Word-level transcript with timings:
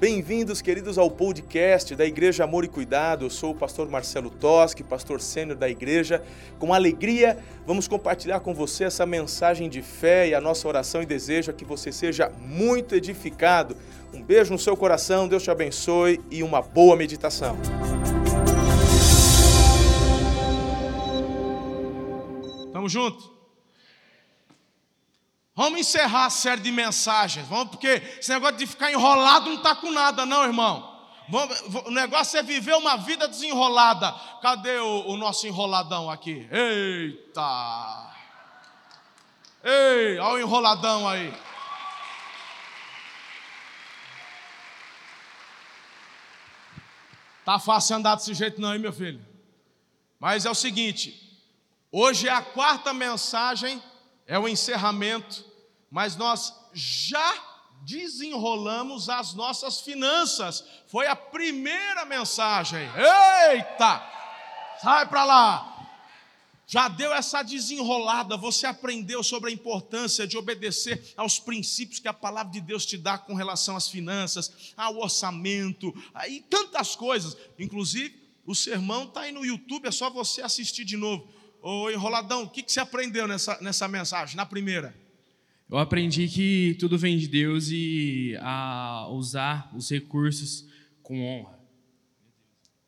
Bem-vindos, 0.00 0.62
queridos, 0.62 0.96
ao 0.96 1.10
podcast 1.10 1.94
da 1.94 2.06
Igreja 2.06 2.44
Amor 2.44 2.64
e 2.64 2.68
Cuidado. 2.68 3.26
Eu 3.26 3.28
sou 3.28 3.50
o 3.50 3.54
pastor 3.54 3.86
Marcelo 3.86 4.30
Toschi, 4.30 4.82
pastor 4.82 5.20
sênior 5.20 5.58
da 5.58 5.68
igreja. 5.68 6.24
Com 6.58 6.72
alegria, 6.72 7.36
vamos 7.66 7.86
compartilhar 7.86 8.40
com 8.40 8.54
você 8.54 8.84
essa 8.84 9.04
mensagem 9.04 9.68
de 9.68 9.82
fé 9.82 10.28
e 10.28 10.34
a 10.34 10.40
nossa 10.40 10.66
oração 10.66 11.02
e 11.02 11.06
desejo 11.06 11.50
é 11.50 11.52
que 11.52 11.66
você 11.66 11.92
seja 11.92 12.32
muito 12.40 12.94
edificado. 12.94 13.76
Um 14.14 14.22
beijo 14.22 14.50
no 14.50 14.58
seu 14.58 14.74
coração, 14.74 15.28
Deus 15.28 15.42
te 15.42 15.50
abençoe 15.50 16.18
e 16.30 16.42
uma 16.42 16.62
boa 16.62 16.96
meditação. 16.96 17.58
Tamo 22.72 22.88
junto? 22.88 23.29
Vamos 25.60 25.80
encerrar 25.80 26.24
a 26.24 26.30
série 26.30 26.62
de 26.62 26.72
mensagens, 26.72 27.46
vamos, 27.46 27.72
porque 27.72 27.88
esse 28.18 28.30
negócio 28.30 28.56
de 28.56 28.66
ficar 28.66 28.90
enrolado 28.90 29.50
não 29.50 29.56
está 29.56 29.74
com 29.74 29.90
nada, 29.92 30.24
não, 30.24 30.42
irmão. 30.42 31.06
Vamos, 31.28 31.60
o 31.84 31.90
negócio 31.90 32.38
é 32.38 32.42
viver 32.42 32.74
uma 32.76 32.96
vida 32.96 33.28
desenrolada. 33.28 34.10
Cadê 34.40 34.78
o, 34.78 35.08
o 35.08 35.18
nosso 35.18 35.46
enroladão 35.46 36.10
aqui? 36.10 36.48
Eita! 36.50 38.10
Ei, 39.62 40.18
olha 40.18 40.36
o 40.36 40.40
enroladão 40.40 41.06
aí. 41.06 41.30
Tá 47.44 47.58
fácil 47.58 47.96
andar 47.96 48.14
desse 48.14 48.32
jeito, 48.32 48.58
não, 48.62 48.72
hein, 48.72 48.80
meu 48.80 48.94
filho? 48.94 49.22
Mas 50.18 50.46
é 50.46 50.50
o 50.50 50.54
seguinte: 50.54 51.38
hoje 51.92 52.28
é 52.28 52.32
a 52.32 52.40
quarta 52.40 52.94
mensagem, 52.94 53.82
é 54.26 54.38
o 54.38 54.48
encerramento 54.48 55.49
mas 55.90 56.16
nós 56.16 56.54
já 56.72 57.34
desenrolamos 57.82 59.08
as 59.08 59.34
nossas 59.34 59.80
finanças. 59.80 60.64
Foi 60.86 61.06
a 61.06 61.16
primeira 61.16 62.04
mensagem. 62.04 62.88
Eita! 63.50 64.02
Sai 64.80 65.06
para 65.06 65.24
lá. 65.24 65.66
Já 66.66 66.86
deu 66.86 67.12
essa 67.12 67.42
desenrolada, 67.42 68.36
você 68.36 68.64
aprendeu 68.64 69.24
sobre 69.24 69.50
a 69.50 69.52
importância 69.52 70.24
de 70.24 70.38
obedecer 70.38 71.12
aos 71.16 71.40
princípios 71.40 71.98
que 71.98 72.06
a 72.06 72.12
palavra 72.12 72.52
de 72.52 72.60
Deus 72.60 72.86
te 72.86 72.96
dá 72.96 73.18
com 73.18 73.34
relação 73.34 73.76
às 73.76 73.88
finanças, 73.88 74.72
ao 74.76 74.98
orçamento, 74.98 75.92
e 76.28 76.40
tantas 76.42 76.94
coisas. 76.94 77.36
Inclusive, 77.58 78.16
o 78.46 78.54
sermão 78.54 79.02
está 79.02 79.22
aí 79.22 79.32
no 79.32 79.44
YouTube, 79.44 79.88
é 79.88 79.90
só 79.90 80.08
você 80.10 80.42
assistir 80.42 80.84
de 80.84 80.96
novo. 80.96 81.28
Ô 81.60 81.90
enroladão, 81.90 82.44
o 82.44 82.48
que, 82.48 82.62
que 82.62 82.70
você 82.70 82.78
aprendeu 82.78 83.26
nessa, 83.26 83.60
nessa 83.60 83.88
mensagem, 83.88 84.36
na 84.36 84.46
primeira? 84.46 84.96
Eu 85.70 85.78
aprendi 85.78 86.26
que 86.26 86.76
tudo 86.80 86.98
vem 86.98 87.16
de 87.16 87.28
Deus 87.28 87.68
e 87.70 88.36
a 88.40 89.06
usar 89.10 89.70
os 89.72 89.88
recursos 89.88 90.66
com 91.00 91.24
honra. 91.24 91.56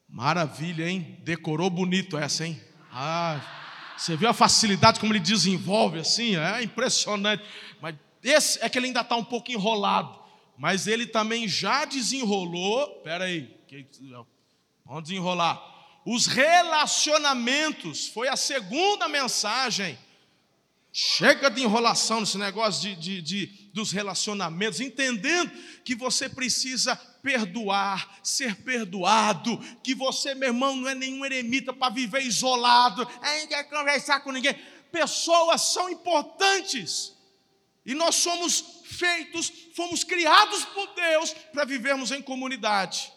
Maravilha, 0.08 0.91
hein? 0.91 1.16
Decorou 1.22 1.70
bonito 1.70 2.19
essa, 2.19 2.44
hein? 2.44 2.60
Ah, 2.91 3.41
você 3.97 4.16
viu 4.16 4.28
a 4.28 4.34
facilidade 4.34 4.98
como 4.98 5.12
ele 5.12 5.20
desenvolve 5.20 6.00
assim? 6.00 6.34
É 6.34 6.60
impressionante. 6.60 7.44
Mas 7.80 7.94
esse 8.20 8.58
é 8.60 8.69
que 8.69 8.77
ele 8.80 8.88
ainda 8.88 9.03
está 9.03 9.14
um 9.14 9.25
pouco 9.25 9.53
enrolado. 9.53 10.19
Mas 10.58 10.88
ele 10.88 11.06
também 11.06 11.47
já 11.47 11.84
desenrolou. 11.84 12.97
Espera 12.97 13.27
aí, 13.27 13.48
vamos 14.84 15.05
desenrolar. 15.05 15.62
Os 16.05 16.27
relacionamentos 16.27 18.08
foi 18.08 18.27
a 18.27 18.34
segunda 18.34 19.08
mensagem 19.08 19.97
Chega 20.95 21.51
de 21.51 21.62
enrolação 21.62 22.21
nesse 22.21 22.37
negócio 22.37 22.83
de, 22.83 22.95
de, 22.95 23.23
de, 23.23 23.47
dos 23.73 23.93
relacionamentos, 23.93 24.79
entendendo 24.79 25.51
que 25.83 25.95
você 25.95 26.29
precisa 26.29 26.95
perdoar, 27.23 28.21
ser 28.23 28.57
perdoado, 28.57 29.57
que 29.83 29.95
você, 29.95 30.34
meu 30.34 30.51
irmão, 30.51 30.77
não 30.77 30.87
é 30.87 30.95
nenhum 30.95 31.25
eremita 31.25 31.73
para 31.73 31.95
viver 31.95 32.21
isolado, 32.21 33.05
não 33.05 33.47
quer 33.47 33.65
conversar 33.71 34.21
com 34.21 34.33
ninguém. 34.33 34.55
Pessoas 34.91 35.62
são 35.72 35.89
importantes 35.89 37.15
e 37.87 37.95
nós 37.95 38.16
somos 38.16 38.83
feitos, 38.84 39.50
fomos 39.75 40.05
criados 40.05 40.62
por 40.66 40.95
Deus 40.95 41.33
para 41.55 41.65
vivermos 41.65 42.11
em 42.11 42.21
comunidade. 42.21 43.11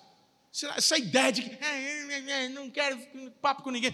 Essa 0.77 0.97
ideia 0.97 1.33
de 1.33 1.41
que 1.41 2.49
não 2.53 2.71
quero 2.71 2.97
papo 3.41 3.63
com 3.63 3.71
ninguém. 3.71 3.93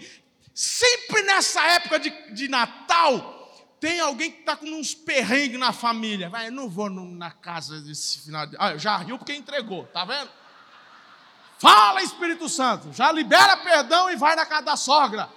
Sempre 0.54 1.22
nessa 1.22 1.60
época 1.66 1.98
de, 1.98 2.10
de 2.32 2.46
Natal, 2.46 3.41
tem 3.82 3.98
alguém 3.98 4.30
que 4.30 4.38
está 4.38 4.54
com 4.54 4.64
uns 4.66 4.94
perrengues 4.94 5.58
na 5.58 5.72
família. 5.72 6.30
Vai, 6.30 6.46
eu 6.46 6.52
não 6.52 6.68
vou 6.68 6.88
na 6.88 7.32
casa 7.32 7.80
desse 7.80 8.20
final 8.20 8.46
de. 8.46 8.54
Ah, 8.56 8.76
já 8.76 8.96
riu 8.98 9.18
porque 9.18 9.34
entregou, 9.34 9.86
tá 9.86 10.04
vendo? 10.04 10.30
Fala, 11.58 12.00
Espírito 12.00 12.48
Santo, 12.48 12.92
já 12.92 13.10
libera 13.10 13.56
perdão 13.56 14.08
e 14.08 14.14
vai 14.14 14.36
na 14.36 14.46
casa 14.46 14.62
da 14.62 14.76
sogra. 14.76 15.28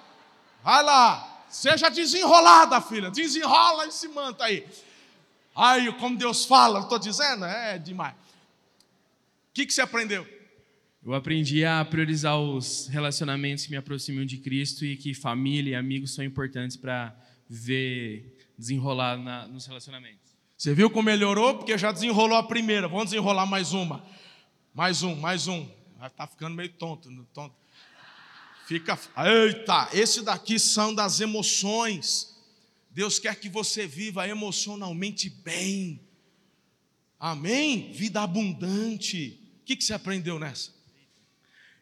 Vai 0.63 0.83
lá, 0.83 1.44
seja 1.50 1.89
desenrolada, 1.89 2.79
filha, 2.81 3.09
desenrola 3.09 3.88
esse 3.88 4.07
manto 4.09 4.44
aí. 4.44 4.63
Ai, 5.56 5.91
como 5.94 6.16
Deus 6.16 6.45
fala, 6.45 6.81
estou 6.81 7.00
dizendo, 7.00 7.45
é 7.45 7.79
demais. 7.79 8.13
O 8.13 9.53
que, 9.56 9.66
que 9.66 9.73
você 9.73 9.81
aprendeu? 9.81 10.27
Eu 11.03 11.16
aprendi 11.16 11.66
a 11.66 11.83
priorizar 11.83 12.38
os 12.38 12.88
relacionamentos 12.89 13.66
que 13.66 13.72
me 13.72 13.77
aproximam 13.77 14.23
de 14.23 14.38
Cristo 14.38 14.85
e 14.85 14.95
que 14.95 15.16
família 15.16 15.72
e 15.72 15.75
amigos 15.75 16.13
são 16.13 16.23
importantes 16.23 16.77
para 16.77 17.16
ver 17.50 18.34
desenrolar 18.58 19.18
na, 19.18 19.48
nos 19.48 19.66
relacionamentos. 19.66 20.36
Você 20.58 20.74
viu 20.74 20.90
como 20.90 21.04
melhorou? 21.04 21.58
Porque 21.58 21.78
já 21.78 21.92
desenrolou 21.92 22.38
a 22.38 22.44
primeira. 22.44 22.88
Vamos 22.88 23.06
desenrolar 23.06 23.46
mais 23.46 23.74
uma. 23.74 24.06
Mais 24.74 25.04
um, 25.04 25.16
mais 25.16 25.48
um. 25.48 25.68
Está 26.02 26.26
ficando 26.28 26.56
meio 26.56 26.70
tonto, 26.74 27.10
tonto. 27.34 27.56
Fica. 28.68 28.98
Eita, 29.18 29.90
esse 29.94 30.24
daqui 30.24 30.58
são 30.58 30.94
das 30.94 31.20
emoções. 31.20 32.36
Deus 32.90 33.20
quer 33.20 33.36
que 33.36 33.50
você 33.50 33.86
viva 33.86 34.28
emocionalmente 34.28 35.30
bem. 35.30 36.00
Amém? 37.20 37.92
Vida 37.92 38.22
abundante. 38.22 39.40
O 39.62 39.66
que, 39.66 39.76
que 39.76 39.84
você 39.84 39.94
aprendeu 39.94 40.40
nessa? 40.40 40.74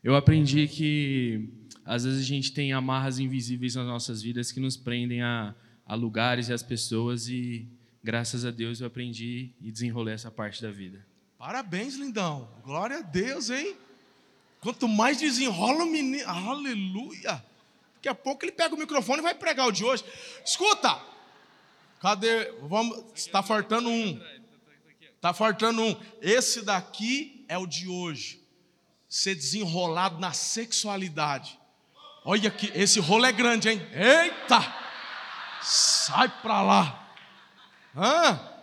Eu 0.04 0.16
aprendi 0.16 0.68
que 0.68 1.50
às 1.86 2.04
vezes 2.04 2.22
a 2.22 2.26
gente 2.26 2.52
tem 2.52 2.74
amarras 2.74 3.20
invisíveis 3.20 3.76
nas 3.76 3.86
nossas 3.86 4.22
vidas 4.22 4.52
que 4.52 4.60
nos 4.60 4.76
prendem 4.76 5.22
a 5.22 5.56
a 5.86 5.96
lugares 5.96 6.50
e 6.50 6.54
as 6.54 6.64
pessoas 6.64 7.28
e 7.28 7.68
graças 8.04 8.46
a 8.46 8.52
Deus 8.52 8.82
eu 8.82 8.88
aprendi 8.88 9.52
e 9.62 9.72
desenrolei 9.72 10.14
essa 10.14 10.32
parte 10.32 10.62
da 10.62 10.72
vida. 10.72 11.06
Parabéns, 11.38 11.96
lindão. 11.96 12.50
Glória 12.64 13.00
a 13.00 13.02
Deus, 13.02 13.50
hein? 13.50 13.76
Quanto 14.62 14.88
mais 14.88 15.20
desenrola 15.20 15.84
o 15.84 15.92
menino, 15.92 16.28
aleluia. 16.28 17.44
Daqui 17.96 18.08
a 18.08 18.16
pouco 18.16 18.46
ele 18.46 18.52
pega 18.52 18.74
o 18.74 18.78
microfone 18.78 19.20
e 19.20 19.24
vai 19.24 19.36
pregar 19.36 19.68
o 19.68 19.72
de 19.72 19.84
hoje. 19.84 20.04
Escuta! 20.46 21.02
Cadê? 22.00 22.52
Vamos, 22.62 23.04
está 23.16 23.42
faltando 23.44 23.90
um. 23.90 24.22
Está 25.16 25.34
faltando 25.34 25.82
um. 25.82 25.96
Esse 26.22 26.62
daqui 26.62 27.46
é 27.48 27.58
o 27.58 27.66
de 27.66 27.88
hoje. 27.88 28.42
Ser 29.08 29.36
desenrolado 29.36 30.20
na 30.20 30.34
sexualidade. 30.34 31.60
Olha 32.26 32.50
aqui, 32.50 32.72
esse 32.74 33.00
rolo 33.00 33.26
é 33.26 33.32
grande, 33.32 33.70
hein? 33.70 33.82
Eita! 33.94 34.83
Sai 35.64 36.28
para 36.42 36.62
lá. 36.62 37.08
Hã? 37.96 38.54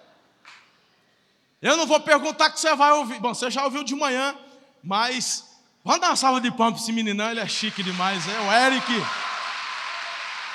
Eu 1.63 1.77
não 1.77 1.87
vou 1.87 2.01
perguntar 2.01 2.51
que 2.51 2.61
você 2.61 2.75
vai 2.75 2.93
ouvir. 2.93 3.19
Bom, 3.21 3.35
você 3.35 3.51
já 3.51 3.65
ouviu 3.65 3.85
de 3.85 3.95
manhã, 3.95 4.37
mas 4.83 5.45
vamos 5.85 6.01
dar 6.01 6.09
uma 6.09 6.17
salva 6.17 6.41
de 6.41 6.51
palmas 6.51 6.75
para 6.75 6.83
esse 6.83 6.93
meninão, 6.93 7.31
ele 7.31 7.41
é 7.41 7.49
chique 7.49 7.83
demais, 7.83 8.27
é 8.29 8.41
o 8.41 8.53
Eric. 8.53 8.87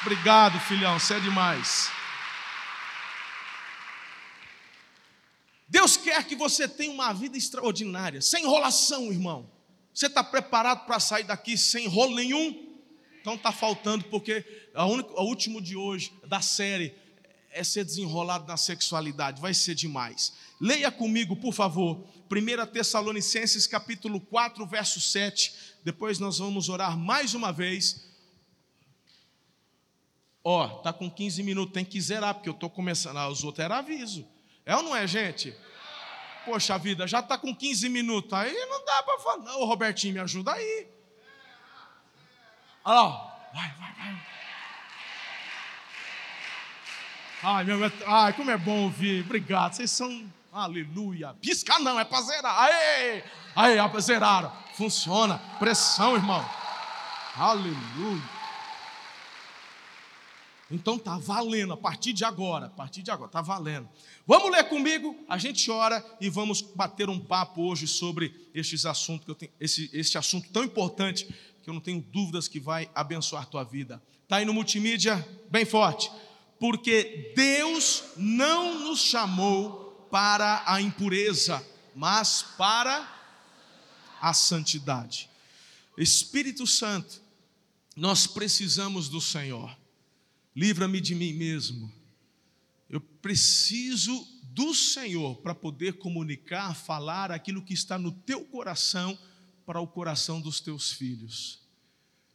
Obrigado, 0.02 0.60
filhão, 0.60 1.00
você 1.00 1.16
é 1.16 1.20
demais. 1.20 1.92
Deus 5.68 5.98
quer 5.98 6.24
que 6.24 6.36
você 6.36 6.68
tenha 6.68 6.92
uma 6.92 7.12
vida 7.14 7.38
extraordinária, 7.38 8.22
sem 8.22 8.44
enrolação, 8.44 9.12
irmão. 9.12 9.50
Você 9.94 10.08
está 10.08 10.24
preparado 10.24 10.86
para 10.86 11.00
sair 11.00 11.24
daqui 11.24 11.58
sem 11.58 11.88
rolo 11.88 12.16
nenhum? 12.16 12.75
Então 13.26 13.34
está 13.34 13.52
faltando, 13.52 14.04
porque 14.04 14.46
a 14.76 14.86
única, 14.86 15.12
o 15.20 15.24
último 15.24 15.60
de 15.60 15.76
hoje 15.76 16.14
da 16.28 16.42
série 16.42 16.94
é 17.50 17.64
ser 17.64 17.84
desenrolado 17.84 18.46
na 18.48 18.56
sexualidade, 18.56 19.42
vai 19.42 19.52
ser 19.52 19.74
demais. 19.74 20.32
Leia 20.62 20.92
comigo, 20.92 21.36
por 21.36 21.52
favor, 21.52 22.06
1 22.32 22.68
Tessalonicenses 22.68 23.66
capítulo 23.66 24.22
4, 24.22 24.64
verso 24.68 25.02
7. 25.02 25.56
Depois 25.84 26.20
nós 26.20 26.38
vamos 26.38 26.70
orar 26.70 26.96
mais 26.96 27.34
uma 27.34 27.52
vez. 27.52 28.08
Ó, 30.44 30.64
oh, 30.64 30.70
tá 30.84 30.94
com 30.94 31.10
15 31.10 31.42
minutos, 31.42 31.74
tem 31.74 31.84
que 31.84 32.00
zerar, 32.00 32.36
porque 32.36 32.50
eu 32.50 32.54
estou 32.54 32.70
começando. 32.70 33.18
Ah, 33.18 33.28
os 33.28 33.44
outros 33.44 33.66
era 33.66 33.80
aviso. 33.80 34.24
É 34.64 34.76
ou 34.76 34.84
não 34.84 34.96
é, 34.96 35.08
gente? 35.08 35.52
Poxa 36.46 36.78
vida, 36.78 37.08
já 37.08 37.22
está 37.22 37.40
com 37.40 37.56
15 37.56 37.90
minutos. 37.90 38.32
Aí 38.34 38.54
não 38.54 38.86
dá 38.86 39.02
para 39.02 39.18
falar. 39.18 39.44
Não, 39.46 39.66
Robertinho, 39.66 40.14
me 40.14 40.20
ajuda 40.20 40.52
aí. 40.54 40.95
Olha 42.88 43.02
lá, 43.02 43.50
vai, 43.52 43.70
vai, 43.80 43.94
vai. 43.94 44.22
Ai, 47.42 47.64
meu, 47.64 47.80
ai, 48.06 48.34
como 48.34 48.52
é 48.52 48.58
bom 48.58 48.84
ouvir. 48.84 49.24
Obrigado. 49.24 49.74
Vocês 49.74 49.90
são. 49.90 50.32
Aleluia. 50.54 51.34
Piscar 51.42 51.80
não, 51.80 52.00
é 52.00 52.06
para 52.06 52.22
zerar. 52.22 52.56
Aê! 52.60 53.24
Aê, 53.56 54.02
zeraram. 54.02 54.52
Funciona. 54.76 55.40
Pressão, 55.58 56.16
irmão. 56.16 56.48
Aleluia. 57.36 58.36
Então 60.70 60.98
tá 60.98 61.18
valendo, 61.18 61.74
a 61.74 61.78
partir 61.78 62.14
de 62.14 62.26
agora, 62.26 62.68
a 62.68 62.70
partir 62.70 63.04
de 63.04 63.12
agora, 63.12 63.30
tá 63.30 63.42
valendo. 63.42 63.88
Vamos 64.26 64.52
ler 64.52 64.64
comigo, 64.64 65.16
a 65.30 65.38
gente 65.38 65.70
ora 65.70 66.04
e 66.20 66.30
vamos 66.30 66.62
bater 66.62 67.08
um 67.08 67.20
papo 67.20 67.62
hoje 67.62 67.88
sobre 67.88 68.50
estes 68.54 68.86
assuntos 68.86 69.26
que 69.26 69.32
eu 69.32 69.36
tenho, 69.36 69.52
esse, 69.60 69.90
esse 69.94 70.18
assunto 70.18 70.50
tão 70.52 70.64
importante 70.64 71.28
que 71.66 71.70
eu 71.70 71.74
não 71.74 71.82
tenho 71.82 72.00
dúvidas 72.00 72.48
que 72.48 72.60
vai 72.60 72.90
abençoar 72.96 73.48
tua 73.48 73.64
vida. 73.64 74.02
Tá 74.28 74.38
aí 74.38 74.46
no 74.46 74.54
multimídia, 74.54 75.28
bem 75.52 75.66
forte. 75.66 76.10
Porque 76.58 77.34
Deus 77.36 78.04
não 78.16 78.88
nos 78.88 79.02
chamou 79.02 80.08
para 80.10 80.64
a 80.66 80.80
impureza, 80.80 81.62
mas 81.94 82.42
para 82.58 83.12
a 84.22 84.34
santidade. 84.34 85.30
Espírito 85.98 86.66
Santo, 86.66 87.22
nós 87.98 88.26
precisamos 88.26 89.10
do 89.10 89.20
Senhor 89.20 89.76
livra-me 90.56 91.02
de 91.02 91.14
mim 91.14 91.34
mesmo. 91.34 91.92
Eu 92.90 93.02
preciso 93.02 94.26
do 94.44 94.74
Senhor 94.74 95.36
para 95.38 95.54
poder 95.54 95.98
comunicar, 95.98 96.74
falar 96.74 97.30
aquilo 97.30 97.62
que 97.62 97.74
está 97.74 97.98
no 97.98 98.12
teu 98.12 98.46
coração 98.46 99.18
para 99.66 99.80
o 99.80 99.88
coração 99.88 100.40
dos 100.40 100.60
teus 100.60 100.92
filhos. 100.92 101.60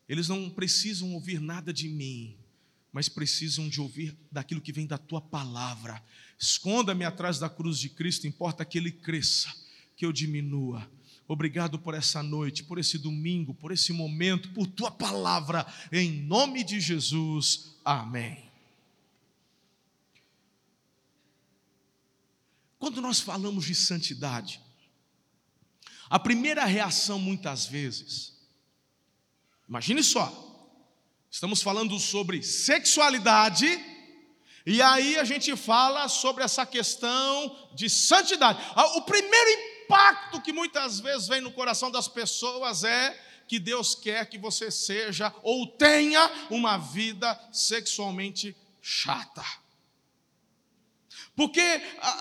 Eles 0.09 0.29
não 0.29 0.51
precisam 0.51 1.15
ouvir 1.15 1.41
nada 1.41 1.73
de 1.73 1.89
mim, 1.89 2.37
mas 2.93 3.09
precisam 3.09 3.69
de 3.69 3.81
ouvir 3.81 4.17
daquilo 4.31 4.61
que 4.61 4.73
vem 4.73 4.87
da 4.87 4.99
tua 4.99 5.21
palavra. 5.21 6.03
Esconda-me 6.39 7.05
atrás 7.05 7.39
da 7.39 7.49
cruz 7.49 7.79
de 7.79 7.89
Cristo, 7.89 8.27
importa 8.27 8.65
que 8.65 8.77
ele 8.77 8.91
cresça, 8.91 9.55
que 9.97 10.05
eu 10.05 10.13
diminua. 10.13 10.91
Obrigado 11.29 11.79
por 11.79 11.95
essa 11.95 12.25
noite, 12.25 12.65
por 12.65 12.79
esse 12.79 12.99
domingo, 12.99 13.55
por 13.55 13.71
esse 13.71 13.93
momento, 13.93 14.49
por 14.51 14.67
tua 14.67 14.91
palavra, 14.91 15.65
em 15.93 16.11
nome 16.11 16.65
de 16.65 16.81
Jesus. 16.81 17.77
Amém. 17.85 18.51
Quando 22.81 23.01
nós 23.01 23.21
falamos 23.21 23.67
de 23.67 23.75
santidade, 23.75 24.61
a 26.11 26.19
primeira 26.19 26.65
reação 26.65 27.21
muitas 27.21 27.67
vezes, 27.67 28.35
imagine 29.69 30.03
só, 30.03 30.29
estamos 31.31 31.63
falando 31.63 31.97
sobre 32.01 32.43
sexualidade, 32.43 33.67
e 34.67 34.83
aí 34.83 35.17
a 35.17 35.25
gente 35.25 35.57
fala 35.57 36.09
sobre 36.09 36.43
essa 36.43 36.67
questão 36.67 37.57
de 37.75 37.89
santidade. 37.89 38.59
Ah, 38.75 38.99
o 38.99 39.03
primeiro 39.03 39.51
impacto 39.85 40.41
que 40.43 40.53
muitas 40.53 40.99
vezes 40.99 41.29
vem 41.29 41.41
no 41.41 41.53
coração 41.53 41.91
das 41.91 42.09
pessoas 42.09 42.85
é 42.85 43.19
que 43.47 43.59
Deus 43.59 43.95
quer 43.95 44.27
que 44.27 44.39
você 44.39 44.71
seja 44.71 45.35
ou 45.43 45.67
tenha 45.67 46.29
uma 46.51 46.77
vida 46.77 47.39
sexualmente 47.53 48.55
chata. 48.83 49.45
Porque 51.41 51.81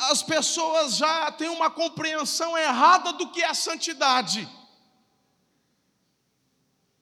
as 0.09 0.23
pessoas 0.23 0.95
já 0.95 1.29
têm 1.33 1.49
uma 1.49 1.69
compreensão 1.69 2.57
errada 2.57 3.11
do 3.11 3.29
que 3.29 3.43
é 3.43 3.53
santidade. 3.53 4.47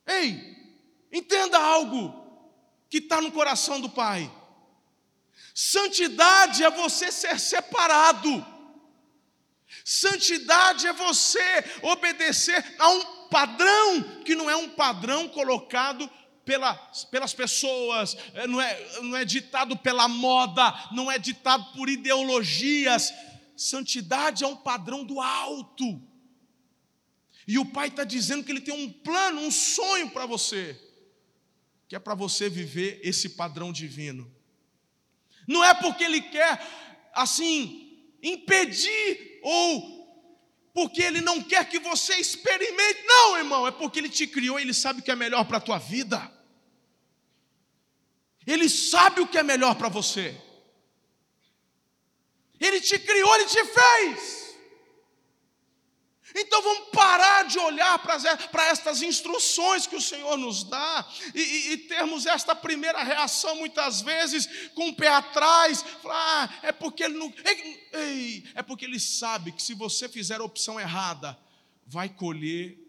Ei, 0.04 0.58
entenda 1.14 1.60
algo 1.60 2.12
que 2.90 2.98
está 2.98 3.22
no 3.22 3.32
coração 3.32 3.80
do 3.80 3.88
Pai. 3.88 4.34
Santidade 5.54 6.64
é 6.64 6.72
você 6.72 7.12
ser 7.12 7.40
separado. 7.40 8.44
Santidade 9.86 10.88
é 10.88 10.94
você 10.94 11.66
obedecer 11.84 12.66
a 12.80 12.90
um 12.90 13.28
padrão 13.30 14.24
que 14.26 14.34
não 14.34 14.50
é 14.50 14.56
um 14.56 14.70
padrão 14.70 15.30
colocado 15.30 16.10
pela, 16.48 16.74
pelas 17.12 17.34
pessoas, 17.34 18.16
é, 18.34 18.48
não 18.48 18.62
é, 18.62 19.02
não 19.02 19.18
é 19.18 19.26
ditado 19.26 19.76
pela 19.76 20.08
moda, 20.08 20.74
não 20.94 21.12
é 21.12 21.20
ditado 21.20 21.74
por 21.74 21.90
ideologias. 21.90 23.14
Santidade 23.58 24.46
é 24.46 24.48
um 24.48 24.56
padrão 24.56 25.04
do 25.04 25.20
alto. 25.20 26.02
E 27.46 27.60
o 27.60 27.66
Pai 27.66 27.90
está 27.90 28.06
dizendo 28.06 28.46
que 28.46 28.52
Ele 28.52 28.62
tem 28.62 28.74
um 28.74 28.90
plano, 28.90 29.42
um 29.42 29.52
sonho 29.52 30.10
para 30.10 30.26
você, 30.26 30.80
que 31.88 31.96
é 31.98 32.00
para 32.00 32.16
você 32.16 32.50
viver 32.50 33.02
esse 33.04 33.30
padrão 33.30 33.74
divino. 33.74 34.34
Não 35.46 35.64
é 35.64 35.74
porque 35.74 36.06
Ele 36.06 36.22
quer, 36.22 36.66
assim, 37.14 38.10
impedir 38.24 39.42
ou 39.44 39.98
porque 40.74 41.02
Ele 41.02 41.20
não 41.20 41.42
quer 41.42 41.68
que 41.68 41.80
você 41.80 42.16
experimente. 42.16 43.04
Não, 43.06 43.38
irmão, 43.38 43.68
é 43.68 43.72
porque 43.72 44.00
Ele 44.00 44.10
te 44.10 44.28
criou 44.28 44.58
e 44.58 44.62
Ele 44.62 44.74
sabe 44.74 45.02
o 45.02 45.04
que 45.04 45.12
é 45.12 45.16
melhor 45.16 45.44
para 45.46 45.58
a 45.58 45.62
tua 45.62 45.78
vida. 45.78 46.37
Ele 48.48 48.70
sabe 48.70 49.20
o 49.20 49.28
que 49.28 49.38
é 49.38 49.44
melhor 49.44 49.76
para 49.76 49.90
você. 49.90 50.36
Ele 52.58 52.80
te 52.80 52.98
criou, 52.98 53.36
Ele 53.36 53.46
te 53.46 53.64
fez. 53.66 54.48
Então 56.40 56.62
vamos 56.62 56.90
parar 56.90 57.44
de 57.44 57.58
olhar 57.58 57.98
para 58.00 58.68
estas 58.68 59.02
instruções 59.02 59.88
que 59.88 59.96
o 59.96 60.02
Senhor 60.02 60.38
nos 60.38 60.64
dá 60.64 61.08
e, 61.34 61.42
e, 61.42 61.72
e, 61.74 61.78
termos 61.78 62.26
esta 62.26 62.54
primeira 62.56 63.02
reação 63.02 63.56
muitas 63.56 64.02
vezes 64.02 64.70
com 64.76 64.90
o 64.90 64.96
pé 64.96 65.08
atrás, 65.08 65.84
ah, 66.06 66.50
é 66.62 66.72
porque 66.72 67.04
ele 67.04 67.18
não. 67.18 67.34
Ei, 67.94 68.44
é 68.54 68.62
porque 68.62 68.86
ele 68.86 69.00
sabe 69.00 69.52
que 69.52 69.64
se 69.64 69.74
você 69.74 70.08
fizer 70.08 70.40
a 70.40 70.44
opção 70.44 70.80
errada, 70.80 71.38
vai 71.86 72.08
colher 72.08 72.87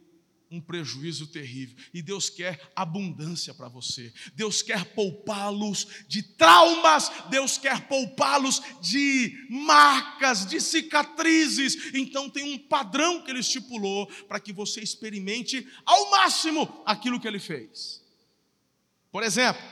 um 0.50 0.60
prejuízo 0.60 1.26
terrível. 1.26 1.76
E 1.92 2.00
Deus 2.00 2.30
quer 2.30 2.60
abundância 2.74 3.52
para 3.52 3.68
você. 3.68 4.12
Deus 4.34 4.62
quer 4.62 4.84
poupá-los 4.94 5.86
de 6.08 6.22
traumas, 6.22 7.10
Deus 7.30 7.58
quer 7.58 7.86
poupá-los 7.86 8.62
de 8.80 9.46
marcas, 9.50 10.46
de 10.46 10.60
cicatrizes. 10.60 11.94
Então 11.94 12.30
tem 12.30 12.54
um 12.54 12.58
padrão 12.58 13.22
que 13.22 13.30
ele 13.30 13.40
estipulou 13.40 14.06
para 14.26 14.40
que 14.40 14.52
você 14.52 14.80
experimente 14.80 15.66
ao 15.84 16.10
máximo 16.10 16.82
aquilo 16.86 17.20
que 17.20 17.28
ele 17.28 17.40
fez. 17.40 18.02
Por 19.10 19.22
exemplo, 19.22 19.62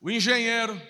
o 0.00 0.10
engenheiro 0.10 0.80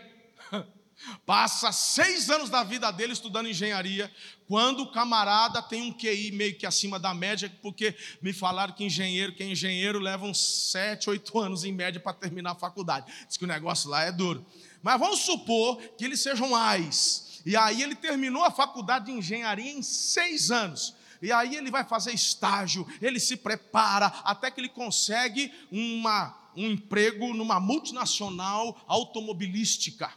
Passa 1.25 1.72
seis 1.72 2.31
anos 2.31 2.50
da 2.50 2.62
vida 2.62 2.90
dele 2.90 3.12
estudando 3.12 3.49
engenharia, 3.49 4.12
quando 4.46 4.82
o 4.82 4.90
camarada 4.90 5.62
tem 5.62 5.82
um 5.82 5.93
QI 5.93 6.32
meio 6.32 6.56
que 6.56 6.66
acima 6.66 6.99
da 6.99 7.12
média, 7.12 7.52
porque 7.62 7.94
me 8.23 8.33
falaram 8.33 8.73
que 8.73 8.85
engenheiro, 8.85 9.35
que 9.35 9.42
é 9.42 9.47
engenheiro, 9.47 9.99
leva 9.99 10.25
uns 10.25 10.71
sete, 10.71 11.11
oito 11.11 11.38
anos 11.38 11.64
em 11.64 11.73
média 11.73 12.00
para 12.00 12.14
terminar 12.14 12.52
a 12.52 12.54
faculdade. 12.54 13.12
Diz 13.26 13.37
que 13.37 13.44
o 13.44 13.49
negócio 13.49 13.90
lá 13.90 14.04
é 14.04 14.12
duro. 14.12 14.44
Mas 14.83 14.99
vamos 14.99 15.21
supor 15.21 15.76
que 15.99 16.04
eles 16.04 16.21
sejam 16.21 16.54
AIS. 16.54 17.42
E 17.44 17.56
aí 17.56 17.83
ele 17.83 17.94
terminou 17.94 18.44
a 18.44 18.50
faculdade 18.50 19.06
de 19.06 19.12
engenharia 19.12 19.73
em 19.73 19.83
seis 19.83 20.50
anos. 20.50 20.94
E 21.21 21.33
aí 21.33 21.56
ele 21.56 21.71
vai 21.71 21.85
fazer 21.85 22.12
estágio, 22.12 22.87
ele 23.02 23.18
se 23.18 23.37
prepara, 23.37 24.06
até 24.25 24.50
que 24.50 24.61
ele 24.61 24.68
consegue 24.68 25.52
uma, 25.71 26.37
um 26.56 26.71
emprego 26.71 27.35
numa 27.35 27.59
multinacional 27.59 28.80
automobilística. 28.87 30.11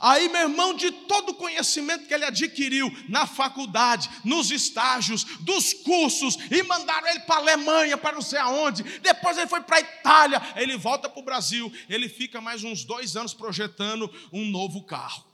Aí, 0.00 0.28
meu 0.28 0.42
irmão, 0.42 0.74
de 0.74 0.90
todo 0.90 1.30
o 1.30 1.34
conhecimento 1.34 2.06
que 2.06 2.14
ele 2.14 2.24
adquiriu 2.24 2.90
na 3.08 3.26
faculdade, 3.26 4.08
nos 4.24 4.50
estágios, 4.50 5.24
dos 5.40 5.72
cursos, 5.72 6.36
e 6.50 6.62
mandaram 6.62 7.08
ele 7.08 7.20
para 7.20 7.36
a 7.36 7.38
Alemanha, 7.38 7.96
para 7.96 8.14
não 8.14 8.22
sei 8.22 8.38
aonde, 8.38 8.82
depois 9.00 9.36
ele 9.36 9.48
foi 9.48 9.60
para 9.62 9.76
a 9.76 9.80
Itália, 9.80 10.42
ele 10.56 10.76
volta 10.76 11.08
para 11.08 11.20
o 11.20 11.24
Brasil, 11.24 11.72
ele 11.88 12.08
fica 12.08 12.40
mais 12.40 12.64
uns 12.64 12.84
dois 12.84 13.16
anos 13.16 13.34
projetando 13.34 14.12
um 14.32 14.44
novo 14.44 14.82
carro. 14.84 15.31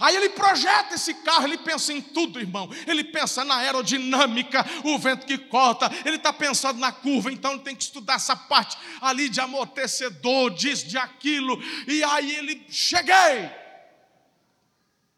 Aí 0.00 0.16
ele 0.16 0.30
projeta 0.30 0.94
esse 0.94 1.12
carro, 1.14 1.44
ele 1.44 1.58
pensa 1.58 1.92
em 1.92 2.00
tudo, 2.00 2.40
irmão. 2.40 2.70
Ele 2.86 3.04
pensa 3.04 3.44
na 3.44 3.56
aerodinâmica, 3.56 4.64
o 4.84 4.98
vento 4.98 5.26
que 5.26 5.36
corta, 5.36 5.90
ele 6.04 6.16
está 6.16 6.32
pensando 6.32 6.78
na 6.78 6.90
curva, 6.90 7.30
então 7.30 7.52
ele 7.52 7.60
tem 7.60 7.76
que 7.76 7.82
estudar 7.82 8.14
essa 8.14 8.34
parte 8.34 8.76
ali 9.00 9.28
de 9.28 9.38
amortecedor, 9.38 10.50
disso, 10.50 10.88
de 10.88 10.96
aquilo. 10.96 11.62
E 11.86 12.02
aí 12.04 12.36
ele, 12.36 12.66
cheguei, 12.70 13.50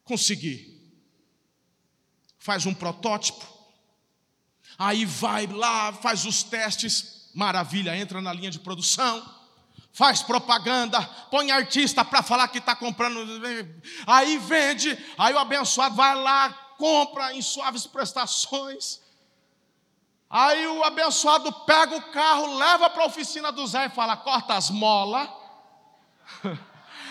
consegui. 0.04 0.76
Faz 2.36 2.66
um 2.66 2.74
protótipo, 2.74 3.46
aí 4.76 5.04
vai 5.04 5.46
lá, 5.46 5.92
faz 5.92 6.24
os 6.24 6.42
testes, 6.42 7.30
maravilha, 7.34 7.96
entra 7.96 8.20
na 8.20 8.32
linha 8.32 8.50
de 8.50 8.58
produção 8.58 9.37
faz 9.92 10.22
propaganda, 10.22 11.00
põe 11.30 11.50
artista 11.50 12.04
para 12.04 12.22
falar 12.22 12.48
que 12.48 12.58
está 12.58 12.74
comprando, 12.76 13.26
aí 14.06 14.38
vende, 14.38 14.96
aí 15.18 15.34
o 15.34 15.38
abençoado 15.38 15.94
vai 15.94 16.14
lá, 16.14 16.50
compra 16.78 17.34
em 17.34 17.42
suaves 17.42 17.86
prestações. 17.86 19.00
Aí 20.30 20.66
o 20.66 20.84
abençoado 20.84 21.50
pega 21.64 21.96
o 21.96 22.12
carro, 22.12 22.58
leva 22.58 22.90
para 22.90 23.02
a 23.02 23.06
oficina 23.06 23.50
do 23.50 23.66
Zé 23.66 23.86
e 23.86 23.90
fala: 23.90 24.16
corta 24.16 24.54
as 24.54 24.70
molas. 24.70 25.28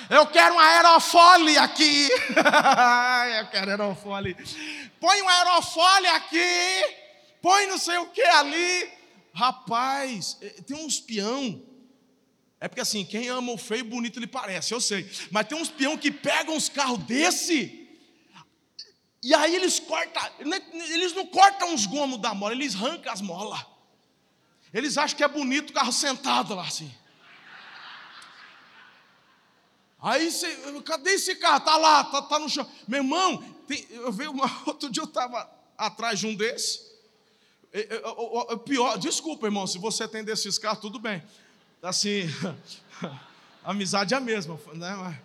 Eu 0.10 0.26
quero 0.28 0.56
um 0.56 0.60
aerofólio 0.60 1.62
aqui. 1.62 2.08
eu 3.40 3.48
quero 3.48 3.72
aerofólio. 3.72 4.38
Põe 5.02 5.22
um 5.22 5.28
aerofólio 5.28 6.16
aqui. 6.16 6.96
Põe 7.42 7.68
não 7.68 7.78
sei 7.78 7.98
o 7.98 8.08
que 8.08 8.22
ali. 8.22 8.90
Rapaz, 9.34 10.38
eh, 10.42 10.62
tem 10.66 10.78
uns 10.78 11.00
peão. 11.00 11.62
É 12.60 12.68
porque 12.68 12.82
assim, 12.82 13.06
quem 13.06 13.28
ama 13.28 13.52
o 13.52 13.58
feio, 13.58 13.86
bonito 13.86 14.18
ele 14.18 14.28
parece, 14.28 14.74
eu 14.74 14.82
sei. 14.82 15.10
Mas 15.30 15.48
tem 15.48 15.58
uns 15.58 15.70
peão 15.70 15.98
que 15.98 16.12
pegam 16.12 16.56
uns 16.56 16.70
carros 16.70 17.00
desse. 17.00 17.88
E 19.22 19.34
aí 19.34 19.56
eles 19.56 19.80
cortam, 19.80 20.24
eles 20.40 21.14
não 21.14 21.26
cortam 21.28 21.74
os 21.74 21.86
gomos 21.86 22.20
da 22.20 22.34
mola, 22.34 22.54
eles 22.54 22.76
arrancam 22.76 23.12
as 23.12 23.22
molas. 23.22 23.64
Eles 24.74 24.98
acham 24.98 25.18
que 25.18 25.24
é 25.24 25.28
bonito 25.28 25.70
o 25.70 25.74
carro 25.74 25.92
sentado 25.92 26.56
lá 26.56 26.64
assim. 26.64 26.94
Aí 30.00 30.32
você, 30.32 30.56
cadê 30.84 31.12
esse 31.12 31.36
carro? 31.36 31.60
Tá 31.62 31.76
lá, 31.78 32.04
tá, 32.04 32.22
tá 32.22 32.40
no 32.40 32.50
chão. 32.50 32.70
Meu 32.88 33.00
irmão, 33.00 33.42
tem, 33.68 33.86
eu 33.90 34.12
vi 34.12 34.28
uma, 34.28 34.50
outro 34.66 34.90
dia 34.90 35.02
eu 35.02 35.08
estava 35.08 35.50
atrás 35.78 36.20
de 36.20 36.28
um 36.28 36.36
o, 38.54 38.58
pior, 38.58 38.98
desculpa, 38.98 39.48
irmão, 39.48 39.68
se 39.68 39.78
você 39.78 40.08
tem 40.08 40.24
desses 40.24 40.58
carros, 40.58 40.80
tudo 40.80 41.00
bem. 41.00 41.22
Assim, 41.88 42.30
amizade 43.64 44.14
é 44.14 44.18
a 44.18 44.20
mesma, 44.20 44.60
né? 44.74 45.22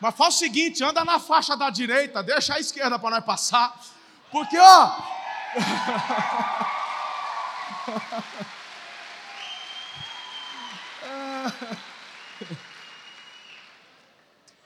Mas, 0.00 0.16
faz 0.16 0.34
o 0.34 0.38
seguinte, 0.38 0.82
anda 0.82 1.04
na 1.04 1.20
faixa 1.20 1.56
da 1.56 1.70
direita, 1.70 2.24
deixa 2.24 2.54
a 2.54 2.60
esquerda 2.60 2.98
para 2.98 3.10
nós 3.10 3.24
passar. 3.24 3.72
Porque, 4.32 4.58
ó. 4.58 4.96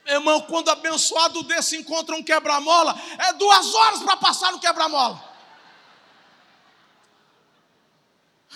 Meu 0.06 0.14
irmão, 0.14 0.40
quando 0.40 0.70
abençoado 0.70 1.42
desse 1.42 1.76
encontra 1.76 2.16
um 2.16 2.22
quebra-mola, 2.22 2.98
é 3.18 3.34
duas 3.34 3.74
horas 3.74 4.02
para 4.02 4.16
passar 4.16 4.52
no 4.52 4.58
quebra-mola. 4.58 5.22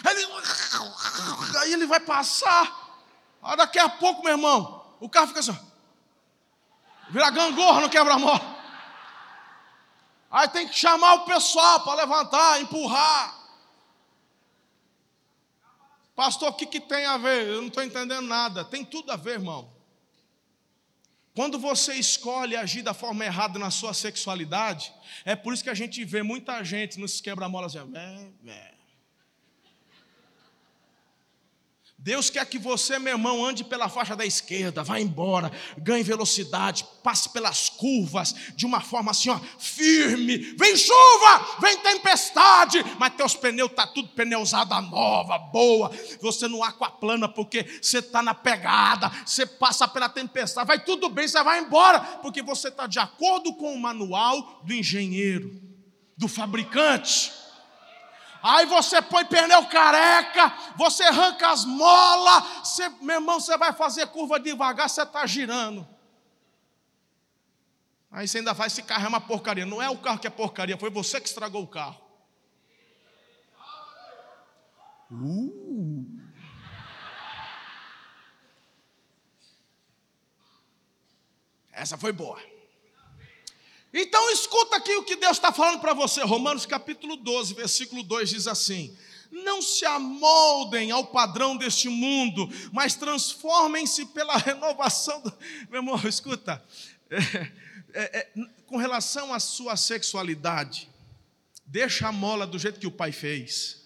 Ele, 0.04 1.58
aí 1.58 1.72
ele 1.72 1.86
vai 1.86 2.00
passar. 2.00 2.80
Aí 3.42 3.56
daqui 3.56 3.78
a 3.78 3.88
pouco, 3.88 4.22
meu 4.22 4.32
irmão, 4.32 4.84
o 5.00 5.08
carro 5.08 5.28
fica 5.28 5.40
assim. 5.40 5.58
Vira 7.10 7.30
gangorra 7.30 7.80
no 7.80 7.90
quebra-mola. 7.90 8.40
Aí 10.30 10.48
tem 10.48 10.66
que 10.66 10.74
chamar 10.74 11.14
o 11.14 11.24
pessoal 11.24 11.80
para 11.84 11.94
levantar, 11.94 12.60
empurrar. 12.60 13.42
Pastor, 16.14 16.50
o 16.50 16.54
que, 16.54 16.66
que 16.66 16.80
tem 16.80 17.04
a 17.04 17.18
ver? 17.18 17.46
Eu 17.46 17.60
não 17.60 17.68
estou 17.68 17.82
entendendo 17.82 18.22
nada. 18.22 18.64
Tem 18.64 18.84
tudo 18.84 19.12
a 19.12 19.16
ver, 19.16 19.32
irmão. 19.32 19.70
Quando 21.34 21.58
você 21.58 21.94
escolhe 21.94 22.56
agir 22.56 22.82
da 22.82 22.92
forma 22.92 23.24
errada 23.24 23.58
na 23.58 23.70
sua 23.70 23.94
sexualidade, 23.94 24.92
é 25.24 25.34
por 25.34 25.54
isso 25.54 25.64
que 25.64 25.70
a 25.70 25.74
gente 25.74 26.04
vê 26.04 26.22
muita 26.22 26.62
gente 26.62 27.00
nos 27.00 27.20
quebra-molas 27.20 27.74
assim, 27.74 27.92
Deus 32.04 32.28
quer 32.28 32.44
que 32.46 32.58
você, 32.58 32.98
meu 32.98 33.12
irmão, 33.12 33.46
ande 33.46 33.62
pela 33.62 33.88
faixa 33.88 34.16
da 34.16 34.26
esquerda, 34.26 34.82
vá 34.82 34.98
embora, 34.98 35.52
ganhe 35.78 36.02
velocidade, 36.02 36.84
passe 37.00 37.28
pelas 37.28 37.68
curvas 37.68 38.34
de 38.56 38.66
uma 38.66 38.80
forma 38.80 39.12
assim, 39.12 39.30
ó, 39.30 39.38
firme. 39.56 40.36
Vem 40.58 40.76
chuva, 40.76 41.58
vem 41.60 41.78
tempestade, 41.78 42.84
mas 42.98 43.14
teus 43.14 43.36
pneus 43.36 43.70
tá 43.70 43.86
tudo 43.86 44.08
pneu 44.08 44.40
usada 44.40 44.80
nova, 44.80 45.38
boa. 45.38 45.92
Você 46.20 46.48
não 46.48 46.64
aquaplana 46.64 47.28
porque 47.28 47.78
você 47.80 47.98
está 47.98 48.20
na 48.20 48.34
pegada, 48.34 49.08
você 49.24 49.46
passa 49.46 49.86
pela 49.86 50.08
tempestade, 50.08 50.66
vai 50.66 50.84
tudo 50.84 51.08
bem, 51.08 51.28
você 51.28 51.40
vai 51.44 51.60
embora, 51.60 52.00
porque 52.20 52.42
você 52.42 52.66
está 52.66 52.88
de 52.88 52.98
acordo 52.98 53.54
com 53.54 53.72
o 53.72 53.80
manual 53.80 54.60
do 54.64 54.74
engenheiro, 54.74 55.56
do 56.16 56.26
fabricante. 56.26 57.41
Aí 58.42 58.66
você 58.66 59.00
põe 59.00 59.24
pneu 59.24 59.66
careca, 59.66 60.52
você 60.76 61.04
arranca 61.04 61.50
as 61.50 61.64
molas, 61.64 62.44
você, 62.64 62.88
meu 63.00 63.16
irmão, 63.16 63.38
você 63.38 63.56
vai 63.56 63.72
fazer 63.72 64.08
curva 64.08 64.40
devagar, 64.40 64.90
você 64.90 65.02
está 65.02 65.24
girando. 65.26 65.86
Aí 68.10 68.26
você 68.26 68.38
ainda 68.38 68.54
faz 68.54 68.72
esse 68.72 68.82
carro 68.82 69.04
é 69.06 69.08
uma 69.08 69.20
porcaria. 69.20 69.64
Não 69.64 69.80
é 69.80 69.88
o 69.88 69.96
carro 69.96 70.18
que 70.18 70.26
é 70.26 70.30
porcaria, 70.30 70.76
foi 70.76 70.90
você 70.90 71.20
que 71.20 71.28
estragou 71.28 71.62
o 71.62 71.68
carro. 71.68 72.02
Uh. 75.10 76.20
Essa 81.70 81.96
foi 81.96 82.12
boa. 82.12 82.51
Então 83.92 84.30
escuta 84.30 84.76
aqui 84.76 84.94
o 84.96 85.02
que 85.02 85.16
Deus 85.16 85.32
está 85.36 85.52
falando 85.52 85.80
para 85.80 85.92
você. 85.92 86.22
Romanos 86.22 86.64
capítulo 86.64 87.14
12, 87.16 87.52
versículo 87.52 88.02
2 88.02 88.30
diz 88.30 88.46
assim: 88.46 88.96
Não 89.30 89.60
se 89.60 89.84
amoldem 89.84 90.90
ao 90.90 91.04
padrão 91.06 91.56
deste 91.56 91.90
mundo, 91.90 92.48
mas 92.72 92.94
transformem-se 92.94 94.06
pela 94.06 94.38
renovação. 94.38 95.20
Do... 95.20 95.32
Meu 95.68 95.80
irmão, 95.80 96.00
escuta. 96.08 96.64
É, 97.10 97.52
é, 97.92 98.18
é, 98.18 98.28
com 98.66 98.78
relação 98.78 99.34
à 99.34 99.38
sua 99.38 99.76
sexualidade, 99.76 100.88
deixa 101.66 102.08
a 102.08 102.12
mola 102.12 102.46
do 102.46 102.58
jeito 102.58 102.80
que 102.80 102.86
o 102.86 102.92
pai 102.92 103.12
fez. 103.12 103.82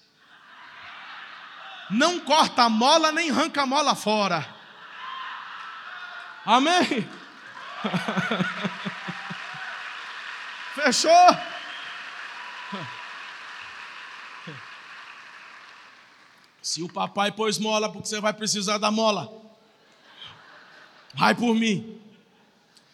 Não 1.91 2.21
corta 2.21 2.63
a 2.63 2.69
mola 2.69 3.11
nem 3.11 3.31
arranca 3.31 3.63
a 3.63 3.67
mola 3.67 3.97
fora. 3.97 4.55
Amém? 6.45 7.09
Fechou? 10.87 11.11
Se 16.63 16.81
o 16.81 16.89
papai 16.89 17.33
pôs 17.33 17.59
mola, 17.59 17.91
porque 17.91 18.07
você 18.07 18.21
vai 18.21 18.33
precisar 18.33 18.79
da 18.79 18.89
mola. 18.89 19.33
Vai 21.13 21.35
por 21.35 21.57
mim. 21.57 22.01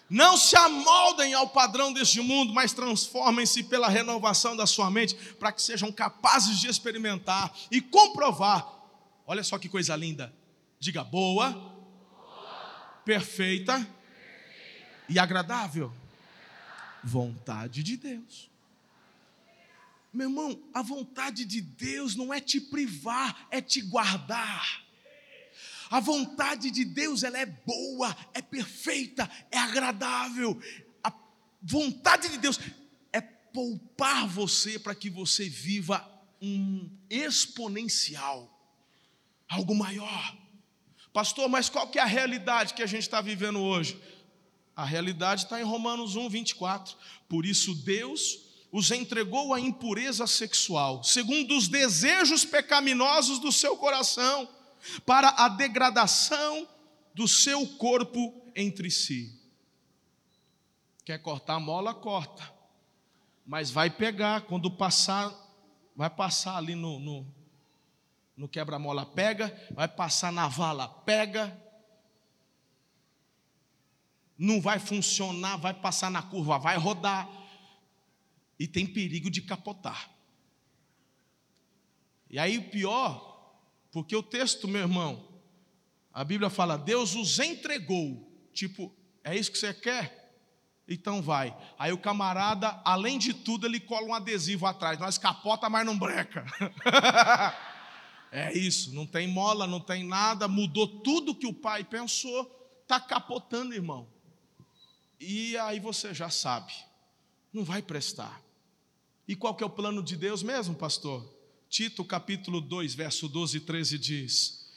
Não 0.09 0.39
se 0.39 0.57
amoldem 0.57 1.35
ao 1.35 1.49
padrão 1.51 1.93
deste 1.93 2.23
mundo, 2.23 2.55
mas 2.55 2.73
transformem-se 2.73 3.65
pela 3.65 3.89
renovação 3.89 4.57
da 4.57 4.67
sua 4.67 4.91
mente, 4.91 5.15
para 5.35 5.53
que 5.53 5.61
sejam 5.61 5.93
capazes 5.93 6.59
de 6.61 6.69
experimentar 6.69 7.53
e 7.71 7.83
comprovar. 7.83 8.67
Olha 9.27 9.45
só 9.45 9.59
que 9.59 9.69
coisa 9.69 9.95
linda. 9.97 10.35
Diga 10.79 11.05
boa, 11.05 11.51
boa. 11.51 11.73
perfeita, 13.05 13.75
perfeita 13.75 13.97
e 15.11 15.19
agradável 15.19 15.93
vontade 17.03 17.83
de 17.83 17.97
Deus. 17.97 18.51
Meu 20.13 20.29
irmão, 20.29 20.63
a 20.75 20.83
vontade 20.83 21.45
de 21.45 21.61
Deus 21.61 22.15
não 22.15 22.33
é 22.33 22.41
te 22.41 22.61
privar, 22.61 23.47
é 23.51 23.61
te 23.63 23.81
guardar. 23.81 24.85
A 25.91 26.01
vontade 26.01 26.71
de 26.71 26.85
Deus 26.85 27.23
ela 27.23 27.39
é 27.39 27.47
boa, 27.47 28.17
é 28.35 28.43
perfeita, 28.43 29.31
é 29.51 29.59
agradável. 29.59 30.61
A 31.03 31.13
vontade 31.63 32.29
de 32.29 32.39
Deus 32.39 32.59
é 33.13 33.21
poupar 33.21 34.27
você 34.27 34.79
para 34.79 34.95
que 34.95 35.09
você 35.09 35.49
viva 35.49 36.07
um 36.41 36.91
exponencial, 37.09 38.51
algo 39.49 39.75
maior. 39.75 40.37
Pastor, 41.13 41.49
mas 41.49 41.69
qual 41.69 41.89
que 41.89 41.99
é 41.99 42.03
a 42.03 42.07
realidade 42.07 42.75
que 42.75 42.83
a 42.83 42.87
gente 42.87 43.03
está 43.03 43.21
vivendo 43.21 43.61
hoje? 43.61 44.01
A 44.75 44.85
realidade 44.85 45.45
está 45.45 45.61
em 45.61 45.65
Romanos 45.65 46.17
1, 46.17 46.29
24. 46.29 46.97
Por 47.29 47.45
isso, 47.45 47.75
Deus 47.75 48.53
os 48.73 48.91
entregou 48.91 49.53
à 49.53 49.61
impureza 49.61 50.27
sexual, 50.27 51.05
segundo 51.05 51.55
os 51.55 51.69
desejos 51.69 52.43
pecaminosos 52.43 53.39
do 53.39 53.53
seu 53.53 53.77
coração, 53.77 54.49
para 55.05 55.29
a 55.29 55.49
degradação 55.49 56.67
do 57.15 57.29
seu 57.29 57.67
corpo 57.77 58.35
entre 58.57 58.91
si. 58.91 59.39
Quer 61.05 61.19
cortar 61.19 61.55
a 61.57 61.61
mola? 61.61 61.93
Corta. 61.93 62.51
Mas 63.45 63.71
vai 63.71 63.91
pegar, 63.91 64.43
quando 64.43 64.71
passar, 64.71 65.33
vai 65.95 66.09
passar 66.09 66.57
ali 66.57 66.75
no, 66.75 66.99
no, 66.99 67.27
no 68.37 68.49
quebra-mola, 68.49 69.05
pega, 69.05 69.55
vai 69.73 69.89
passar 69.89 70.33
na 70.33 70.49
vala, 70.49 70.89
pega, 70.89 71.57
não 74.39 74.61
vai 74.61 74.79
funcionar, 74.79 75.57
vai 75.57 75.75
passar 75.75 76.11
na 76.11 76.23
curva, 76.23 76.59
vai 76.59 76.77
rodar 76.77 77.29
e 78.59 78.67
tem 78.67 78.87
perigo 78.87 79.31
de 79.31 79.43
capotar. 79.43 80.11
E 82.31 82.39
aí 82.39 82.59
o 82.59 82.71
pior, 82.71 83.57
porque 83.91 84.17
o 84.17 84.23
texto, 84.23 84.67
meu 84.67 84.83
irmão, 84.83 85.29
a 86.13 86.25
Bíblia 86.25 86.51
fala: 86.51 86.77
Deus 86.77 87.15
os 87.15 87.39
entregou. 87.39 88.31
Tipo, 88.53 88.95
é 89.25 89.37
isso 89.37 89.51
que 89.51 89.59
você 89.59 89.73
quer? 89.73 90.23
Então 90.89 91.23
vai. 91.23 91.57
Aí 91.79 91.93
o 91.93 91.99
camarada, 91.99 92.81
além 92.85 93.19
de 93.19 93.33
tudo, 93.33 93.67
ele 93.67 93.81
cola 93.81 94.07
um 94.07 94.15
adesivo 94.15 94.67
atrás. 94.67 94.99
Nós 94.99 95.17
capota, 95.17 95.69
mas 95.71 95.87
não 95.87 95.99
breca. 95.99 96.45
é 98.31 98.57
isso, 98.57 98.95
não 98.95 99.07
tem 99.07 99.29
mola, 99.29 99.67
não 99.67 99.81
tem 99.81 100.05
nada, 100.05 100.49
mudou 100.49 100.87
tudo 100.87 101.35
que 101.35 101.47
o 101.47 101.55
pai 101.55 101.85
pensou 101.85 102.61
está 102.83 103.01
capotando, 103.01 103.75
irmão. 103.75 104.07
E 105.25 105.57
aí 105.57 105.79
você 105.79 106.13
já 106.13 106.29
sabe, 106.29 106.73
não 107.53 107.63
vai 107.63 107.81
prestar. 107.81 108.43
E 109.29 109.37
qual 109.37 109.55
que 109.55 109.63
é 109.63 109.67
o 109.67 109.71
plano 109.71 110.03
de 110.03 110.17
Deus 110.17 110.43
mesmo, 110.43 110.75
pastor? 110.75 111.25
Tito 111.69 112.05
capítulo 112.05 112.61
2, 112.61 112.93
verso 112.95 113.29
12 113.29 113.59
e 113.59 113.61
13 113.61 113.99
diz: 113.99 114.69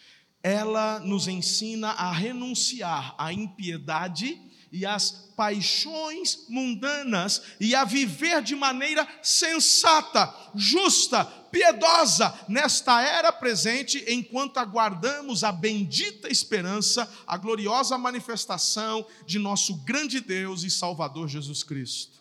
Ela 0.44 1.00
nos 1.00 1.28
ensina 1.28 1.90
a 1.90 2.12
renunciar 2.12 3.16
à 3.18 3.34
impiedade 3.34 4.40
e 4.75 4.86
às 4.86 5.10
paixões 5.38 6.46
mundanas 6.50 7.41
e 7.62 7.74
a 7.74 7.86
viver 7.86 8.41
de 8.41 8.58
maneira 8.58 9.08
sensata, 9.24 10.36
justa, 10.53 11.24
piedosa 11.24 12.38
nesta 12.50 13.01
era 13.01 13.32
presente, 13.32 14.03
enquanto 14.05 14.58
aguardamos 14.58 15.46
a 15.46 15.51
bendita 15.53 16.27
esperança, 16.27 17.10
a 17.25 17.38
gloriosa 17.38 17.98
manifestação 17.98 19.08
de 19.25 19.39
nosso 19.39 19.75
grande 19.86 20.20
Deus 20.20 20.63
e 20.63 20.70
Salvador 20.70 21.29
Jesus 21.29 21.63
Cristo. 21.63 22.20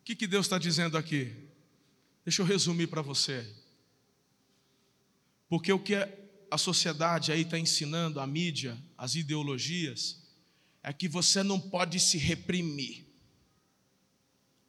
O 0.00 0.04
que, 0.04 0.14
que 0.14 0.28
Deus 0.28 0.46
está 0.46 0.58
dizendo 0.58 0.96
aqui? 0.96 1.34
Deixa 2.24 2.42
eu 2.42 2.46
resumir 2.46 2.86
para 2.86 3.02
você. 3.02 3.44
Porque 5.48 5.72
o 5.72 5.78
que 5.80 5.96
a 6.48 6.58
sociedade 6.58 7.32
aí 7.32 7.42
está 7.42 7.58
ensinando, 7.58 8.20
a 8.20 8.26
mídia, 8.28 8.78
as 9.00 9.14
ideologias, 9.14 10.18
é 10.82 10.92
que 10.92 11.08
você 11.08 11.42
não 11.42 11.58
pode 11.58 11.98
se 11.98 12.18
reprimir. 12.18 13.06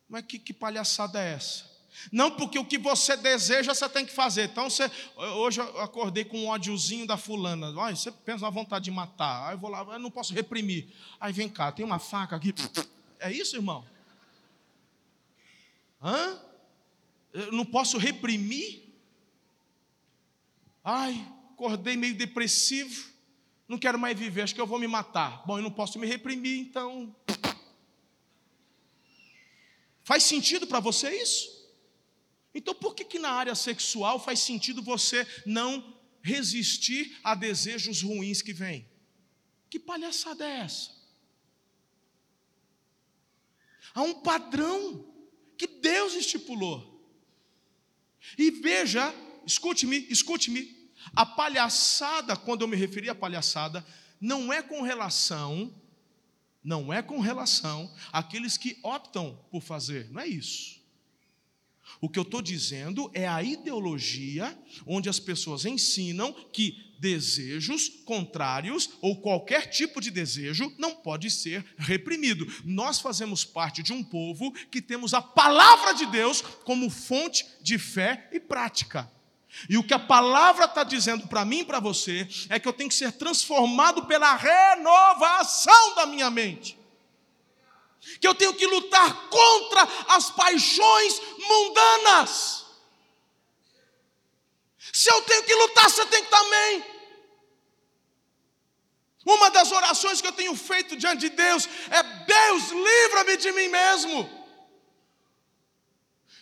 Mas 0.08 0.24
que, 0.26 0.40
que 0.40 0.54
palhaçada 0.54 1.22
é 1.22 1.34
essa? 1.34 1.70
Não 2.14 2.32
porque 2.32 2.58
o 2.58 2.64
que 2.64 2.78
você 2.78 3.18
deseja 3.18 3.76
você 3.76 3.90
tem 3.90 4.06
que 4.06 4.14
fazer. 4.14 4.46
Então 4.46 4.70
você, 4.70 4.90
hoje 5.36 5.60
eu 5.60 5.82
acordei 5.82 6.24
com 6.24 6.46
um 6.46 6.48
ódiozinho 6.48 7.06
da 7.06 7.18
fulana. 7.18 7.74
Ai, 7.82 7.94
você 7.94 8.10
pensa 8.10 8.46
na 8.46 8.50
vontade 8.50 8.86
de 8.86 8.92
matar. 8.92 9.50
Aí 9.50 9.56
eu 9.56 9.60
vou 9.60 9.70
lá, 9.70 9.82
eu 9.84 10.00
não 10.00 10.10
posso 10.10 10.34
reprimir. 10.34 10.88
Aí 11.20 11.34
vem 11.34 11.50
cá, 11.50 11.70
tem 11.70 11.84
uma 11.84 12.00
faca 12.00 12.38
aqui. 12.38 12.54
É 13.20 13.30
isso, 13.30 13.58
irmão? 13.58 13.86
Hã? 16.02 16.40
Eu 17.34 17.52
não 17.52 17.66
posso 17.66 17.98
reprimir? 17.98 18.82
Ai, 20.82 21.28
acordei 21.52 21.98
meio 21.98 22.16
depressivo, 22.16 23.11
não 23.72 23.78
quero 23.78 23.98
mais 23.98 24.20
viver, 24.20 24.42
acho 24.42 24.54
que 24.54 24.60
eu 24.60 24.68
vou 24.68 24.78
me 24.78 24.86
matar. 24.86 25.46
Bom, 25.48 25.58
eu 25.58 25.64
não 25.64 25.72
posso 25.72 25.98
me 25.98 26.06
reprimir, 26.06 26.60
então. 26.60 27.16
Faz 30.04 30.24
sentido 30.24 30.68
para 30.68 30.82
você 30.82 31.10
isso? 31.10 31.72
Então 32.54 32.76
por 32.76 32.94
que, 32.94 33.06
que 33.06 33.18
na 33.18 33.32
área 33.32 33.56
sexual 33.56 34.20
faz 34.20 34.42
sentido 34.42 34.82
você 34.82 35.26
não 35.46 35.98
resistir 36.22 37.18
a 37.24 37.34
desejos 37.34 38.02
ruins 38.02 38.42
que 38.42 38.52
vêm? 38.52 38.86
Que 39.70 39.80
palhaçada 39.80 40.46
é 40.46 40.60
essa? 40.60 40.92
Há 43.94 44.02
um 44.02 44.16
padrão 44.16 45.16
que 45.58 45.66
Deus 45.66 46.14
estipulou. 46.14 47.10
E 48.38 48.52
veja, 48.52 49.16
escute-me, 49.46 50.08
escute-me, 50.10 50.81
a 51.16 51.26
palhaçada, 51.26 52.36
quando 52.36 52.62
eu 52.62 52.68
me 52.68 52.76
referi 52.76 53.10
à 53.10 53.16
palhaçada, 53.16 53.86
não 54.20 54.52
é 54.52 54.62
com 54.62 54.82
relação, 54.82 55.74
não 56.64 56.94
é 56.94 57.02
com 57.02 57.20
relação 57.20 57.92
àqueles 58.12 58.58
que 58.58 58.78
optam 58.84 59.40
por 59.50 59.62
fazer, 59.62 60.10
não 60.12 60.22
é 60.22 60.28
isso. 60.28 60.82
O 62.00 62.08
que 62.08 62.18
eu 62.18 62.24
estou 62.24 62.42
dizendo 62.42 63.12
é 63.14 63.28
a 63.28 63.44
ideologia 63.44 64.58
onde 64.86 65.10
as 65.10 65.20
pessoas 65.20 65.66
ensinam 65.66 66.32
que 66.54 66.92
desejos 67.00 67.90
contrários 68.06 68.92
ou 69.02 69.20
qualquer 69.20 69.68
tipo 69.72 70.00
de 70.00 70.12
desejo 70.12 70.72
não 70.78 70.96
pode 70.96 71.32
ser 71.32 71.66
reprimido. 71.78 72.46
Nós 72.64 73.00
fazemos 73.00 73.44
parte 73.44 73.82
de 73.82 73.92
um 73.92 74.04
povo 74.04 74.52
que 74.70 74.82
temos 74.82 75.14
a 75.14 75.22
palavra 75.22 75.94
de 75.94 76.06
Deus 76.06 76.42
como 76.64 76.90
fonte 76.90 77.46
de 77.62 77.80
fé 77.80 78.30
e 78.32 78.40
prática. 78.40 79.12
E 79.70 79.78
o 79.78 79.84
que 79.84 79.94
a 79.94 80.00
palavra 80.00 80.66
está 80.66 80.84
dizendo 80.84 81.28
para 81.28 81.46
mim 81.46 81.60
e 81.60 81.66
para 81.66 81.80
você 81.80 82.28
é 82.50 82.60
que 82.60 82.68
eu 82.68 82.74
tenho 82.74 82.90
que 82.90 82.96
ser 82.96 83.12
transformado 83.12 84.06
pela 84.06 84.36
renovação 84.36 85.96
da 85.96 86.06
minha 86.06 86.30
mente. 86.30 86.78
Que 88.20 88.28
eu 88.28 88.34
tenho 88.34 88.54
que 88.54 88.66
lutar 88.66 89.30
contra 89.30 89.88
as 90.08 90.32
paixões 90.32 91.22
mundanas. 91.38 92.66
Se 94.92 95.12
eu 95.12 95.22
tenho 95.22 95.44
que 95.44 95.54
lutar, 95.54 95.90
você 95.90 96.06
tem 96.08 96.24
que 96.24 96.30
também. 96.30 96.86
Uma 99.26 99.52
das 99.52 99.72
orações 99.72 100.20
que 100.20 100.28
eu 100.28 100.32
tenho 100.32 100.56
feito 100.56 100.96
diante 100.96 101.22
de 101.22 101.30
Deus 101.30 101.70
é: 101.90 102.02
Deus, 102.26 102.70
livra-me 102.72 103.38
de 103.38 103.52
mim 103.52 103.68
mesmo. 103.68 104.41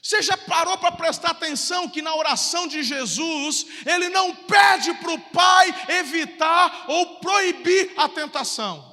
Você 0.01 0.21
já 0.21 0.37
parou 0.37 0.77
para 0.77 0.91
prestar 0.93 1.31
atenção 1.31 1.89
que 1.89 2.01
na 2.01 2.15
oração 2.15 2.67
de 2.67 2.83
Jesus, 2.83 3.65
ele 3.85 4.09
não 4.09 4.33
pede 4.33 4.93
para 4.95 5.11
o 5.11 5.19
Pai 5.19 5.87
evitar 5.89 6.85
ou 6.87 7.19
proibir 7.19 7.93
a 7.97 8.07
tentação. 8.07 8.89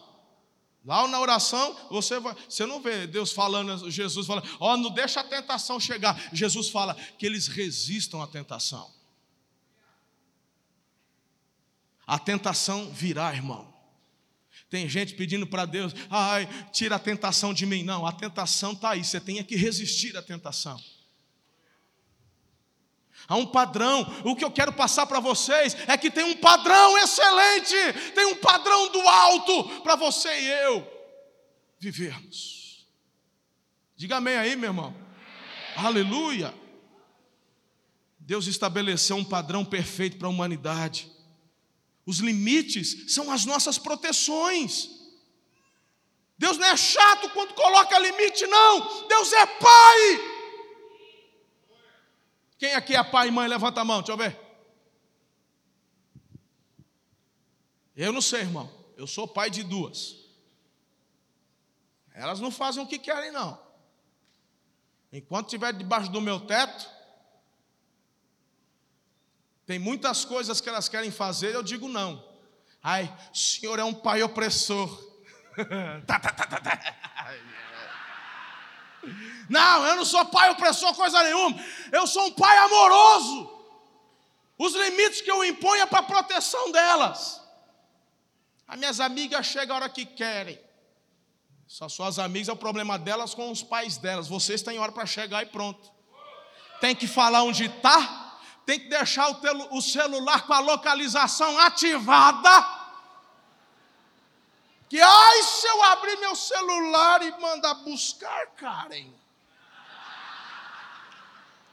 Lá 0.84 1.06
na 1.08 1.20
oração, 1.20 1.76
você, 1.90 2.20
vai, 2.20 2.34
você 2.48 2.64
não 2.64 2.80
vê 2.80 3.06
Deus 3.06 3.32
falando, 3.32 3.90
Jesus 3.90 4.26
falando, 4.26 4.48
ó, 4.60 4.74
oh, 4.74 4.76
não 4.76 4.90
deixa 4.90 5.20
a 5.20 5.24
tentação 5.24 5.80
chegar. 5.80 6.16
Jesus 6.32 6.68
fala 6.68 6.94
que 7.18 7.26
eles 7.26 7.48
resistam 7.48 8.22
à 8.22 8.26
tentação. 8.26 8.94
A 12.06 12.18
tentação 12.20 12.92
virá, 12.92 13.34
irmão. 13.34 13.74
Tem 14.70 14.88
gente 14.88 15.14
pedindo 15.14 15.46
para 15.46 15.64
Deus, 15.64 15.92
ai, 16.08 16.48
tira 16.72 16.96
a 16.96 17.00
tentação 17.00 17.52
de 17.52 17.66
mim. 17.66 17.82
Não, 17.82 18.06
a 18.06 18.12
tentação 18.12 18.72
está 18.72 18.90
aí, 18.90 19.04
você 19.04 19.20
tem 19.20 19.42
que 19.42 19.56
resistir 19.56 20.16
à 20.16 20.22
tentação. 20.22 20.80
Há 23.28 23.36
um 23.36 23.46
padrão. 23.46 24.06
O 24.24 24.36
que 24.36 24.44
eu 24.44 24.50
quero 24.50 24.72
passar 24.72 25.06
para 25.06 25.20
vocês 25.20 25.76
é 25.86 25.96
que 25.96 26.10
tem 26.10 26.24
um 26.24 26.36
padrão 26.36 26.96
excelente, 26.98 27.76
tem 28.14 28.26
um 28.26 28.36
padrão 28.36 28.88
do 28.90 29.00
alto 29.00 29.80
para 29.80 29.96
você 29.96 30.28
e 30.28 30.46
eu 30.64 30.96
vivermos. 31.78 32.86
Diga 33.96 34.16
amém 34.16 34.36
aí, 34.36 34.56
meu 34.56 34.70
irmão. 34.70 34.94
Aleluia. 35.76 36.54
Deus 38.18 38.46
estabeleceu 38.46 39.16
um 39.16 39.24
padrão 39.24 39.64
perfeito 39.64 40.16
para 40.16 40.26
a 40.26 40.30
humanidade. 40.30 41.10
Os 42.04 42.18
limites 42.18 43.12
são 43.14 43.30
as 43.30 43.44
nossas 43.44 43.78
proteções. 43.78 44.90
Deus 46.38 46.58
não 46.58 46.66
é 46.66 46.76
chato 46.76 47.30
quando 47.30 47.54
coloca 47.54 47.98
limite, 47.98 48.46
não. 48.46 49.08
Deus 49.08 49.32
é 49.32 49.46
Pai. 49.46 50.35
Quem 52.58 52.74
aqui 52.74 52.96
é 52.96 53.04
pai 53.04 53.28
e 53.28 53.30
mãe? 53.30 53.48
Levanta 53.48 53.80
a 53.80 53.84
mão, 53.84 53.98
deixa 53.98 54.12
eu 54.12 54.16
ver. 54.16 54.38
Eu 57.96 58.12
não 58.12 58.20
sei, 58.20 58.40
irmão. 58.40 58.70
Eu 58.96 59.06
sou 59.06 59.26
pai 59.26 59.50
de 59.50 59.62
duas. 59.62 60.16
Elas 62.14 62.40
não 62.40 62.50
fazem 62.50 62.82
o 62.82 62.86
que 62.86 62.98
querem, 62.98 63.30
não. 63.30 63.60
Enquanto 65.12 65.46
estiver 65.46 65.72
debaixo 65.72 66.10
do 66.10 66.20
meu 66.20 66.40
teto, 66.40 66.90
tem 69.66 69.78
muitas 69.78 70.24
coisas 70.24 70.60
que 70.60 70.68
elas 70.68 70.88
querem 70.88 71.10
fazer, 71.10 71.54
eu 71.54 71.62
digo 71.62 71.88
não. 71.88 72.24
Ai, 72.82 73.12
o 73.32 73.36
senhor 73.36 73.78
é 73.78 73.84
um 73.84 73.94
pai 73.94 74.22
opressor. 74.22 74.88
tá, 76.06 76.20
tá, 76.20 76.32
tá, 76.32 76.46
tá, 76.46 76.60
tá. 76.60 76.94
Não, 79.48 79.86
eu 79.86 79.96
não 79.96 80.04
sou 80.04 80.24
pai 80.26 80.50
opressor, 80.50 80.94
coisa 80.94 81.22
nenhuma. 81.22 81.58
Eu 81.92 82.06
sou 82.06 82.26
um 82.26 82.32
pai 82.32 82.56
amoroso. 82.58 83.56
Os 84.58 84.74
limites 84.74 85.20
que 85.20 85.30
eu 85.30 85.44
imponho 85.44 85.82
é 85.82 85.86
para 85.86 86.02
proteção 86.02 86.72
delas. 86.72 87.40
As 88.66 88.78
minhas 88.78 89.00
amigas 89.00 89.46
chegam 89.46 89.76
a 89.76 89.80
hora 89.80 89.88
que 89.88 90.04
querem. 90.04 90.58
Só 91.66 91.88
suas 91.88 92.18
amigas 92.18 92.48
é 92.48 92.52
o 92.52 92.56
problema 92.56 92.98
delas 92.98 93.34
com 93.34 93.50
os 93.50 93.62
pais 93.62 93.96
delas. 93.96 94.28
Vocês 94.28 94.62
têm 94.62 94.78
hora 94.78 94.92
para 94.92 95.06
chegar 95.06 95.42
e 95.42 95.46
pronto. 95.46 95.92
Tem 96.80 96.94
que 96.94 97.06
falar 97.06 97.42
onde 97.42 97.64
está, 97.66 98.38
tem 98.64 98.78
que 98.78 98.88
deixar 98.88 99.28
o 99.70 99.80
celular 99.80 100.46
com 100.46 100.52
a 100.52 100.60
localização 100.60 101.58
ativada. 101.58 102.75
Que 104.88 105.00
ai, 105.00 105.42
se 105.42 105.66
eu 105.66 105.82
abrir 105.84 106.16
meu 106.18 106.36
celular 106.36 107.22
e 107.22 107.40
mandar 107.40 107.74
buscar, 107.76 108.46
Karen. 108.56 109.12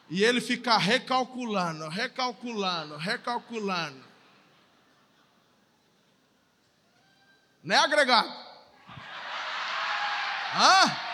E 0.10 0.24
ele 0.24 0.42
fica 0.42 0.78
recalculando, 0.78 1.88
recalculando, 1.90 2.98
recalculando. 2.98 4.04
Né, 7.64 7.78
agregado? 7.78 8.30
Hã? 10.56 11.13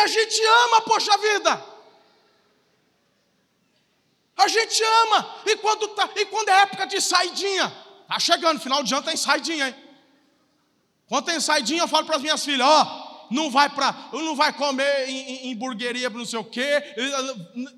A 0.00 0.06
gente 0.06 0.40
ama, 0.64 0.80
poxa 0.82 1.16
vida. 1.18 1.64
A 4.36 4.48
gente 4.48 4.82
ama. 4.82 5.42
E 5.46 5.56
quando, 5.56 5.88
tá, 5.88 6.08
e 6.16 6.26
quando 6.26 6.48
é 6.48 6.62
época 6.62 6.86
de 6.86 7.00
saidinha? 7.00 7.70
Tá 8.08 8.18
chegando, 8.18 8.60
final 8.60 8.82
de 8.82 8.92
ano 8.94 9.04
tem 9.04 9.16
saidinha, 9.16 9.68
hein? 9.68 9.74
Quando 11.06 11.26
tem 11.26 11.40
saidinha, 11.40 11.82
eu 11.82 11.88
falo 11.88 12.06
para 12.06 12.16
as 12.16 12.22
minhas 12.22 12.44
filhas, 12.44 12.66
ó, 12.66 13.26
não 13.30 13.50
vai 13.50 13.68
para, 13.68 14.10
não 14.12 14.34
vai 14.34 14.52
comer 14.52 15.08
em, 15.08 15.18
em, 15.18 15.50
em 15.50 15.56
burgueria, 15.56 16.10
não 16.10 16.24
sei 16.24 16.38
o 16.38 16.44
quê. 16.44 16.82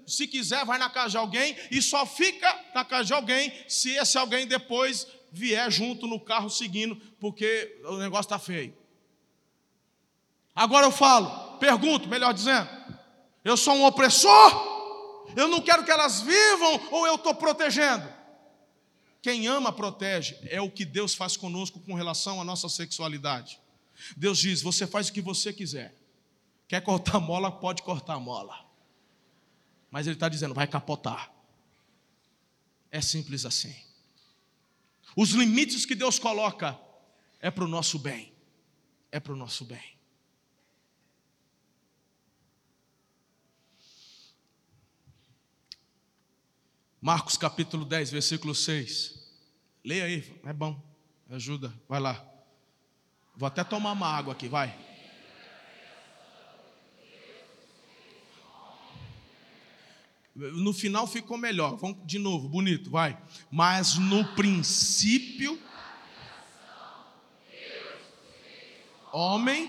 Se 0.06 0.26
quiser, 0.26 0.64
vai 0.64 0.78
na 0.78 0.88
casa 0.88 1.10
de 1.10 1.16
alguém 1.16 1.56
e 1.70 1.82
só 1.82 2.06
fica 2.06 2.48
na 2.74 2.84
casa 2.84 3.04
de 3.04 3.12
alguém 3.12 3.52
se 3.68 3.90
esse 3.96 4.16
alguém 4.16 4.46
depois 4.46 5.06
vier 5.30 5.70
junto 5.70 6.06
no 6.06 6.20
carro 6.20 6.48
seguindo, 6.48 6.96
porque 7.18 7.80
o 7.84 7.96
negócio 7.96 8.26
está 8.26 8.38
feio. 8.38 8.76
Agora 10.54 10.86
eu 10.86 10.92
falo, 10.92 11.51
pergunto, 11.62 12.08
melhor 12.08 12.34
dizendo, 12.34 12.68
eu 13.44 13.56
sou 13.56 13.74
um 13.74 13.84
opressor? 13.84 15.30
Eu 15.36 15.46
não 15.46 15.60
quero 15.60 15.84
que 15.84 15.92
elas 15.92 16.20
vivam 16.20 16.88
ou 16.90 17.06
eu 17.06 17.14
estou 17.14 17.32
protegendo? 17.36 18.12
Quem 19.22 19.46
ama, 19.46 19.72
protege. 19.72 20.36
É 20.50 20.60
o 20.60 20.68
que 20.68 20.84
Deus 20.84 21.14
faz 21.14 21.36
conosco 21.36 21.78
com 21.78 21.94
relação 21.94 22.40
à 22.40 22.44
nossa 22.44 22.68
sexualidade. 22.68 23.60
Deus 24.16 24.38
diz: 24.38 24.60
você 24.60 24.88
faz 24.88 25.08
o 25.08 25.12
que 25.12 25.20
você 25.20 25.52
quiser. 25.52 25.94
Quer 26.66 26.80
cortar 26.80 27.20
mola, 27.20 27.52
pode 27.52 27.82
cortar 27.82 28.18
mola. 28.18 28.58
Mas 29.88 30.08
Ele 30.08 30.16
está 30.16 30.28
dizendo: 30.28 30.54
vai 30.54 30.66
capotar. 30.66 31.32
É 32.90 33.00
simples 33.00 33.46
assim. 33.46 33.74
Os 35.16 35.30
limites 35.30 35.86
que 35.86 35.94
Deus 35.94 36.18
coloca 36.18 36.76
é 37.38 37.52
para 37.52 37.62
o 37.62 37.68
nosso 37.68 38.00
bem. 38.00 38.32
É 39.12 39.20
para 39.20 39.32
o 39.32 39.36
nosso 39.36 39.64
bem. 39.64 40.01
Marcos 47.04 47.36
capítulo 47.36 47.84
10, 47.84 48.12
versículo 48.12 48.54
6. 48.54 49.18
Leia 49.84 50.04
aí, 50.04 50.40
é 50.44 50.52
bom, 50.52 50.80
ajuda, 51.28 51.74
vai 51.88 51.98
lá. 51.98 52.24
Vou 53.36 53.48
até 53.48 53.64
tomar 53.64 53.90
uma 53.90 54.06
água 54.06 54.32
aqui, 54.32 54.46
vai. 54.46 54.72
No 60.32 60.72
final 60.72 61.08
ficou 61.08 61.36
melhor. 61.36 61.74
Vamos 61.74 62.06
de 62.06 62.20
novo, 62.20 62.48
bonito, 62.48 62.88
vai. 62.88 63.20
Mas 63.50 63.98
no 63.98 64.24
princípio, 64.36 65.60
homem. 69.12 69.68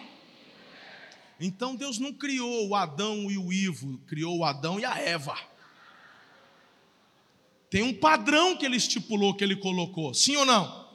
Então 1.39 1.76
Deus 1.76 1.98
não 1.98 2.13
criou 2.13 2.69
o 2.69 2.76
Adão 2.76 3.32
e 3.32 3.39
o 3.39 3.52
Ivo, 3.52 3.98
criou 4.06 4.38
o 4.38 4.46
Adão 4.46 4.80
e 4.80 4.86
a 4.86 5.00
Eva. 5.00 5.36
Tem 7.73 7.81
um 7.81 7.91
padrão 7.91 8.55
que 8.55 8.67
ele 8.67 8.77
estipulou, 8.77 9.33
que 9.33 9.43
ele 9.43 9.55
colocou, 9.55 10.13
sim 10.13 10.36
ou 10.36 10.45
não? 10.45 10.88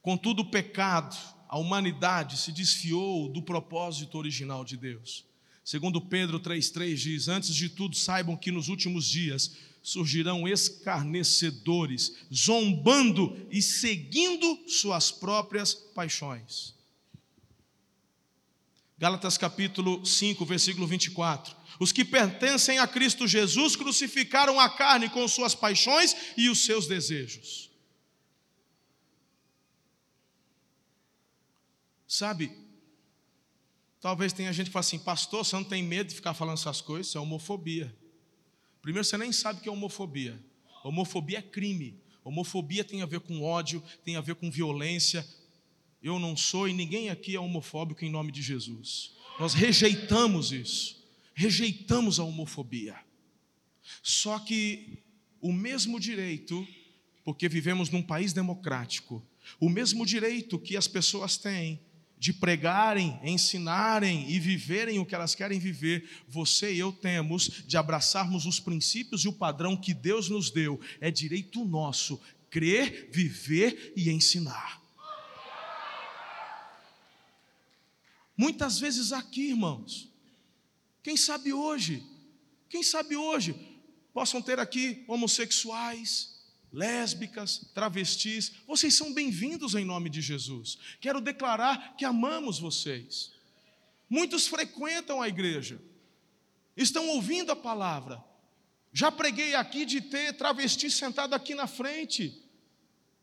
Contudo, 0.00 0.42
o 0.42 0.48
pecado, 0.48 1.16
a 1.48 1.58
humanidade 1.58 2.36
se 2.36 2.52
desfiou 2.52 3.28
do 3.28 3.42
propósito 3.42 4.16
original 4.16 4.64
de 4.64 4.76
Deus. 4.76 5.24
Segundo 5.64 6.00
Pedro 6.00 6.38
3,3 6.38 6.94
diz: 6.94 7.26
Antes 7.26 7.52
de 7.52 7.68
tudo, 7.68 7.96
saibam 7.96 8.36
que 8.36 8.52
nos 8.52 8.68
últimos 8.68 9.08
dias 9.08 9.56
surgirão 9.82 10.46
escarnecedores, 10.46 12.14
zombando 12.32 13.44
e 13.50 13.60
seguindo 13.60 14.56
suas 14.68 15.10
próprias 15.10 15.74
paixões. 15.74 16.76
Gálatas 19.00 19.38
capítulo 19.38 20.04
5, 20.04 20.44
versículo 20.44 20.86
24. 20.86 21.56
Os 21.80 21.90
que 21.90 22.04
pertencem 22.04 22.78
a 22.78 22.86
Cristo 22.86 23.26
Jesus 23.26 23.74
crucificaram 23.74 24.60
a 24.60 24.68
carne 24.68 25.08
com 25.08 25.26
suas 25.26 25.54
paixões 25.54 26.14
e 26.36 26.50
os 26.50 26.66
seus 26.66 26.86
desejos. 26.86 27.70
Sabe, 32.06 32.52
talvez 34.02 34.34
tenha 34.34 34.52
gente 34.52 34.66
que 34.66 34.72
fale 34.72 34.84
assim, 34.84 34.98
pastor, 34.98 35.46
você 35.46 35.56
não 35.56 35.64
tem 35.64 35.82
medo 35.82 36.08
de 36.08 36.16
ficar 36.16 36.34
falando 36.34 36.58
essas 36.58 36.82
coisas? 36.82 37.06
Isso 37.06 37.16
é 37.16 37.20
homofobia. 37.22 37.96
Primeiro, 38.82 39.06
você 39.06 39.16
nem 39.16 39.32
sabe 39.32 39.60
o 39.60 39.62
que 39.62 39.68
é 39.70 39.72
homofobia. 39.72 40.38
Homofobia 40.84 41.38
é 41.38 41.42
crime. 41.42 41.98
Homofobia 42.22 42.84
tem 42.84 43.00
a 43.00 43.06
ver 43.06 43.20
com 43.20 43.42
ódio, 43.42 43.82
tem 44.04 44.16
a 44.16 44.20
ver 44.20 44.34
com 44.34 44.50
violência. 44.50 45.26
Eu 46.02 46.18
não 46.18 46.36
sou 46.36 46.68
e 46.68 46.72
ninguém 46.72 47.10
aqui 47.10 47.36
é 47.36 47.40
homofóbico 47.40 48.04
em 48.04 48.10
nome 48.10 48.32
de 48.32 48.42
Jesus. 48.42 49.12
Nós 49.38 49.54
rejeitamos 49.54 50.52
isso 50.52 51.00
rejeitamos 51.40 52.20
a 52.20 52.24
homofobia. 52.24 52.94
Só 54.02 54.38
que 54.38 54.98
o 55.40 55.52
mesmo 55.52 55.98
direito, 55.98 56.68
porque 57.24 57.48
vivemos 57.48 57.88
num 57.88 58.02
país 58.02 58.34
democrático, 58.34 59.26
o 59.58 59.70
mesmo 59.70 60.04
direito 60.04 60.58
que 60.58 60.76
as 60.76 60.86
pessoas 60.86 61.38
têm 61.38 61.80
de 62.18 62.34
pregarem, 62.34 63.18
ensinarem 63.24 64.30
e 64.30 64.38
viverem 64.38 64.98
o 64.98 65.06
que 65.06 65.14
elas 65.14 65.34
querem 65.34 65.58
viver, 65.58 66.06
você 66.28 66.74
e 66.74 66.78
eu 66.78 66.92
temos 66.92 67.64
de 67.66 67.78
abraçarmos 67.78 68.44
os 68.44 68.60
princípios 68.60 69.24
e 69.24 69.28
o 69.28 69.32
padrão 69.32 69.74
que 69.74 69.94
Deus 69.94 70.28
nos 70.28 70.50
deu. 70.50 70.78
É 71.00 71.10
direito 71.10 71.64
nosso 71.64 72.20
crer, 72.50 73.08
viver 73.10 73.94
e 73.96 74.10
ensinar. 74.10 74.79
Muitas 78.40 78.78
vezes 78.80 79.12
aqui, 79.12 79.50
irmãos, 79.50 80.08
quem 81.02 81.14
sabe 81.14 81.52
hoje, 81.52 82.02
quem 82.70 82.82
sabe 82.82 83.14
hoje, 83.14 83.54
possam 84.14 84.40
ter 84.40 84.58
aqui 84.58 85.04
homossexuais, 85.06 86.40
lésbicas, 86.72 87.70
travestis, 87.74 88.52
vocês 88.66 88.94
são 88.94 89.12
bem-vindos 89.12 89.74
em 89.74 89.84
nome 89.84 90.08
de 90.08 90.22
Jesus. 90.22 90.78
Quero 91.02 91.20
declarar 91.20 91.94
que 91.98 92.04
amamos 92.06 92.58
vocês. 92.58 93.30
Muitos 94.08 94.46
frequentam 94.46 95.20
a 95.20 95.28
igreja, 95.28 95.78
estão 96.74 97.08
ouvindo 97.08 97.52
a 97.52 97.56
palavra. 97.56 98.24
Já 98.90 99.12
preguei 99.12 99.54
aqui 99.54 99.84
de 99.84 100.00
ter 100.00 100.32
travesti 100.32 100.90
sentado 100.90 101.34
aqui 101.34 101.54
na 101.54 101.66
frente. 101.66 102.42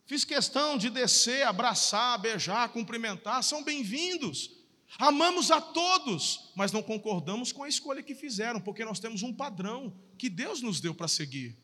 Fiz 0.06 0.24
questão 0.24 0.78
de 0.78 0.92
descer, 0.92 1.42
abraçar, 1.42 2.20
beijar, 2.20 2.70
cumprimentar, 2.70 3.42
são 3.42 3.64
bem-vindos. 3.64 4.57
Amamos 4.98 5.52
a 5.52 5.60
todos, 5.60 6.52
mas 6.56 6.72
não 6.72 6.82
concordamos 6.82 7.52
com 7.52 7.64
a 7.64 7.70
escolha 7.70 8.02
que 8.02 8.16
fizeram, 8.16 8.60
porque 8.60 8.86
nós 8.86 9.00
temos 9.00 9.22
um 9.22 9.34
padrão 9.34 9.94
que 10.18 10.30
Deus 10.30 10.62
nos 10.62 10.80
deu 10.80 10.96
para 10.96 11.08
seguir. 11.08 11.58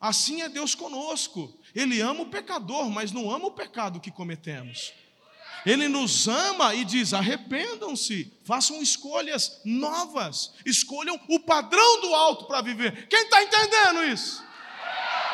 Assim 0.00 0.42
é 0.42 0.48
Deus 0.48 0.74
conosco. 0.74 1.56
Ele 1.74 2.00
ama 2.00 2.22
o 2.22 2.30
pecador, 2.30 2.90
mas 2.90 3.12
não 3.12 3.30
ama 3.30 3.46
o 3.46 3.52
pecado 3.52 4.00
que 4.00 4.10
cometemos. 4.10 4.92
Ele 5.64 5.86
nos 5.86 6.26
ama 6.26 6.74
e 6.74 6.84
diz: 6.84 7.14
arrependam-se, 7.14 8.32
façam 8.44 8.82
escolhas 8.82 9.60
novas, 9.64 10.54
escolham 10.66 11.20
o 11.28 11.38
padrão 11.38 12.00
do 12.00 12.14
alto 12.14 12.46
para 12.46 12.62
viver. 12.62 13.06
Quem 13.06 13.22
está 13.22 13.42
entendendo 13.42 14.04
isso? 14.04 14.42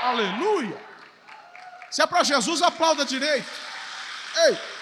Aleluia! 0.02 0.87
Se 1.90 2.02
é 2.02 2.07
para 2.07 2.22
Jesus, 2.22 2.61
aplauda 2.61 3.07
direito. 3.07 3.48
Ei! 4.48 4.77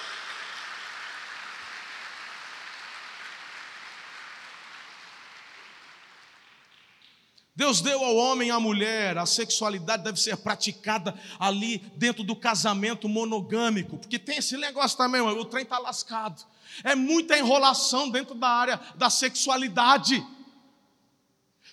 Deus 7.56 7.80
deu 7.80 8.04
ao 8.04 8.14
homem 8.14 8.48
e 8.48 8.50
à 8.50 8.60
mulher, 8.60 9.16
a 9.16 9.24
sexualidade 9.24 10.04
deve 10.04 10.20
ser 10.20 10.36
praticada 10.36 11.18
ali 11.40 11.78
dentro 11.96 12.22
do 12.22 12.36
casamento 12.36 13.08
monogâmico, 13.08 13.96
porque 13.96 14.18
tem 14.18 14.36
esse 14.36 14.58
negócio 14.58 14.98
também, 14.98 15.22
o 15.22 15.44
trem 15.46 15.62
está 15.62 15.78
lascado. 15.78 16.44
É 16.84 16.94
muita 16.94 17.38
enrolação 17.38 18.10
dentro 18.10 18.34
da 18.34 18.48
área 18.48 18.78
da 18.96 19.08
sexualidade. 19.08 20.22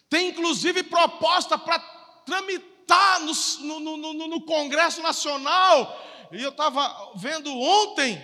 Tem 0.10 0.30
inclusive 0.30 0.84
proposta 0.84 1.58
para 1.58 1.80
tramitar 2.26 3.20
no, 3.20 3.80
no, 3.82 3.98
no, 3.98 4.28
no, 4.30 4.42
Congresso 4.42 5.02
Nacional. 5.02 6.02
E 6.32 6.42
eu 6.42 6.52
estava 6.52 7.12
vendo 7.18 7.52
ontem, 7.52 8.22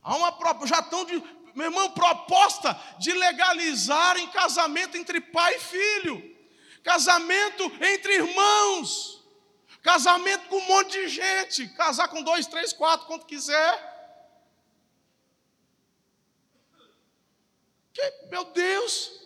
há 0.00 0.14
uma 0.14 0.32
já 0.66 0.78
estão 0.78 1.04
de 1.04 1.20
meu 1.58 1.66
irmão, 1.66 1.90
proposta 1.90 2.72
de 3.00 3.12
legalizar 3.12 4.16
em 4.16 4.28
casamento 4.28 4.96
entre 4.96 5.20
pai 5.20 5.56
e 5.56 5.58
filho, 5.58 6.36
casamento 6.84 7.64
entre 7.84 8.14
irmãos, 8.14 9.26
casamento 9.82 10.46
com 10.46 10.56
um 10.56 10.68
monte 10.68 10.92
de 10.92 11.08
gente, 11.08 11.68
casar 11.70 12.06
com 12.06 12.22
dois, 12.22 12.46
três, 12.46 12.72
quatro, 12.72 13.08
quanto 13.08 13.26
quiser. 13.26 13.72
Que, 17.92 18.26
meu 18.30 18.44
Deus! 18.44 19.18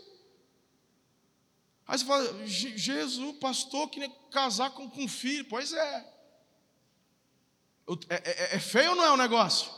Aí 1.87 1.99
você 1.99 2.05
fala, 2.07 2.47
Jesus, 2.47 3.37
pastor, 3.39 3.91
queria 3.91 4.11
casar 4.31 4.71
com, 4.71 4.89
com 4.89 5.07
filho. 5.07 5.45
Pois 5.45 5.75
é. 5.75 6.13
É, 8.09 8.15
é. 8.15 8.57
é 8.57 8.59
feio 8.59 8.91
ou 8.91 8.97
não 8.97 9.05
é 9.05 9.11
o 9.11 9.19
negócio? 9.19 9.71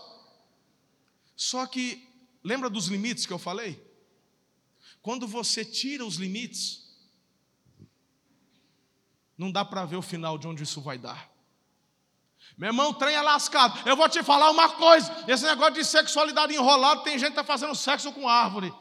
Só 1.34 1.66
que 1.66 2.13
Lembra 2.44 2.68
dos 2.68 2.88
limites 2.88 3.24
que 3.24 3.32
eu 3.32 3.38
falei? 3.38 3.82
Quando 5.00 5.26
você 5.26 5.64
tira 5.64 6.04
os 6.04 6.16
limites, 6.16 6.84
não 9.36 9.50
dá 9.50 9.64
para 9.64 9.84
ver 9.84 9.96
o 9.96 10.02
final 10.02 10.36
de 10.36 10.46
onde 10.46 10.62
isso 10.62 10.80
vai 10.80 10.98
dar. 10.98 11.30
Meu 12.56 12.68
irmão, 12.68 12.90
o 12.90 12.94
trem 12.94 13.14
é 13.14 13.22
lascado. 13.22 13.88
Eu 13.88 13.96
vou 13.96 14.08
te 14.08 14.22
falar 14.22 14.50
uma 14.50 14.68
coisa: 14.68 15.24
esse 15.26 15.44
negócio 15.44 15.74
de 15.74 15.84
sexualidade 15.84 16.54
enrolado, 16.54 17.02
tem 17.02 17.18
gente 17.18 17.32
que 17.32 17.40
está 17.40 17.44
fazendo 17.44 17.74
sexo 17.74 18.12
com 18.12 18.28
árvore. 18.28 18.72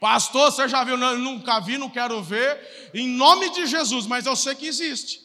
Pastor, 0.00 0.50
você 0.50 0.68
já 0.68 0.82
viu? 0.82 0.96
Não, 0.96 1.16
nunca 1.16 1.60
vi, 1.60 1.78
não 1.78 1.88
quero 1.88 2.20
ver. 2.22 2.90
Em 2.92 3.06
nome 3.06 3.50
de 3.50 3.66
Jesus, 3.66 4.06
mas 4.06 4.26
eu 4.26 4.34
sei 4.34 4.54
que 4.54 4.66
existe. 4.66 5.22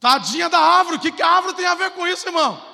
Tadinha 0.00 0.48
da 0.48 0.58
árvore, 0.58 0.96
o 0.96 1.00
que, 1.00 1.12
que 1.12 1.22
a 1.22 1.28
árvore 1.28 1.54
tem 1.54 1.66
a 1.66 1.74
ver 1.76 1.92
com 1.92 2.06
isso, 2.06 2.26
irmão? 2.26 2.73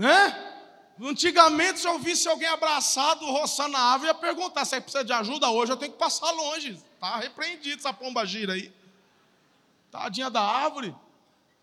Né? 0.00 0.34
Antigamente, 0.98 1.80
se 1.80 1.86
eu 1.86 1.98
visse 1.98 2.26
alguém 2.26 2.48
abraçado, 2.48 3.22
roçando 3.26 3.76
a 3.76 3.80
árvore, 3.80 4.08
ia 4.08 4.14
perguntar 4.14 4.64
se 4.64 4.80
precisa 4.80 5.04
de 5.04 5.12
ajuda 5.12 5.50
hoje, 5.50 5.72
eu 5.72 5.76
tenho 5.76 5.92
que 5.92 5.98
passar 5.98 6.30
longe. 6.30 6.82
Está 6.94 7.18
repreendido 7.18 7.80
essa 7.80 7.92
pomba 7.92 8.24
gira 8.24 8.54
aí. 8.54 8.72
Tadinha 9.90 10.30
da 10.30 10.40
árvore. 10.40 10.96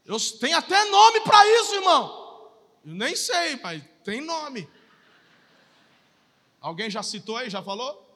Eu 0.06 0.18
tenho 0.40 0.56
até 0.56 0.86
nome 0.86 1.22
para 1.22 1.48
isso, 1.62 1.74
irmão. 1.74 2.52
Eu 2.86 2.94
nem 2.94 3.16
sei, 3.16 3.56
mas 3.56 3.84
tem 4.04 4.22
nome. 4.22 4.70
Alguém 6.62 6.92
já 6.92 7.02
citou 7.02 7.38
aí, 7.38 7.50
já 7.50 7.64
falou? 7.64 8.08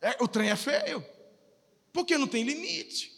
É, 0.00 0.16
o 0.20 0.28
trem 0.28 0.50
é 0.50 0.56
feio. 0.56 1.04
Porque 1.92 2.16
não 2.16 2.28
tem 2.28 2.44
limite. 2.44 3.11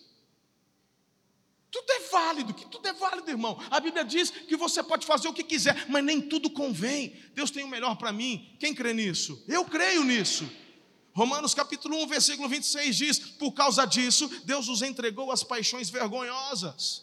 Tudo 1.74 1.90
é 1.90 2.00
válido, 2.08 2.54
que 2.54 2.66
tudo 2.66 2.86
é 2.86 2.92
válido, 2.92 3.28
irmão. 3.28 3.58
A 3.68 3.80
Bíblia 3.80 4.04
diz 4.04 4.30
que 4.30 4.56
você 4.56 4.80
pode 4.80 5.04
fazer 5.04 5.26
o 5.26 5.32
que 5.32 5.42
quiser, 5.42 5.86
mas 5.88 6.04
nem 6.04 6.20
tudo 6.20 6.48
convém. 6.48 7.20
Deus 7.34 7.50
tem 7.50 7.64
o 7.64 7.68
melhor 7.68 7.96
para 7.96 8.12
mim. 8.12 8.56
Quem 8.60 8.72
crê 8.72 8.92
nisso? 8.92 9.42
Eu 9.48 9.64
creio 9.64 10.04
nisso. 10.04 10.48
Romanos 11.12 11.52
capítulo 11.52 12.00
1, 12.04 12.06
versículo 12.06 12.48
26 12.48 12.96
diz: 12.96 13.18
Por 13.18 13.50
causa 13.50 13.84
disso, 13.86 14.28
Deus 14.44 14.68
os 14.68 14.82
entregou 14.82 15.32
às 15.32 15.42
paixões 15.42 15.90
vergonhosas. 15.90 17.02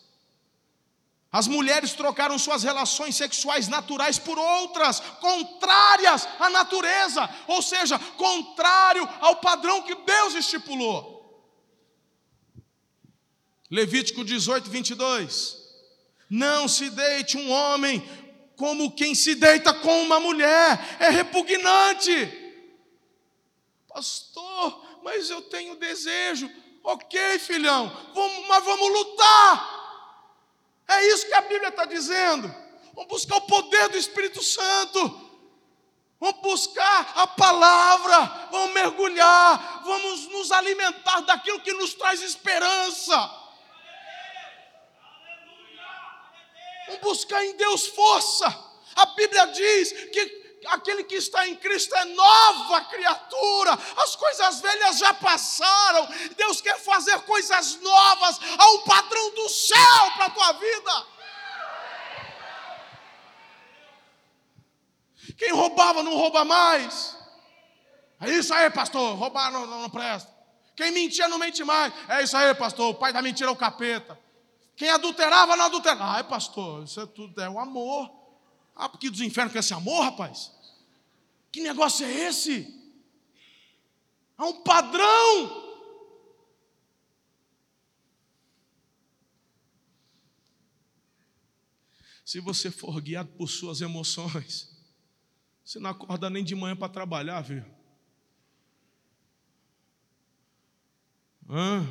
As 1.30 1.50
mulheres 1.50 1.92
trocaram 1.92 2.40
suas 2.40 2.64
relações 2.64 3.18
sexuais 3.18 3.68
naturais 3.68 4.18
por 4.18 4.40
outras, 4.40 5.02
contrárias 5.20 6.26
à 6.40 6.50
natureza, 6.50 7.30
ou 7.46 7.62
seja, 7.62 8.00
contrário 8.00 9.06
ao 9.20 9.36
padrão 9.36 9.82
que 9.82 9.96
Deus 9.96 10.34
estipulou. 10.34 11.21
Levítico 13.72 14.26
18, 14.26 14.70
22. 14.70 15.58
Não 16.30 16.68
se 16.68 16.90
deite 16.90 17.38
um 17.38 17.50
homem 17.50 18.04
como 18.58 18.92
quem 18.92 19.16
se 19.16 19.34
deita 19.34 19.74
com 19.74 20.04
uma 20.04 20.20
mulher, 20.20 20.98
é 21.00 21.10
repugnante. 21.10 22.14
Pastor, 23.88 24.86
mas 25.04 25.30
eu 25.30 25.42
tenho 25.42 25.76
desejo. 25.78 26.48
Ok, 26.84 27.40
filhão, 27.40 27.92
vamos, 28.14 28.48
mas 28.48 28.64
vamos 28.64 28.92
lutar. 28.92 29.82
É 30.88 31.08
isso 31.08 31.26
que 31.26 31.34
a 31.34 31.42
Bíblia 31.42 31.70
está 31.70 31.86
dizendo. 31.86 32.54
Vamos 32.94 33.10
buscar 33.10 33.38
o 33.38 33.42
poder 33.42 33.90
do 33.90 33.98
Espírito 33.98 34.44
Santo. 34.44 35.30
Vamos 36.20 36.42
buscar 36.42 37.14
a 37.16 37.26
palavra, 37.26 38.50
vamos 38.52 38.74
mergulhar, 38.74 39.82
vamos 39.84 40.28
nos 40.28 40.52
alimentar 40.52 41.22
daquilo 41.22 41.62
que 41.62 41.74
nos 41.74 41.96
traz 41.96 42.22
esperança. 42.22 43.41
Buscar 46.98 47.44
em 47.46 47.56
Deus 47.56 47.88
força. 47.88 48.48
A 48.96 49.06
Bíblia 49.08 49.46
diz 49.48 49.92
que 50.12 50.42
aquele 50.68 51.04
que 51.04 51.16
está 51.16 51.48
em 51.48 51.56
Cristo 51.56 51.96
é 51.96 52.06
nova 52.06 52.82
criatura, 52.86 53.78
as 53.98 54.16
coisas 54.16 54.60
velhas 54.62 54.98
já 55.00 55.14
passaram, 55.14 56.08
Deus 56.36 56.62
quer 56.62 56.80
fazer 56.80 57.20
coisas 57.22 57.80
novas 57.82 58.40
ao 58.58 58.80
padrão 58.84 59.32
do 59.32 59.50
céu 59.50 60.12
para 60.16 60.26
a 60.26 60.30
tua 60.30 60.52
vida. 60.54 61.06
Quem 65.38 65.52
roubava 65.52 66.04
não 66.04 66.16
rouba 66.16 66.46
mais. 66.46 67.18
É 68.20 68.30
isso 68.30 68.54
aí, 68.54 68.70
pastor. 68.70 69.16
Roubar 69.18 69.52
não, 69.52 69.66
não, 69.66 69.82
não 69.82 69.90
presta. 69.90 70.32
Quem 70.76 70.92
mentia 70.92 71.28
não 71.28 71.40
mente 71.40 71.64
mais. 71.64 71.92
É 72.08 72.22
isso 72.22 72.38
aí, 72.38 72.54
pastor. 72.54 72.90
O 72.90 72.94
pai 72.94 73.12
da 73.12 73.22
mentira 73.22 73.50
é 73.50 73.52
o 73.52 73.56
capeta. 73.56 74.20
Quem 74.82 74.90
adulterava, 74.90 75.56
não 75.56 75.66
adulterava. 75.66 76.06
Ai, 76.06 76.28
pastor, 76.28 76.86
isso 76.86 77.00
é 77.00 77.06
tudo, 77.06 77.40
é 77.40 77.48
o 77.48 77.60
amor. 77.60 78.12
Ah, 78.76 78.90
porque 78.90 79.12
dos 79.12 79.22
infernos 79.22 79.54
com 79.54 79.60
esse 79.60 79.76
amor, 79.76 80.02
rapaz? 80.02 80.52
Que 81.52 81.62
negócio 81.62 82.04
é 82.04 82.12
esse? 82.12 82.68
Há 84.36 84.44
um 84.44 84.64
padrão. 84.64 85.86
Se 92.26 92.40
você 92.40 92.72
for 92.72 93.00
guiado 93.00 93.30
por 93.34 93.50
suas 93.50 93.82
emoções, 93.82 94.68
você 95.64 95.78
não 95.78 95.92
acorda 95.92 96.28
nem 96.28 96.44
de 96.44 96.56
manhã 96.56 96.76
para 96.76 96.90
trabalhar, 96.90 97.42
viu? 97.42 97.64
Hã? 101.48 101.86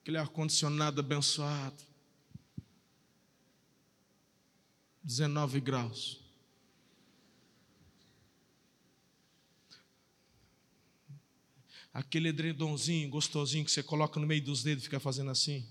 Aquele 0.00 0.16
ar-condicionado 0.16 1.00
abençoado. 1.00 1.87
19 5.02 5.60
graus. 5.60 6.20
Aquele 11.92 12.28
edredomzinho 12.28 13.08
gostosinho 13.08 13.64
que 13.64 13.70
você 13.70 13.82
coloca 13.82 14.20
no 14.20 14.26
meio 14.26 14.42
dos 14.42 14.62
dedos 14.62 14.84
e 14.84 14.86
fica 14.86 15.00
fazendo 15.00 15.30
assim. 15.30 15.66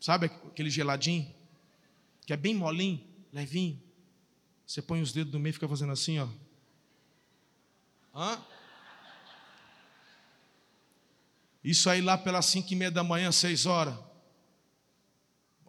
Sabe 0.00 0.26
aquele 0.26 0.70
geladinho? 0.70 1.32
Que 2.26 2.32
é 2.32 2.36
bem 2.36 2.54
molinho, 2.54 3.06
levinho. 3.32 3.80
Você 4.66 4.80
põe 4.80 5.02
os 5.02 5.12
dedos 5.12 5.32
no 5.32 5.38
meio 5.38 5.50
e 5.50 5.54
fica 5.54 5.68
fazendo 5.68 5.92
assim, 5.92 6.18
ó. 6.18 6.28
Hã? 8.14 8.42
Isso 11.62 11.88
aí 11.88 12.00
lá 12.00 12.18
pelas 12.18 12.46
cinco 12.46 12.72
e 12.72 12.76
meia 12.76 12.90
da 12.90 13.04
manhã, 13.04 13.30
seis 13.30 13.66
horas. 13.66 13.96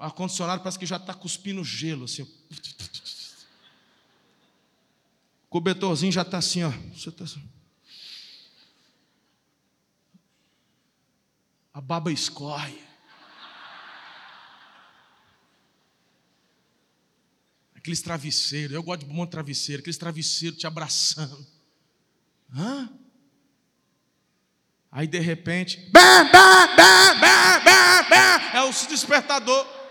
Ar-condicionado 0.03 0.61
parece 0.61 0.77
que 0.77 0.85
já 0.85 0.97
está 0.97 1.13
cuspindo 1.13 1.63
gelo, 1.63 2.03
assim. 2.03 2.23
O 2.23 2.27
cobertorzinho 5.47 6.11
já 6.11 6.23
está 6.23 6.39
assim, 6.39 6.61
ó. 6.61 6.71
Você 6.93 7.09
tá 7.09 7.23
assim. 7.23 7.41
A 11.73 11.79
baba 11.79 12.11
escorre. 12.11 12.77
Aqueles 17.73 18.01
travesseiros, 18.01 18.75
eu 18.75 18.83
gosto 18.83 19.05
de 19.05 19.09
um 19.09 19.13
monte 19.13 19.29
de 19.29 19.31
travesseiro, 19.31 19.79
aqueles 19.79 19.97
travesseiros 19.97 20.59
te 20.59 20.67
abraçando. 20.67 21.47
Hã? 22.53 22.89
Aí 24.91 25.07
de 25.07 25.19
repente, 25.19 25.89
bam, 25.91 26.29
bam, 26.29 26.75
bam, 26.75 27.19
bam, 27.21 27.63
bam, 27.63 28.09
bam, 28.09 28.41
é 28.53 28.63
o 28.63 28.87
despertador. 28.89 29.82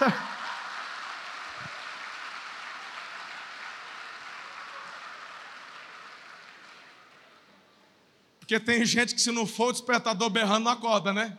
Porque 8.40 8.58
tem 8.58 8.84
gente 8.84 9.14
que 9.14 9.20
se 9.20 9.30
não 9.30 9.46
for 9.46 9.68
o 9.68 9.72
despertador 9.72 10.28
berrando, 10.28 10.64
não 10.64 10.72
acorda, 10.72 11.12
né? 11.12 11.38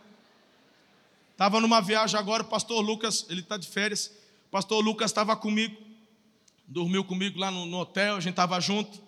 Estava 1.32 1.60
numa 1.60 1.80
viagem 1.82 2.18
agora, 2.18 2.42
o 2.42 2.46
pastor 2.46 2.80
Lucas, 2.80 3.26
ele 3.28 3.40
está 3.40 3.56
de 3.56 3.68
férias. 3.68 4.06
O 4.46 4.50
pastor 4.50 4.82
Lucas 4.82 5.10
estava 5.10 5.36
comigo, 5.36 5.76
dormiu 6.66 7.04
comigo 7.04 7.38
lá 7.38 7.50
no, 7.50 7.66
no 7.66 7.78
hotel, 7.80 8.16
a 8.16 8.20
gente 8.20 8.32
estava 8.32 8.58
junto. 8.60 9.02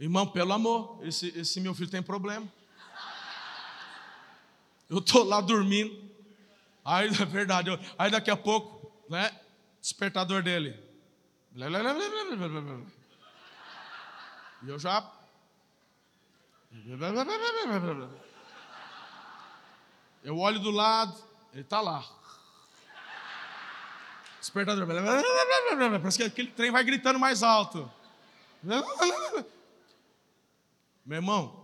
Irmão, 0.00 0.26
pelo 0.26 0.52
amor, 0.52 0.98
esse, 1.02 1.28
esse 1.38 1.60
meu 1.60 1.74
filho 1.74 1.90
tem 1.90 2.02
problema. 2.02 2.50
Eu 4.88 4.98
estou 4.98 5.22
lá 5.22 5.40
dormindo. 5.40 6.13
Aí, 6.84 7.08
é 7.08 7.24
verdade, 7.24 7.70
eu, 7.70 7.78
aí 7.98 8.10
daqui 8.10 8.30
a 8.30 8.36
pouco, 8.36 8.92
né? 9.08 9.30
Despertador 9.80 10.42
dele. 10.42 10.78
E 14.62 14.68
eu 14.68 14.78
já 14.78 15.10
eu 20.24 20.38
olho 20.38 20.58
do 20.58 20.70
lado, 20.70 21.14
ele 21.52 21.62
está 21.62 21.80
lá. 21.80 22.04
Despertador. 24.40 24.86
Parece 24.86 26.18
que 26.18 26.24
aquele 26.24 26.50
trem 26.50 26.70
vai 26.70 26.82
gritando 26.82 27.18
mais 27.18 27.42
alto. 27.42 27.90
Meu 28.62 28.82
irmão, 31.16 31.63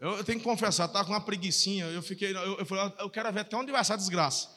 eu, 0.00 0.10
eu 0.12 0.24
tenho 0.24 0.38
que 0.38 0.44
confessar, 0.44 0.86
estava 0.86 1.04
com 1.04 1.12
uma 1.12 1.20
preguiçinha, 1.20 1.86
eu 1.86 2.02
fiquei, 2.02 2.30
eu, 2.30 2.58
eu 2.58 2.66
falei, 2.66 2.92
eu 2.98 3.10
quero 3.10 3.32
ver 3.32 3.40
até 3.40 3.56
onde 3.56 3.72
vai 3.72 3.80
essa 3.80 3.96
desgraça. 3.96 4.56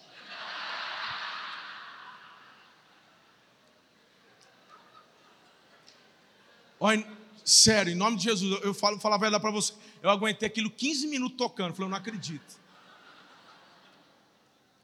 Olha, 6.79 7.05
sério, 7.45 7.93
em 7.93 7.95
nome 7.95 8.17
de 8.17 8.23
Jesus, 8.23 8.63
eu 8.63 8.73
falo, 8.73 8.99
falo 8.99 9.13
a 9.13 9.17
verdade 9.17 9.41
para 9.41 9.51
você. 9.51 9.73
Eu 10.01 10.09
aguentei 10.09 10.47
aquilo 10.47 10.69
15 10.69 11.05
minutos 11.07 11.37
tocando. 11.37 11.73
Falei, 11.73 11.85
eu 11.85 11.91
não 11.91 11.97
acredito. 11.97 12.59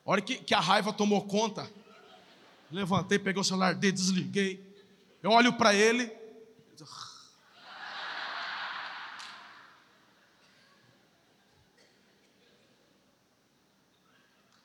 A 0.05 0.11
hora 0.11 0.21
que, 0.21 0.37
que 0.37 0.53
a 0.53 0.59
raiva 0.59 0.93
tomou 0.93 1.25
conta, 1.25 1.69
levantei, 2.71 3.17
peguei 3.17 3.41
o 3.41 3.43
celular 3.43 3.73
dele, 3.73 3.93
desliguei. 3.93 4.63
Eu 5.23 5.31
olho 5.31 5.53
para 5.53 5.73
ele. 5.73 6.11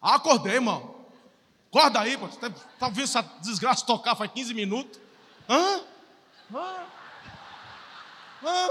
Ah, 0.03 0.17
acordei, 0.17 0.55
irmão. 0.55 0.93
Acorda 1.71 2.01
aí, 2.01 2.19
pô. 2.19 2.27
Tá, 2.29 2.87
ouvindo 2.87 3.05
essa 3.05 3.23
desgraça 3.41 3.87
tocar 3.87 4.17
faz 4.17 4.31
15 4.33 4.53
minutos? 4.53 5.01
Hã? 5.49 5.81
Hã? 6.53 6.87
Hã? 8.45 8.71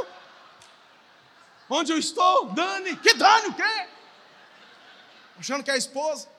Onde 1.69 1.93
eu 1.93 1.97
estou? 1.97 2.49
Dani. 2.49 2.97
Que 2.97 3.13
Dani 3.13 3.47
o 3.47 3.53
quê? 3.53 3.87
Achando 5.39 5.63
que 5.63 5.71
é 5.71 5.75
a 5.75 5.77
esposa. 5.77 6.29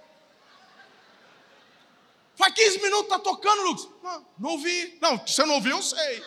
Faz 2.37 2.52
15 2.55 2.83
minutos 2.83 3.09
tá 3.09 3.18
tocando, 3.18 3.62
Lucas. 3.62 3.88
Não, 4.02 4.26
não 4.38 4.50
ouvi. 4.50 4.98
Não, 5.00 5.16
você 5.18 5.44
não 5.44 5.55
ouviu, 5.55 5.76
eu 5.76 5.83
sei. 5.83 6.24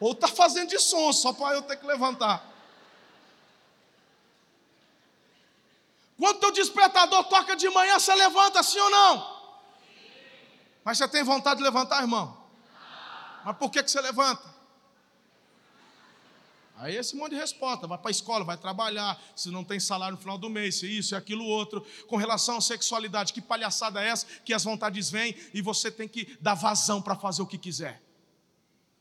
Ou 0.00 0.14
tá 0.14 0.28
fazendo 0.28 0.70
de 0.70 0.78
som, 0.78 1.12
só 1.12 1.32
para 1.32 1.54
eu 1.54 1.62
ter 1.62 1.76
que 1.76 1.86
levantar. 1.86 2.53
Quando 6.24 6.40
teu 6.40 6.50
despertador 6.52 7.24
toca 7.24 7.54
de 7.54 7.68
manhã, 7.68 7.98
você 7.98 8.14
levanta, 8.14 8.62
sim 8.62 8.78
ou 8.78 8.88
não? 8.88 9.40
Mas 10.82 10.96
você 10.96 11.06
tem 11.06 11.22
vontade 11.22 11.58
de 11.58 11.62
levantar, 11.62 12.00
irmão? 12.00 12.34
Mas 13.44 13.54
por 13.58 13.70
que, 13.70 13.82
que 13.82 13.90
você 13.90 14.00
levanta? 14.00 14.42
Aí 16.78 16.96
esse 16.96 17.14
monte 17.14 17.32
de 17.32 17.36
resposta, 17.36 17.86
vai 17.86 17.98
para 17.98 18.08
a 18.08 18.10
escola, 18.10 18.42
vai 18.42 18.56
trabalhar, 18.56 19.20
se 19.36 19.50
não 19.50 19.62
tem 19.62 19.78
salário 19.78 20.16
no 20.16 20.20
final 20.22 20.38
do 20.38 20.48
mês, 20.48 20.76
se 20.76 20.86
isso 20.86 21.14
e 21.14 21.14
aquilo 21.14 21.44
outro. 21.44 21.86
Com 22.06 22.16
relação 22.16 22.56
à 22.56 22.60
sexualidade, 22.62 23.30
que 23.30 23.42
palhaçada 23.42 24.02
é 24.02 24.08
essa? 24.08 24.24
Que 24.46 24.54
as 24.54 24.64
vontades 24.64 25.10
vêm 25.10 25.36
e 25.52 25.60
você 25.60 25.90
tem 25.90 26.08
que 26.08 26.38
dar 26.40 26.54
vazão 26.54 27.02
para 27.02 27.16
fazer 27.16 27.42
o 27.42 27.46
que 27.46 27.58
quiser. 27.58 28.02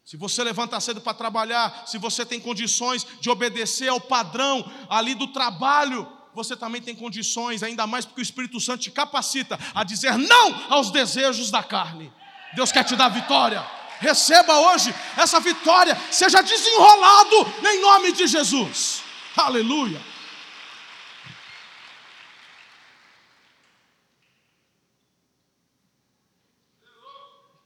Se 0.04 0.18
você 0.18 0.44
levanta 0.44 0.78
cedo 0.82 1.00
para 1.00 1.14
trabalhar, 1.14 1.88
se 1.88 1.98
você 1.98 2.26
tem 2.26 2.42
condições 2.42 3.08
de 3.22 3.30
obedecer 3.30 3.88
ao 3.88 4.02
padrão 4.02 4.70
ali 4.90 5.16
do 5.16 5.32
trabalho, 5.32 6.22
você 6.36 6.56
também 6.56 6.82
tem 6.82 6.96
condições, 6.96 7.63
ainda 7.63 7.86
mais 7.88 8.06
porque 8.06 8.22
o 8.22 8.24
Espírito 8.24 8.60
Santo 8.60 8.82
te 8.82 8.91
capacita 8.91 9.60
a 9.74 9.84
dizer 9.84 10.17
não 10.17 10.74
aos 10.74 10.91
desejos 10.91 11.52
da 11.52 11.63
carne. 11.63 12.12
Deus 12.56 12.72
quer 12.72 12.84
te 12.84 12.96
dar 12.96 13.10
vitória 13.10 13.63
receba 14.04 14.60
hoje 14.60 14.93
essa 15.17 15.39
vitória, 15.39 15.96
seja 16.12 16.41
desenrolado 16.41 17.36
em 17.65 17.82
nome 17.82 18.12
de 18.12 18.28
Jesus. 18.28 19.02
Aleluia. 19.36 20.02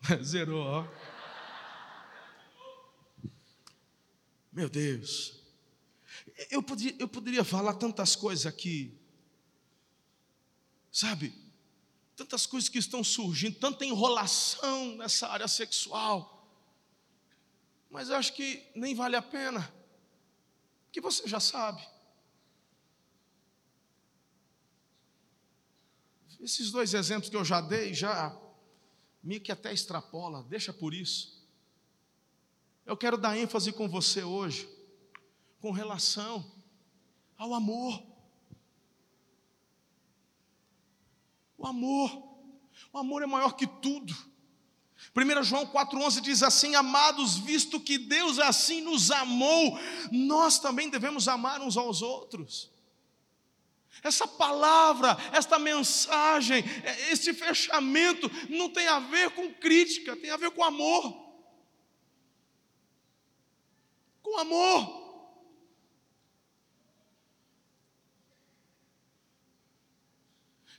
Zerou, 0.23 0.63
ó. 0.63 0.85
Meu 4.53 4.69
Deus. 4.69 5.46
Eu 6.49 6.61
podia, 6.61 6.95
eu 6.99 7.07
poderia 7.07 7.43
falar 7.43 7.73
tantas 7.73 8.15
coisas 8.15 8.45
aqui. 8.45 8.97
Sabe? 10.91 11.47
tantas 12.17 12.47
coisas 12.47 12.67
que 12.67 12.79
estão 12.79 13.03
surgindo, 13.03 13.59
tanta 13.59 13.85
enrolação 13.85 14.97
nessa 14.97 15.27
área 15.27 15.47
sexual. 15.47 16.51
Mas 17.91 18.09
eu 18.09 18.15
acho 18.15 18.33
que 18.33 18.67
nem 18.75 18.95
vale 18.95 19.15
a 19.15 19.21
pena, 19.21 19.71
que 20.91 20.99
você 20.99 21.27
já 21.27 21.39
sabe. 21.39 21.87
Esses 26.39 26.71
dois 26.71 26.95
exemplos 26.95 27.29
que 27.29 27.35
eu 27.35 27.45
já 27.45 27.61
dei, 27.61 27.93
já 27.93 28.35
me 29.23 29.39
que 29.39 29.51
até 29.51 29.71
extrapola, 29.71 30.43
deixa 30.43 30.73
por 30.73 30.95
isso. 30.95 31.45
Eu 32.83 32.97
quero 32.97 33.17
dar 33.17 33.37
ênfase 33.37 33.71
com 33.71 33.87
você 33.87 34.23
hoje, 34.23 34.67
com 35.59 35.71
relação 35.71 36.45
ao 37.37 37.53
amor. 37.53 38.03
O 41.57 41.65
amor. 41.65 42.27
O 42.93 42.97
amor 42.97 43.23
é 43.23 43.25
maior 43.25 43.55
que 43.55 43.67
tudo. 43.67 44.15
1 45.15 45.43
João 45.43 45.65
4,11 45.65 46.21
diz 46.21 46.43
assim: 46.43 46.75
Amados, 46.75 47.37
visto 47.37 47.79
que 47.79 47.97
Deus 47.97 48.39
assim 48.39 48.81
nos 48.81 49.11
amou, 49.11 49.79
nós 50.11 50.59
também 50.59 50.89
devemos 50.89 51.27
amar 51.27 51.61
uns 51.61 51.77
aos 51.77 52.01
outros. 52.01 52.71
Essa 54.03 54.27
palavra, 54.27 55.17
esta 55.33 55.57
mensagem, 55.57 56.63
é, 56.83 57.11
esse 57.11 57.33
fechamento 57.33 58.29
não 58.49 58.69
tem 58.69 58.87
a 58.87 58.99
ver 58.99 59.31
com 59.31 59.51
crítica, 59.53 60.15
tem 60.15 60.29
a 60.29 60.37
ver 60.37 60.51
com 60.51 60.63
amor. 60.63 61.25
Com 64.21 64.37
amor. 64.37 65.06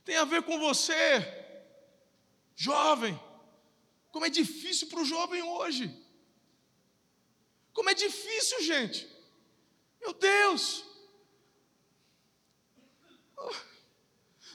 Tem 0.09 0.17
a 0.17 0.25
ver 0.25 0.43
com 0.43 0.59
você, 0.59 1.05
jovem. 2.57 3.15
Como 4.11 4.25
é 4.25 4.31
difícil 4.31 4.89
para 4.89 5.03
o 5.03 5.05
jovem 5.05 5.43
hoje. 5.43 5.85
Como 7.75 7.91
é 7.91 7.93
difícil, 7.93 8.63
gente. 8.63 9.07
Meu 10.01 10.15
Deus. 10.15 10.83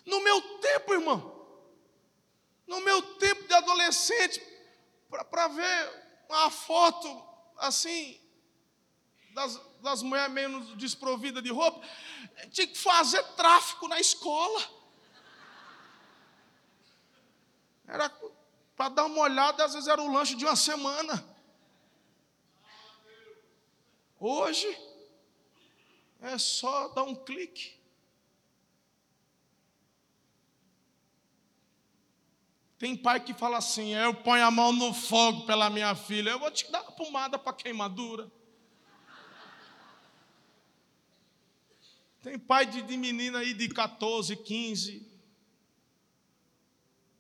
No 0.03 0.21
meu 0.21 0.41
tempo, 0.57 0.91
irmão. 0.91 1.21
No 2.65 2.81
meu 2.81 2.99
tempo 3.19 3.43
de 3.47 3.53
adolescente, 3.53 4.41
para 5.29 5.47
ver 5.49 6.25
uma 6.29 6.49
foto 6.49 7.07
assim, 7.57 8.19
das, 9.35 9.61
das 9.83 10.01
mulheres 10.01 10.33
menos 10.33 10.75
desprovidas 10.77 11.43
de 11.43 11.51
roupa, 11.51 11.79
tinha 12.49 12.65
que 12.65 12.77
fazer 12.79 13.21
tráfico 13.35 13.87
na 13.87 13.99
escola. 13.99 14.81
Era 17.87 18.09
para 18.75 18.89
dar 18.89 19.05
uma 19.05 19.21
olhada, 19.21 19.65
às 19.65 19.73
vezes 19.73 19.87
era 19.87 20.01
o 20.01 20.11
lanche 20.11 20.35
de 20.35 20.45
uma 20.45 20.55
semana. 20.55 21.23
Hoje 24.19 24.67
é 26.21 26.37
só 26.37 26.87
dar 26.89 27.03
um 27.03 27.15
clique. 27.15 27.77
Tem 32.77 32.97
pai 32.97 33.19
que 33.19 33.33
fala 33.33 33.57
assim: 33.57 33.93
eu 33.93 34.13
ponho 34.13 34.45
a 34.45 34.51
mão 34.51 34.73
no 34.73 34.93
fogo 34.93 35.45
pela 35.45 35.69
minha 35.69 35.95
filha, 35.95 36.31
eu 36.31 36.39
vou 36.39 36.51
te 36.51 36.69
dar 36.71 36.81
uma 36.81 36.91
pomada 36.91 37.37
para 37.37 37.53
queimadura. 37.53 38.31
Tem 42.21 42.39
pai 42.39 42.65
de, 42.65 42.81
de 42.81 42.95
menina 42.95 43.39
aí 43.39 43.53
de 43.53 43.67
14, 43.67 44.35
15, 44.37 45.12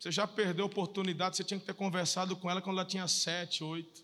você 0.03 0.11
já 0.11 0.27
perdeu 0.27 0.65
a 0.65 0.67
oportunidade, 0.67 1.37
você 1.37 1.45
tinha 1.45 1.57
que 1.57 1.65
ter 1.65 1.73
conversado 1.73 2.35
com 2.35 2.51
ela 2.51 2.61
quando 2.61 2.77
ela 2.77 2.85
tinha 2.85 3.07
sete, 3.07 3.63
oito. 3.63 4.03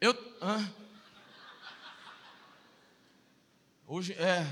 Eu. 0.00 0.16
Hoje 3.88 4.12
é. 4.12 4.46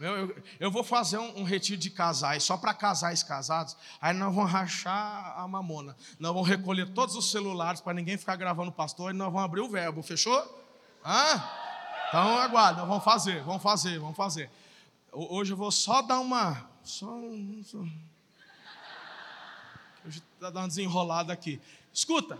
Eu, 0.00 0.42
eu, 0.58 0.68
vou 0.68 0.82
fazer 0.82 1.18
um, 1.18 1.38
um 1.38 1.44
retiro 1.44 1.80
de 1.80 1.88
casais, 1.88 2.42
só 2.42 2.56
para 2.56 2.74
casais 2.74 3.22
casados. 3.22 3.76
Aí 4.00 4.12
nós 4.12 4.34
vamos 4.34 4.50
rachar 4.50 5.38
a 5.38 5.46
mamona. 5.46 5.96
Nós 6.18 6.32
vamos 6.32 6.48
recolher 6.48 6.92
todos 6.92 7.14
os 7.14 7.30
celulares 7.30 7.80
para 7.80 7.94
ninguém 7.94 8.18
ficar 8.18 8.34
gravando 8.34 8.70
o 8.70 8.74
pastor 8.74 9.14
e 9.14 9.16
nós 9.16 9.32
vamos 9.32 9.44
abrir 9.44 9.60
o 9.60 9.68
verbo. 9.68 10.02
Fechou? 10.02 10.60
Hã? 11.06 11.61
Então 12.12 12.36
aguarda, 12.36 12.84
vamos 12.84 13.02
fazer, 13.02 13.42
vamos 13.42 13.62
fazer, 13.62 13.98
vamos 13.98 14.14
fazer. 14.14 14.50
Hoje 15.10 15.54
eu 15.54 15.56
vou 15.56 15.72
só 15.72 16.02
dar 16.02 16.20
uma. 16.20 16.68
Só, 16.84 17.06
só. 17.64 17.78
Hoje 20.04 20.22
está 20.34 20.50
dando 20.50 20.58
uma 20.58 20.68
desenrolada 20.68 21.32
aqui. 21.32 21.58
Escuta. 21.90 22.38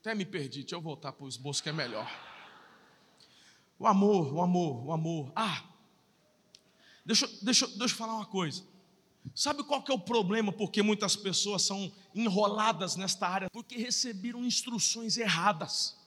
Até 0.00 0.16
me 0.16 0.24
perdi, 0.24 0.62
deixa 0.62 0.74
eu 0.74 0.80
voltar 0.80 1.12
para 1.12 1.24
o 1.24 1.28
esboço 1.28 1.62
que 1.62 1.68
é 1.68 1.72
melhor. 1.72 2.10
O 3.78 3.86
amor, 3.86 4.34
o 4.34 4.42
amor, 4.42 4.86
o 4.86 4.92
amor. 4.92 5.32
Ah, 5.36 5.62
deixa, 7.06 7.28
deixa, 7.40 7.68
deixa 7.68 7.94
eu 7.94 7.98
falar 7.98 8.14
uma 8.14 8.26
coisa. 8.26 8.64
Sabe 9.32 9.62
qual 9.62 9.80
que 9.80 9.92
é 9.92 9.94
o 9.94 10.00
problema 10.00 10.52
porque 10.52 10.82
muitas 10.82 11.14
pessoas 11.14 11.62
são 11.62 11.92
enroladas 12.12 12.96
nesta 12.96 13.28
área? 13.28 13.48
Porque 13.48 13.76
receberam 13.76 14.44
instruções 14.44 15.16
erradas 15.16 15.99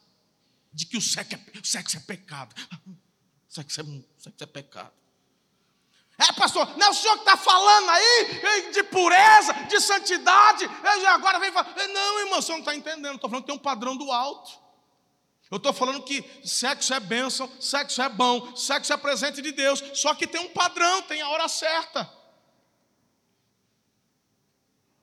de 0.74 0.86
que 0.86 0.98
o 0.98 1.02
sexo 1.02 1.36
é, 1.36 1.60
o 1.60 1.66
sexo 1.66 1.98
é 1.98 2.00
pecado. 2.00 2.56
O 3.50 3.54
sexo 3.54 3.82
é, 3.82 3.84
o 3.84 4.04
sexo 4.18 4.44
é 4.44 4.48
pecado. 4.48 4.92
É, 6.18 6.32
pastor, 6.34 6.78
não 6.78 6.88
é 6.88 6.90
o 6.90 6.94
senhor 6.94 7.16
que 7.16 7.22
está 7.22 7.36
falando 7.36 7.90
aí 7.90 8.72
de 8.72 8.84
pureza, 8.84 9.54
de 9.68 9.80
santidade, 9.80 10.66
agora 11.10 11.40
vem 11.40 11.52
falar. 11.52 11.76
Não, 11.88 12.20
irmão, 12.20 12.42
você 12.42 12.52
não 12.52 12.60
está 12.60 12.76
entendendo. 12.76 13.16
Estou 13.16 13.30
falando 13.30 13.44
que 13.44 13.52
tem 13.52 13.56
um 13.56 13.64
padrão 13.64 13.98
do 13.98 14.12
alto. 14.12 14.62
Eu 15.50 15.58
estou 15.58 15.74
falando 15.74 16.04
que 16.04 16.24
sexo 16.44 16.94
é 16.94 17.00
bênção, 17.00 17.52
sexo 17.60 18.02
é 18.02 18.10
bom, 18.10 18.56
sexo 18.56 18.92
é 18.92 18.98
presente 18.98 19.42
de 19.42 19.52
Deus, 19.52 19.84
só 19.94 20.16
que 20.16 20.26
tem 20.26 20.42
um 20.42 20.50
padrão, 20.50 21.04
tem 21.04 21.22
a 21.22 21.30
hora 21.30 21.48
certa. 21.48 22.12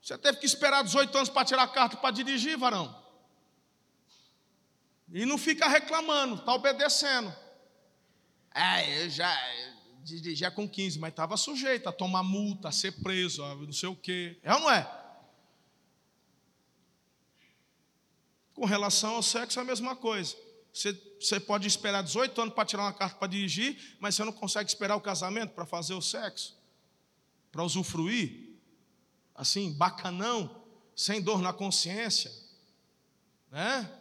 Você 0.03 0.19
teve 0.19 0.39
que 0.39 0.47
esperar 0.47 0.83
18 0.83 1.17
anos 1.17 1.29
para 1.29 1.45
tirar 1.45 1.63
a 1.63 1.69
carta 1.69 1.97
para 1.97 2.11
dirigir, 2.11 2.59
varão. 2.59 3.00
E 5.13 5.27
não 5.27 5.37
fica 5.37 5.69
reclamando, 5.69 6.37
está 6.37 6.55
obedecendo. 6.55 7.35
É, 8.55 9.05
eu 9.05 9.11
já 9.11 9.37
dirigia 10.03 10.51
com 10.51 10.69
15, 10.69 10.99
mas 10.99 11.11
estava 11.11 11.37
sujeito 11.37 11.89
a 11.89 11.93
tomar 11.93 12.23
multa, 12.23 12.69
a 12.69 12.73
ser 12.73 12.93
preso, 13.03 13.43
a 13.45 13.55
não 13.55 13.73
sei 13.73 13.89
o 13.89 13.97
quê. 13.97 14.39
É 14.43 14.55
ou 14.55 14.61
não 14.61 14.71
é? 14.71 14.99
Com 18.55 18.65
relação 18.65 19.17
ao 19.17 19.23
sexo, 19.23 19.59
é 19.59 19.63
a 19.63 19.65
mesma 19.65 19.97
coisa. 19.97 20.37
Você, 20.73 20.93
você 21.19 21.41
pode 21.41 21.67
esperar 21.67 22.03
18 22.03 22.41
anos 22.41 22.55
para 22.55 22.65
tirar 22.65 22.85
uma 22.85 22.93
carta 22.93 23.17
para 23.17 23.29
dirigir, 23.29 23.97
mas 23.99 24.15
você 24.15 24.25
não 24.25 24.33
consegue 24.33 24.69
esperar 24.69 24.97
o 24.97 25.01
casamento 25.01 25.53
para 25.53 25.67
fazer 25.67 25.95
o 25.95 26.03
sexo, 26.03 26.57
para 27.51 27.65
usufruir, 27.65 28.51
assim, 29.35 29.73
bacanão, 29.73 30.65
sem 30.95 31.21
dor 31.21 31.41
na 31.41 31.53
consciência, 31.53 32.31
né? 33.51 34.00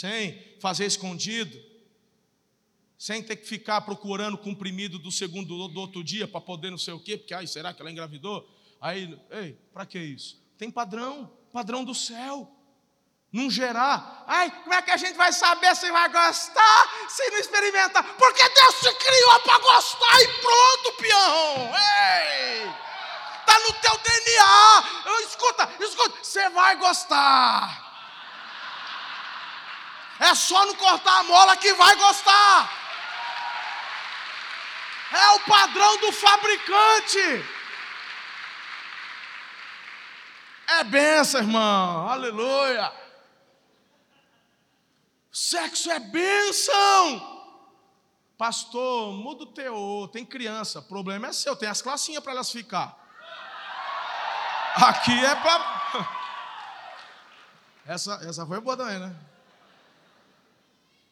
Sem 0.00 0.38
fazer 0.60 0.84
escondido, 0.84 1.58
sem 2.98 3.22
ter 3.22 3.36
que 3.36 3.46
ficar 3.46 3.80
procurando 3.80 4.36
comprimido 4.36 4.98
do 4.98 5.10
segundo 5.10 5.68
do 5.68 5.80
outro 5.80 6.04
dia 6.04 6.28
para 6.28 6.40
poder 6.40 6.70
não 6.70 6.76
sei 6.76 6.92
o 6.92 7.00
quê, 7.00 7.16
porque 7.16 7.32
ai, 7.32 7.46
será 7.46 7.72
que 7.72 7.80
ela 7.80 7.90
engravidou? 7.90 8.46
Aí, 8.78 9.18
ei, 9.30 9.58
para 9.72 9.86
que 9.86 9.98
isso? 9.98 10.38
Tem 10.58 10.70
padrão, 10.70 11.32
padrão 11.50 11.82
do 11.82 11.94
céu. 11.94 12.52
Não 13.32 13.50
gerar. 13.50 14.24
Ai, 14.26 14.50
como 14.62 14.74
é 14.74 14.82
que 14.82 14.90
a 14.90 14.96
gente 14.96 15.16
vai 15.16 15.32
saber 15.32 15.74
se 15.74 15.90
vai 15.90 16.08
gostar 16.10 17.08
se 17.08 17.30
não 17.30 17.38
experimentar? 17.38 18.04
Porque 18.16 18.48
Deus 18.48 18.80
te 18.80 18.94
criou 18.94 19.40
para 19.40 19.58
gostar 19.58 20.22
e 20.22 20.28
pronto, 20.40 20.92
peão. 20.98 21.72
Ei! 21.74 22.70
Está 23.40 23.58
no 23.60 23.72
teu 23.80 23.98
DNA. 23.98 25.26
Escuta, 25.26 25.70
escuta, 25.80 26.18
você 26.22 26.48
vai 26.50 26.76
gostar. 26.76 27.85
É 30.18 30.34
só 30.34 30.64
não 30.66 30.74
cortar 30.74 31.20
a 31.20 31.24
mola 31.24 31.56
que 31.56 31.72
vai 31.74 31.94
gostar. 31.96 32.70
É 35.12 35.28
o 35.30 35.40
padrão 35.40 35.98
do 35.98 36.12
fabricante. 36.12 37.44
É 40.68 40.84
benção, 40.84 41.40
irmão. 41.40 42.08
Aleluia. 42.08 42.92
Sexo 45.30 45.90
é 45.90 46.00
bênção. 46.00 47.36
Pastor, 48.36 49.12
muda 49.12 49.44
o 49.44 49.46
teor. 49.46 50.08
Tem 50.08 50.24
criança. 50.24 50.82
Problema 50.82 51.28
é 51.28 51.32
seu. 51.32 51.54
Tem 51.54 51.68
as 51.68 51.80
classinhas 51.80 52.22
para 52.22 52.32
elas 52.32 52.50
ficar. 52.50 52.98
Aqui 54.74 55.24
é 55.24 55.34
para. 55.36 56.16
Essa, 57.86 58.14
essa 58.28 58.44
foi 58.44 58.60
boa 58.60 58.76
também, 58.76 58.98
né? 58.98 59.14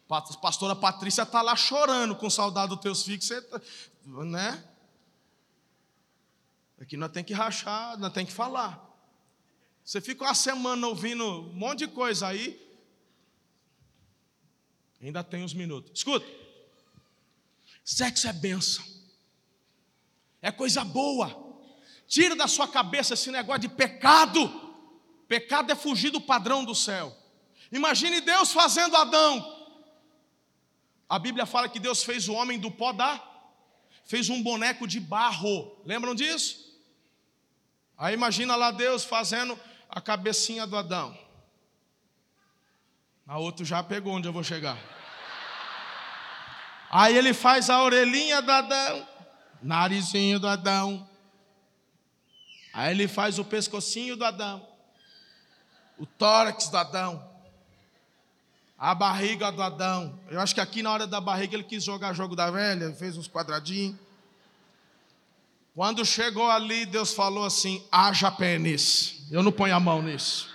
Pastora 0.07 0.75
Patrícia 0.75 1.23
está 1.23 1.41
lá 1.41 1.55
chorando 1.55 2.15
com 2.15 2.29
saudade 2.29 2.69
dos 2.69 2.79
teus 2.79 3.03
filhos, 3.03 3.25
você, 3.25 3.41
tá, 3.41 3.59
né? 4.05 4.63
Aqui 6.79 6.95
nós 6.95 7.11
tem 7.11 7.23
que 7.23 7.33
rachar, 7.33 7.97
nós 7.97 8.13
tem 8.13 8.25
que 8.25 8.31
falar. 8.31 8.83
Você 9.83 9.99
fica 9.99 10.23
uma 10.23 10.35
semana 10.35 10.87
ouvindo 10.87 11.23
um 11.23 11.53
monte 11.53 11.79
de 11.79 11.87
coisa 11.87 12.27
aí, 12.27 12.61
ainda 15.01 15.23
tem 15.23 15.43
uns 15.43 15.53
minutos. 15.53 15.91
Escuta, 15.95 16.25
sexo 17.83 18.27
é 18.27 18.33
bênção, 18.33 18.85
é 20.41 20.51
coisa 20.51 20.83
boa. 20.83 21.43
Tira 22.07 22.35
da 22.35 22.47
sua 22.47 22.67
cabeça 22.67 23.15
esse 23.15 23.31
negócio 23.31 23.61
de 23.61 23.69
pecado. 23.69 24.63
Pecado 25.27 25.71
é 25.71 25.75
fugir 25.75 26.11
do 26.11 26.21
padrão 26.21 26.63
do 26.63 26.75
céu. 26.75 27.15
Imagine 27.71 28.21
Deus 28.21 28.51
fazendo 28.51 28.95
Adão. 28.95 29.54
A 31.07 31.19
Bíblia 31.19 31.45
fala 31.45 31.69
que 31.69 31.79
Deus 31.79 32.03
fez 32.03 32.27
o 32.27 32.33
homem 32.33 32.59
do 32.59 32.71
pó 32.71 32.91
da, 32.91 33.21
fez 34.05 34.29
um 34.29 34.41
boneco 34.41 34.87
de 34.87 34.99
barro. 34.99 35.79
Lembram 35.85 36.15
disso? 36.15 36.65
Aí 37.97 38.13
imagina 38.13 38.55
lá 38.55 38.71
Deus 38.71 39.03
fazendo 39.03 39.57
a 39.89 40.01
cabecinha 40.01 40.65
do 40.65 40.75
Adão. 40.75 41.17
A 43.27 43.37
outro 43.37 43.63
já 43.63 43.81
pegou 43.83 44.13
onde 44.13 44.27
eu 44.27 44.33
vou 44.33 44.43
chegar. 44.43 44.77
Aí 46.89 47.17
ele 47.17 47.33
faz 47.33 47.69
a 47.69 47.81
orelhinha 47.81 48.41
do 48.41 48.51
Adão, 48.51 49.07
narizinho 49.61 50.39
do 50.39 50.47
Adão. 50.47 51.07
Aí 52.73 52.91
ele 52.91 53.07
faz 53.07 53.39
o 53.39 53.45
pescocinho 53.45 54.15
do 54.15 54.25
Adão, 54.25 54.67
o 55.97 56.05
tórax 56.05 56.67
do 56.67 56.77
Adão 56.77 57.34
a 58.85 58.93
barriga 58.93 59.51
do 59.51 59.63
Adão. 59.63 60.19
Eu 60.29 60.39
acho 60.39 60.53
que 60.53 60.61
aqui 60.61 60.83
na 60.83 60.91
hora 60.91 61.07
da 61.07 61.19
barriga 61.19 61.55
ele 61.55 61.63
quis 61.63 61.83
jogar 61.83 62.13
jogo 62.13 62.35
da 62.35 62.51
velha, 62.51 62.93
fez 62.93 63.17
uns 63.17 63.27
quadradinhos. 63.27 63.97
Quando 65.73 66.05
chegou 66.05 66.51
ali, 66.51 66.85
Deus 66.85 67.11
falou 67.11 67.45
assim: 67.45 67.83
haja 67.91 68.29
pênis. 68.29 69.23
Eu 69.31 69.41
não 69.41 69.51
ponho 69.51 69.75
a 69.75 69.79
mão 69.79 70.03
nisso. 70.03 70.53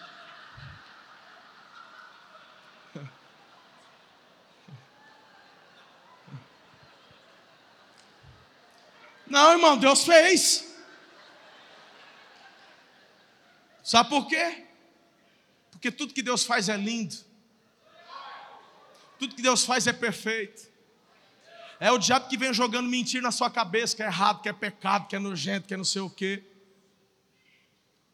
Não, 9.27 9.53
irmão, 9.55 9.77
Deus 9.77 10.05
fez. 10.05 10.73
Sabe 13.83 14.09
por 14.09 14.29
quê? 14.29 14.69
Porque 15.73 15.91
tudo 15.91 16.15
que 16.15 16.23
Deus 16.23 16.45
faz 16.45 16.69
é 16.69 16.77
lindo. 16.77 17.29
Tudo 19.21 19.37
que 19.37 19.43
Deus 19.43 19.67
faz 19.67 19.87
é 19.87 19.93
perfeito. 19.93 20.67
É 21.79 21.93
o 21.93 21.99
diabo 21.99 22.27
que 22.27 22.39
vem 22.39 22.55
jogando 22.55 22.89
mentira 22.89 23.23
na 23.23 23.31
sua 23.31 23.51
cabeça, 23.51 23.95
que 23.95 24.03
é 24.03 24.07
errado, 24.07 24.41
que 24.41 24.49
é 24.49 24.53
pecado, 24.53 25.09
que 25.09 25.15
é 25.15 25.19
nojento, 25.19 25.69
que 25.69 25.75
é 25.75 25.77
não 25.77 25.85
sei 25.85 26.01
o 26.01 26.09
quê. 26.09 26.43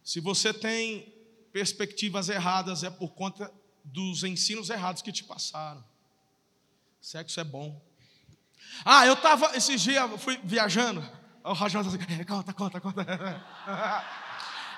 Se 0.02 0.18
você 0.18 0.52
tem 0.52 1.14
perspectivas 1.52 2.28
erradas, 2.28 2.82
é 2.82 2.90
por 2.90 3.10
conta 3.14 3.52
dos 3.84 4.24
ensinos 4.24 4.68
errados 4.68 5.00
que 5.00 5.12
te 5.12 5.22
passaram. 5.22 5.84
Sexo 7.00 7.38
é 7.38 7.44
bom. 7.44 7.80
Ah, 8.84 9.06
eu 9.06 9.14
estava, 9.14 9.56
esses 9.56 9.80
dias, 9.80 10.10
fui 10.20 10.40
viajando. 10.42 11.08
O 11.44 11.52
Rajão 11.52 11.82
assim, 11.82 11.98
conta, 12.24 12.52
conta, 12.52 12.80
conta. 12.80 13.04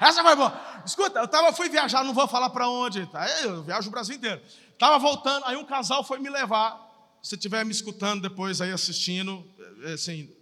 Essa 0.00 0.22
foi 0.22 0.36
boa. 0.36 0.60
Escuta, 0.84 1.18
eu 1.18 1.28
tava, 1.28 1.52
fui 1.52 1.68
viajar, 1.68 2.04
não 2.04 2.14
vou 2.14 2.28
falar 2.28 2.50
para 2.50 2.68
onde. 2.68 3.06
Tá? 3.06 3.28
Eu 3.42 3.62
viajo 3.62 3.88
o 3.88 3.90
Brasil 3.90 4.16
inteiro. 4.16 4.40
Estava 4.72 4.98
voltando, 4.98 5.44
aí 5.46 5.56
um 5.56 5.64
casal 5.64 6.04
foi 6.04 6.18
me 6.18 6.28
levar. 6.28 6.86
Se 7.22 7.34
estiver 7.34 7.64
me 7.64 7.72
escutando 7.72 8.22
depois 8.22 8.60
aí 8.60 8.72
assistindo, 8.72 9.44
é, 9.84 9.92
assim, 9.94 10.32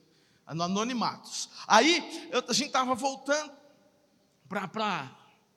anonimatos. 0.47 1.49
Aí 1.67 2.29
eu, 2.31 2.45
a 2.47 2.53
gente 2.53 2.67
estava 2.67 2.95
voltando 2.95 3.51
para 4.49 5.11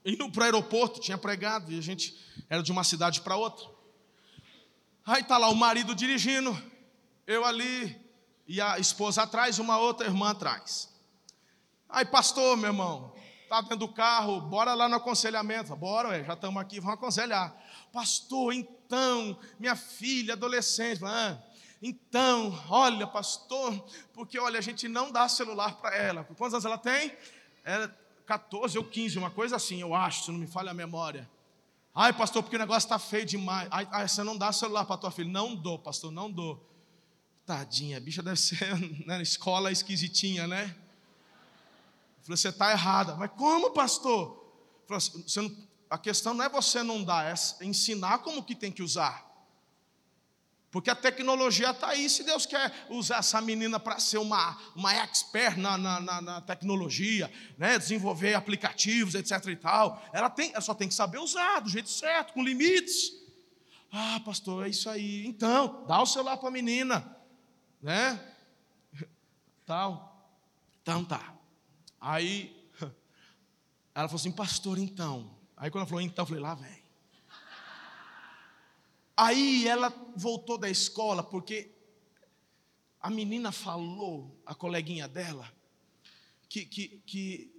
indo 0.06 0.30
para 0.32 0.42
o 0.42 0.44
aeroporto, 0.46 1.00
tinha 1.00 1.18
pregado, 1.18 1.72
e 1.72 1.78
a 1.78 1.82
gente 1.82 2.18
era 2.50 2.64
de 2.64 2.72
uma 2.72 2.84
cidade 2.84 3.22
para 3.22 3.36
outra. 3.36 3.66
Aí 5.06 5.22
está 5.22 5.38
lá 5.38 5.50
o 5.50 5.56
marido 5.56 5.94
dirigindo, 5.94 6.58
eu 7.28 7.46
ali, 7.46 8.00
e 8.48 8.62
a 8.62 8.80
esposa 8.80 9.24
atrás, 9.24 9.60
uma 9.60 9.78
outra 9.78 10.08
irmã 10.08 10.32
atrás. 10.32 10.90
Aí, 11.88 12.06
pastor, 12.06 12.56
meu 12.58 12.70
irmão, 12.70 13.14
está 13.50 13.62
dentro 13.62 13.78
do 13.78 13.88
carro, 13.88 14.40
bora 14.42 14.76
lá 14.76 14.88
no 14.88 14.96
aconselhamento. 14.96 15.76
Bora, 15.76 16.10
ué, 16.10 16.24
já 16.24 16.34
estamos 16.34 16.62
aqui, 16.62 16.80
vamos 16.80 16.94
aconselhar. 16.94 17.56
Pastor, 17.92 18.54
então, 18.54 19.36
minha 19.60 19.76
filha, 19.76 20.34
adolescente, 20.34 21.04
ah, 21.04 21.36
então, 21.82 22.64
olha, 22.70 23.08
pastor, 23.08 23.74
porque 24.14 24.38
olha, 24.38 24.60
a 24.60 24.62
gente 24.62 24.88
não 24.88 25.12
dá 25.12 25.28
celular 25.28 25.78
para 25.78 25.96
ela. 25.96 26.24
Quantos 26.38 26.54
anos 26.54 26.66
ela 26.66 26.78
tem? 26.78 27.12
É 27.66 27.90
14 28.28 28.78
ou 28.78 28.84
15, 28.84 29.18
uma 29.18 29.32
coisa 29.32 29.56
assim, 29.56 29.82
eu 29.82 29.96
acho, 29.96 30.26
se 30.26 30.32
não 30.32 30.38
me 30.38 30.46
falha 30.46 30.70
a 30.70 30.74
memória. 30.74 31.28
Ai, 31.96 32.14
pastor, 32.14 32.44
porque 32.44 32.56
o 32.56 32.60
negócio 32.60 32.86
está 32.86 33.00
feio 33.00 33.26
demais. 33.26 33.68
Ai, 33.72 33.88
ai, 33.92 34.08
você 34.08 34.22
não 34.22 34.38
dá 34.38 34.52
celular 34.52 34.86
para 34.86 34.98
tua 34.98 35.10
filha. 35.10 35.30
Não 35.30 35.56
dou, 35.56 35.80
pastor, 35.80 36.12
não 36.12 36.30
dou. 36.30 36.64
Tadinha, 37.48 37.98
a 37.98 38.00
bicha 38.00 38.22
deve 38.22 38.40
ser 38.40 38.78
na 39.08 39.18
né, 39.18 39.24
escola 39.24 39.72
esquisitinha, 39.72 40.46
né? 40.46 40.76
Falei, 42.22 42.38
você 42.38 42.50
está 42.50 42.72
errada. 42.72 43.16
Mas 43.16 43.32
como, 43.32 43.72
pastor? 43.72 44.38
Falei, 44.88 45.04
não, 45.36 45.70
a 45.90 45.98
questão 45.98 46.34
não 46.34 46.46
é 46.46 46.50
você 46.50 46.84
não 46.84 47.04
dar, 47.04 47.26
é 47.26 47.66
ensinar 47.66 48.20
como 48.20 48.44
que 48.44 48.56
tem 48.56 48.72
que 48.72 48.84
usar. 48.84 49.28
Porque 50.72 50.90
a 50.90 50.96
tecnologia 50.96 51.72
está 51.72 51.90
aí. 51.90 52.08
Se 52.10 52.24
Deus 52.24 52.46
quer 52.46 52.72
usar 52.90 53.18
essa 53.18 53.42
menina 53.42 53.80
para 53.80 54.00
ser 54.00 54.20
uma, 54.20 54.56
uma 54.76 54.94
expert 54.94 55.58
na, 55.58 55.78
na, 55.78 56.00
na, 56.00 56.22
na, 56.22 56.42
tecnologia, 56.42 57.32
né? 57.58 57.80
desenvolver 57.80 58.36
aplicativos, 58.36 59.16
etc. 59.16 59.48
e 59.48 59.56
tal, 59.56 60.04
ela, 60.14 60.30
tem, 60.30 60.52
ela 60.52 60.62
só 60.62 60.76
tem 60.76 60.88
que 60.88 60.94
saber 60.94 61.18
usar 61.18 61.62
do 61.62 61.70
jeito 61.70 61.90
certo, 61.90 62.34
com 62.34 62.44
limites. 62.44 63.14
Ah, 63.92 64.22
pastor, 64.24 64.68
é 64.68 64.70
isso 64.70 64.88
aí. 64.88 65.26
Então, 65.26 65.86
dá 65.88 66.00
o 66.00 66.06
celular 66.06 66.38
para 66.38 66.50
a 66.50 66.52
menina, 66.52 67.18
né? 67.82 68.20
Tal. 69.66 70.08
Então 70.84 71.04
tá. 71.04 71.39
Aí 72.00 72.56
ela 73.94 74.08
falou 74.08 74.20
assim, 74.20 74.32
pastor, 74.32 74.78
então. 74.78 75.36
Aí 75.58 75.70
quando 75.70 75.82
ela 75.82 75.90
falou 75.90 76.02
então, 76.02 76.24
eu 76.24 76.28
falei, 76.28 76.42
lá 76.42 76.56
vem. 76.56 76.80
Aí 79.18 79.68
ela 79.68 79.94
voltou 80.16 80.58
da 80.58 80.70
escola 80.70 81.22
porque 81.22 81.72
a 83.02 83.10
menina 83.10 83.52
falou, 83.52 84.40
a 84.46 84.56
coleguinha 84.56 85.08
dela, 85.08 85.52
que, 86.48 86.66
que, 86.66 87.02
que 87.06 87.52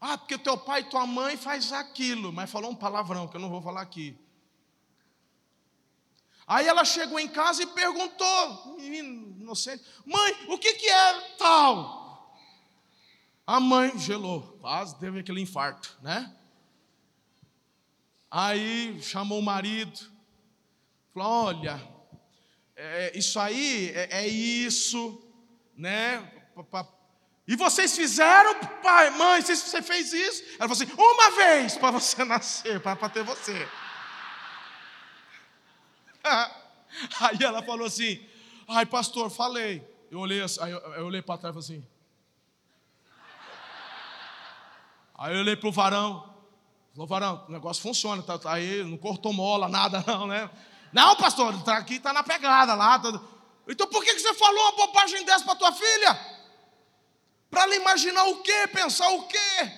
ah, 0.00 0.18
porque 0.18 0.36
teu 0.36 0.58
pai 0.58 0.80
e 0.80 0.90
tua 0.90 1.06
mãe 1.06 1.36
faz 1.36 1.72
aquilo, 1.72 2.32
mas 2.32 2.50
falou 2.50 2.70
um 2.70 2.74
palavrão 2.74 3.28
que 3.28 3.36
eu 3.36 3.40
não 3.40 3.48
vou 3.48 3.62
falar 3.62 3.80
aqui. 3.80 4.18
Aí 6.46 6.66
ela 6.66 6.84
chegou 6.84 7.18
em 7.18 7.28
casa 7.28 7.62
e 7.62 7.66
perguntou, 7.68 8.76
menino 8.76 9.40
inocente, 9.40 9.82
mãe, 10.04 10.46
o 10.48 10.58
que, 10.58 10.74
que 10.74 10.86
é 10.86 11.20
tal? 11.38 12.03
A 13.46 13.60
mãe 13.60 13.98
gelou, 13.98 14.58
quase 14.60 14.98
teve 14.98 15.20
aquele 15.20 15.40
infarto, 15.40 15.96
né? 16.02 16.34
Aí 18.30 19.00
chamou 19.02 19.38
o 19.38 19.42
marido, 19.42 20.14
Falou, 21.14 21.28
olha, 21.46 21.80
é, 22.74 23.16
isso 23.16 23.38
aí 23.38 23.92
é, 23.94 24.24
é 24.24 24.26
isso, 24.26 25.22
né? 25.76 26.28
E 27.46 27.54
vocês 27.54 27.94
fizeram, 27.94 28.58
pai, 28.82 29.10
mãe, 29.10 29.40
você 29.40 29.80
fez 29.80 30.12
isso? 30.12 30.42
Ela 30.58 30.68
falou 30.68 30.72
assim: 30.72 30.92
uma 30.98 31.30
vez 31.36 31.76
para 31.76 31.92
você 31.92 32.24
nascer, 32.26 32.80
para 32.80 33.08
ter 33.08 33.22
você. 33.22 33.68
Aí 37.20 37.38
ela 37.40 37.62
falou 37.62 37.86
assim: 37.86 38.26
ai, 38.66 38.84
pastor, 38.86 39.30
falei. 39.30 39.88
Eu 40.10 40.18
olhei, 40.18 40.40
eu, 40.42 40.46
eu 40.96 41.06
olhei 41.06 41.22
para 41.22 41.38
trás 41.38 41.54
e 41.54 41.60
falei 41.60 41.78
assim. 41.80 41.93
Aí 45.16 45.34
eu 45.34 45.40
olhei 45.40 45.56
para 45.56 45.68
o 45.68 45.72
varão. 45.72 46.34
Falou, 46.92 47.06
varão, 47.06 47.44
o 47.48 47.52
negócio 47.52 47.82
funciona, 47.82 48.22
tá, 48.22 48.38
tá 48.38 48.52
aí, 48.52 48.84
não 48.84 48.96
cortou 48.96 49.32
mola, 49.32 49.66
nada 49.70 50.04
não, 50.06 50.26
né? 50.26 50.50
Não, 50.92 51.16
pastor, 51.16 51.60
tá 51.64 51.76
aqui 51.76 51.94
está 51.94 52.12
na 52.12 52.22
pegada 52.22 52.74
lá. 52.74 52.98
Tá... 52.98 53.20
Então 53.68 53.86
por 53.88 54.04
que 54.04 54.18
você 54.18 54.34
falou 54.34 54.62
uma 54.62 54.86
bobagem 54.86 55.24
dessa 55.24 55.44
para 55.44 55.56
tua 55.56 55.72
filha? 55.72 56.34
Para 57.50 57.62
ela 57.62 57.76
imaginar 57.76 58.24
o 58.24 58.42
quê? 58.42 58.68
Pensar 58.72 59.08
o 59.10 59.26
quê? 59.26 59.72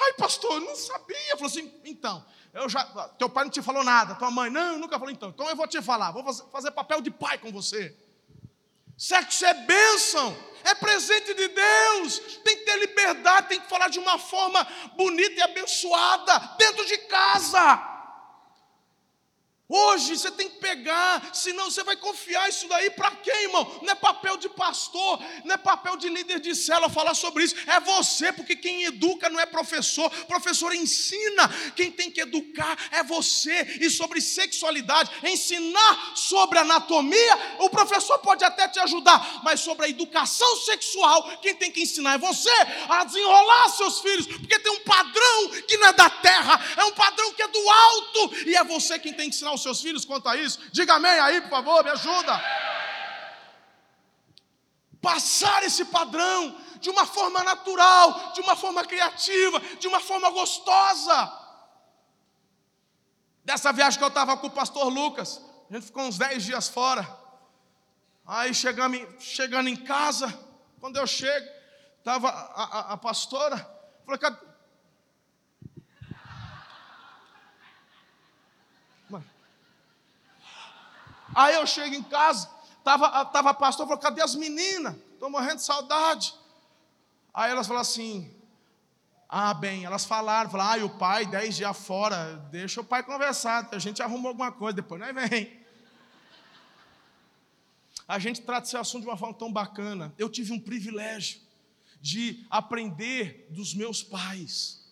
Ai, 0.00 0.12
pastor, 0.16 0.52
eu 0.52 0.60
não 0.60 0.76
sabia. 0.76 1.32
Falou 1.32 1.46
assim, 1.46 1.72
então, 1.84 2.24
eu 2.52 2.68
já, 2.68 2.84
teu 3.18 3.28
pai 3.28 3.44
não 3.44 3.50
te 3.50 3.62
falou 3.62 3.84
nada, 3.84 4.14
tua 4.14 4.30
mãe, 4.30 4.50
não, 4.50 4.78
nunca 4.78 4.98
falou 4.98 5.12
então. 5.12 5.30
Então 5.30 5.48
eu 5.48 5.56
vou 5.56 5.66
te 5.66 5.80
falar, 5.82 6.10
vou 6.10 6.24
fazer 6.50 6.70
papel 6.72 7.00
de 7.00 7.10
pai 7.10 7.38
com 7.38 7.52
você. 7.52 7.96
Sexo 9.00 9.46
é 9.46 9.54
bênção, 9.54 10.36
é 10.62 10.74
presente 10.74 11.32
de 11.32 11.48
Deus. 11.48 12.18
Tem 12.44 12.54
que 12.54 12.66
ter 12.66 12.78
liberdade, 12.80 13.48
tem 13.48 13.58
que 13.58 13.66
falar 13.66 13.88
de 13.88 13.98
uma 13.98 14.18
forma 14.18 14.62
bonita 14.94 15.40
e 15.40 15.40
abençoada 15.40 16.38
dentro 16.58 16.84
de 16.84 16.98
casa. 16.98 17.89
Hoje 19.72 20.18
você 20.18 20.32
tem 20.32 20.48
que 20.48 20.58
pegar, 20.58 21.30
senão 21.32 21.70
você 21.70 21.84
vai 21.84 21.94
confiar 21.94 22.48
isso 22.48 22.66
daí 22.66 22.90
para 22.90 23.12
quem, 23.12 23.44
irmão? 23.44 23.78
Não 23.82 23.92
é 23.92 23.94
papel 23.94 24.36
de 24.36 24.48
pastor, 24.48 25.20
não 25.44 25.54
é 25.54 25.58
papel 25.58 25.96
de 25.96 26.08
líder 26.08 26.40
de 26.40 26.56
célula 26.56 26.88
falar 26.88 27.14
sobre 27.14 27.44
isso. 27.44 27.54
É 27.68 27.78
você, 27.78 28.32
porque 28.32 28.56
quem 28.56 28.82
educa 28.82 29.30
não 29.30 29.38
é 29.38 29.46
professor, 29.46 30.10
professor 30.26 30.74
ensina. 30.74 31.48
Quem 31.76 31.92
tem 31.92 32.10
que 32.10 32.20
educar 32.20 32.76
é 32.90 33.04
você. 33.04 33.78
E 33.80 33.88
sobre 33.88 34.20
sexualidade, 34.20 35.08
ensinar 35.22 36.16
sobre 36.16 36.58
anatomia, 36.58 37.38
o 37.60 37.70
professor 37.70 38.18
pode 38.18 38.44
até 38.44 38.66
te 38.66 38.80
ajudar, 38.80 39.40
mas 39.44 39.60
sobre 39.60 39.86
a 39.86 39.88
educação 39.88 40.56
sexual, 40.56 41.38
quem 41.38 41.54
tem 41.54 41.70
que 41.70 41.82
ensinar 41.82 42.14
é 42.14 42.18
você 42.18 42.50
a 42.88 43.04
desenrolar 43.04 43.68
seus 43.68 44.00
filhos, 44.00 44.26
porque 44.26 44.58
tem 44.58 44.72
um 44.72 44.80
padrão 44.80 45.48
que 45.68 45.76
não 45.76 45.86
é 45.86 45.92
da 45.92 46.10
terra, 46.10 46.60
é 46.76 46.84
um 46.86 46.92
padrão 46.92 47.32
que 47.34 47.42
é 47.42 47.48
do 47.48 47.70
alto, 47.70 48.48
e 48.48 48.56
é 48.56 48.64
você 48.64 48.98
quem 48.98 49.12
tem 49.12 49.30
que 49.30 49.36
ensinar 49.36 49.59
seus 49.62 49.80
filhos 49.80 50.04
quanto 50.04 50.28
a 50.28 50.36
isso? 50.36 50.58
Diga 50.72 50.94
amém 50.94 51.18
aí, 51.18 51.40
por 51.42 51.50
favor, 51.50 51.84
me 51.84 51.90
ajuda. 51.90 52.40
Passar 55.00 55.62
esse 55.64 55.84
padrão 55.86 56.56
de 56.80 56.90
uma 56.90 57.06
forma 57.06 57.42
natural, 57.42 58.32
de 58.32 58.40
uma 58.40 58.56
forma 58.56 58.84
criativa, 58.84 59.60
de 59.78 59.86
uma 59.86 60.00
forma 60.00 60.30
gostosa. 60.30 61.38
Dessa 63.44 63.72
viagem 63.72 63.98
que 63.98 64.04
eu 64.04 64.08
estava 64.08 64.36
com 64.36 64.46
o 64.46 64.50
pastor 64.50 64.88
Lucas, 64.88 65.40
a 65.70 65.74
gente 65.74 65.86
ficou 65.86 66.04
uns 66.04 66.18
10 66.18 66.44
dias 66.44 66.68
fora. 66.68 67.18
Aí 68.26 68.54
chegamos, 68.54 69.00
chegando 69.18 69.68
em 69.68 69.76
casa, 69.76 70.32
quando 70.78 70.96
eu 70.96 71.06
chego, 71.06 71.48
estava 71.98 72.28
a, 72.28 72.64
a, 72.64 72.92
a 72.92 72.96
pastora, 72.96 73.58
falou, 74.04 74.49
Aí 81.34 81.54
eu 81.54 81.66
chego 81.66 81.94
em 81.94 82.02
casa, 82.02 82.50
tava, 82.82 83.24
tava 83.26 83.50
a 83.50 83.54
pastor, 83.54 83.86
falou, 83.86 84.00
cadê 84.00 84.22
as 84.22 84.34
meninas? 84.34 84.96
Estou 85.12 85.30
morrendo 85.30 85.56
de 85.56 85.62
saudade. 85.62 86.34
Aí 87.32 87.50
elas 87.50 87.66
falaram 87.66 87.82
assim, 87.82 88.34
ah, 89.28 89.54
bem, 89.54 89.84
elas 89.84 90.04
falaram, 90.04 90.50
falaram, 90.50 90.82
ah, 90.82 90.86
o 90.86 90.98
pai, 90.98 91.24
dez 91.24 91.56
dias 91.56 91.76
fora, 91.76 92.34
deixa 92.50 92.80
o 92.80 92.84
pai 92.84 93.02
conversar, 93.02 93.68
a 93.70 93.78
gente 93.78 94.02
arruma 94.02 94.28
alguma 94.28 94.50
coisa, 94.50 94.76
depois 94.76 95.00
nós 95.00 95.14
vem. 95.14 95.60
A 98.08 98.18
gente 98.18 98.40
trata 98.40 98.66
esse 98.66 98.76
assunto 98.76 99.02
de 99.02 99.08
uma 99.08 99.16
forma 99.16 99.34
tão 99.34 99.52
bacana. 99.52 100.12
Eu 100.18 100.28
tive 100.28 100.52
um 100.52 100.58
privilégio 100.58 101.40
de 102.00 102.44
aprender 102.50 103.46
dos 103.50 103.72
meus 103.72 104.02
pais. 104.02 104.84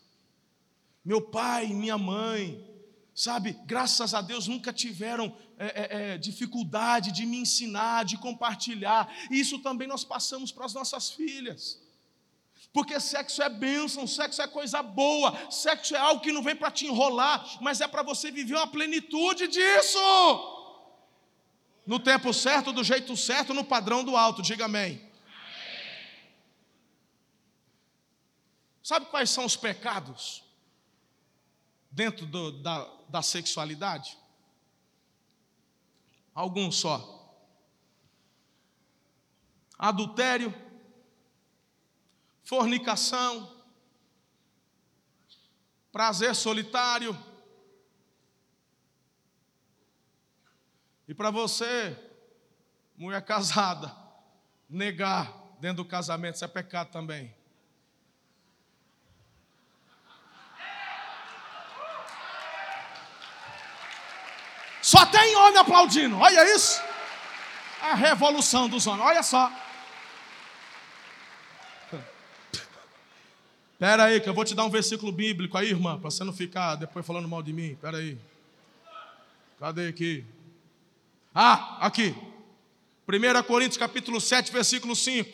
Meu 1.04 1.20
pai 1.20 1.66
e 1.66 1.74
minha 1.74 1.98
mãe, 1.98 2.64
sabe, 3.12 3.58
graças 3.66 4.14
a 4.14 4.20
Deus 4.20 4.46
nunca 4.46 4.72
tiveram 4.72 5.36
é, 5.58 5.66
é, 5.66 6.12
é, 6.14 6.18
dificuldade 6.18 7.10
de 7.10 7.26
me 7.26 7.38
ensinar, 7.38 8.04
de 8.04 8.16
compartilhar. 8.16 9.12
E 9.30 9.40
isso 9.40 9.58
também 9.58 9.88
nós 9.88 10.04
passamos 10.04 10.52
para 10.52 10.64
as 10.64 10.72
nossas 10.72 11.10
filhas. 11.10 11.80
Porque 12.72 13.00
sexo 13.00 13.42
é 13.42 13.48
bênção, 13.48 14.06
sexo 14.06 14.40
é 14.40 14.46
coisa 14.46 14.82
boa, 14.82 15.50
sexo 15.50 15.96
é 15.96 15.98
algo 15.98 16.20
que 16.20 16.30
não 16.30 16.42
vem 16.42 16.54
para 16.54 16.70
te 16.70 16.86
enrolar, 16.86 17.44
mas 17.60 17.80
é 17.80 17.88
para 17.88 18.02
você 18.02 18.30
viver 18.30 18.54
uma 18.54 18.66
plenitude 18.66 19.48
disso. 19.48 19.98
No 21.84 21.98
tempo 21.98 22.32
certo, 22.32 22.72
do 22.72 22.84
jeito 22.84 23.16
certo, 23.16 23.52
no 23.52 23.64
padrão 23.64 24.04
do 24.04 24.16
alto, 24.16 24.42
diga 24.42 24.66
amém. 24.66 25.02
Sabe 28.82 29.06
quais 29.06 29.28
são 29.28 29.44
os 29.44 29.56
pecados 29.56 30.44
dentro 31.90 32.26
do, 32.26 32.52
da, 32.52 32.88
da 33.08 33.22
sexualidade? 33.22 34.16
Alguns 36.38 36.76
só. 36.76 37.16
Adultério, 39.76 40.54
fornicação, 42.44 43.60
prazer 45.90 46.36
solitário. 46.36 47.16
E 51.08 51.14
para 51.14 51.32
você, 51.32 51.98
mulher 52.96 53.22
casada, 53.26 53.92
negar 54.68 55.56
dentro 55.58 55.82
do 55.82 55.88
casamento, 55.88 56.36
isso 56.36 56.44
é 56.44 56.48
pecado 56.48 56.92
também. 56.92 57.34
Só 64.88 65.04
tem 65.04 65.36
homem 65.36 65.58
aplaudindo, 65.58 66.16
olha 66.16 66.54
isso. 66.54 66.80
A 67.82 67.94
revolução 67.94 68.70
dos 68.70 68.86
homens, 68.86 69.06
olha 69.06 69.22
só. 69.22 69.52
Espera 73.74 74.04
aí, 74.04 74.18
que 74.18 74.26
eu 74.30 74.32
vou 74.32 74.46
te 74.46 74.54
dar 74.54 74.64
um 74.64 74.70
versículo 74.70 75.12
bíblico 75.12 75.58
aí, 75.58 75.68
irmã, 75.68 76.00
para 76.00 76.10
você 76.10 76.24
não 76.24 76.32
ficar 76.32 76.76
depois 76.76 77.06
falando 77.06 77.28
mal 77.28 77.42
de 77.42 77.52
mim. 77.52 77.72
Espera 77.72 77.98
aí. 77.98 78.18
Cadê 79.60 79.88
aqui? 79.88 80.24
Ah, 81.34 81.86
aqui. 81.86 82.16
1 83.06 83.42
Coríntios 83.42 83.76
capítulo 83.76 84.18
7, 84.18 84.50
versículo 84.50 84.96
5. 84.96 85.30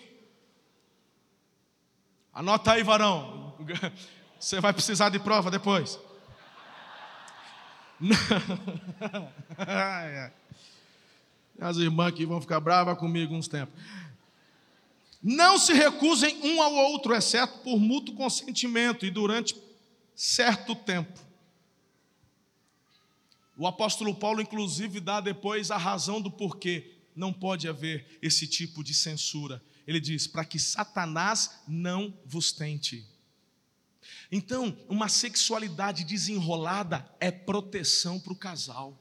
Anota 2.32 2.72
aí, 2.72 2.82
varão. 2.82 3.54
Você 4.36 4.60
vai 4.60 4.72
precisar 4.72 5.10
de 5.10 5.20
prova 5.20 5.48
depois. 5.48 5.96
As 11.60 11.76
irmãs 11.76 12.12
que 12.12 12.26
vão 12.26 12.40
ficar 12.40 12.60
bravas 12.60 12.98
comigo 12.98 13.34
uns 13.34 13.48
tempos. 13.48 13.74
Não 15.22 15.58
se 15.58 15.72
recusem 15.72 16.38
um 16.42 16.60
ao 16.60 16.74
outro, 16.74 17.14
exceto 17.14 17.60
por 17.60 17.78
mútuo 17.78 18.14
consentimento 18.14 19.06
e 19.06 19.10
durante 19.10 19.56
certo 20.14 20.74
tempo. 20.74 21.18
O 23.56 23.66
apóstolo 23.66 24.14
Paulo, 24.14 24.42
inclusive, 24.42 25.00
dá 25.00 25.20
depois 25.20 25.70
a 25.70 25.76
razão 25.76 26.20
do 26.20 26.30
porquê 26.30 26.92
não 27.14 27.32
pode 27.32 27.68
haver 27.68 28.18
esse 28.20 28.46
tipo 28.46 28.82
de 28.82 28.92
censura. 28.92 29.62
Ele 29.86 30.00
diz: 30.00 30.26
para 30.26 30.44
que 30.44 30.58
Satanás 30.58 31.62
não 31.66 32.12
vos 32.26 32.52
tente. 32.52 33.06
Então, 34.30 34.76
uma 34.88 35.08
sexualidade 35.08 36.04
desenrolada 36.04 37.08
é 37.20 37.30
proteção 37.30 38.18
para 38.18 38.32
o 38.32 38.36
casal. 38.36 38.98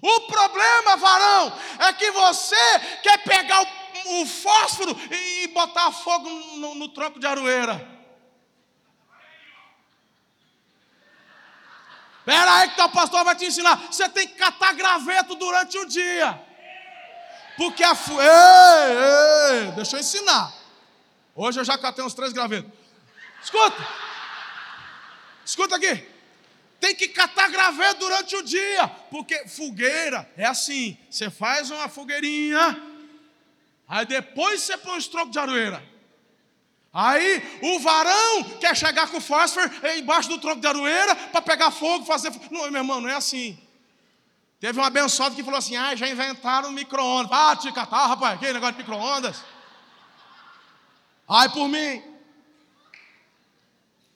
O 0.00 0.20
problema, 0.22 0.96
varão, 0.96 1.52
é 1.80 1.92
que 1.92 2.10
você 2.12 2.78
quer 3.02 3.18
pegar 3.24 3.62
o, 3.62 4.22
o 4.22 4.26
fósforo 4.26 4.96
e 5.10 5.48
botar 5.48 5.90
fogo 5.90 6.28
no, 6.28 6.74
no 6.76 6.88
tronco 6.88 7.18
de 7.18 7.26
aroeira. 7.26 7.98
Espera 12.20 12.54
aí 12.56 12.68
que 12.70 12.82
o 12.82 12.88
pastor 12.90 13.24
vai 13.24 13.34
te 13.34 13.46
ensinar. 13.46 13.76
Você 13.90 14.06
tem 14.10 14.28
que 14.28 14.34
catar 14.34 14.74
graveto 14.74 15.34
durante 15.34 15.78
o 15.78 15.86
dia. 15.86 16.38
Porque 17.56 17.82
a. 17.82 17.92
Ei, 17.92 19.64
ei, 19.64 19.72
deixa 19.72 19.96
eu 19.96 20.00
ensinar. 20.00 20.52
Hoje 21.34 21.58
eu 21.58 21.64
já 21.64 21.78
catei 21.78 22.04
uns 22.04 22.12
três 22.14 22.32
gravetos. 22.32 22.70
Escuta. 23.42 23.88
Escuta 25.44 25.76
aqui. 25.76 26.06
Tem 26.80 26.94
que 26.94 27.08
catar 27.08 27.50
graveto 27.50 28.00
durante 28.00 28.36
o 28.36 28.42
dia. 28.42 28.86
Porque 29.10 29.48
fogueira 29.48 30.30
é 30.36 30.44
assim. 30.44 30.96
Você 31.10 31.30
faz 31.30 31.70
uma 31.70 31.88
fogueirinha. 31.88 32.80
Aí 33.88 34.04
depois 34.06 34.62
você 34.62 34.76
põe 34.76 34.98
os 34.98 35.08
trocos 35.08 35.32
de 35.32 35.38
aroeira. 35.38 35.82
Aí 36.92 37.60
o 37.62 37.80
varão 37.80 38.44
quer 38.60 38.76
chegar 38.76 39.08
com 39.08 39.18
o 39.18 39.20
fósforo 39.20 39.70
embaixo 39.96 40.28
do 40.28 40.38
tronco 40.38 40.60
de 40.60 40.66
aroeira 40.66 41.14
para 41.14 41.42
pegar 41.42 41.70
fogo, 41.70 42.04
fazer. 42.04 42.30
Não, 42.50 42.70
meu 42.70 42.80
irmão, 42.80 43.00
não 43.00 43.08
é 43.08 43.14
assim. 43.14 43.58
Teve 44.60 44.80
um 44.80 44.84
abençoado 44.84 45.34
que 45.34 45.44
falou 45.44 45.58
assim: 45.58 45.76
ah, 45.76 45.94
já 45.94 46.08
inventaram 46.08 46.72
micro-ondas. 46.72 47.30
Ah, 47.32 47.56
te 47.56 47.70
catar, 47.72 48.06
rapaz, 48.06 48.38
que 48.38 48.52
negócio 48.52 48.74
de 48.74 48.78
micro-ondas. 48.78 49.44
Ai 51.28 51.48
por 51.50 51.68
mim. 51.68 52.02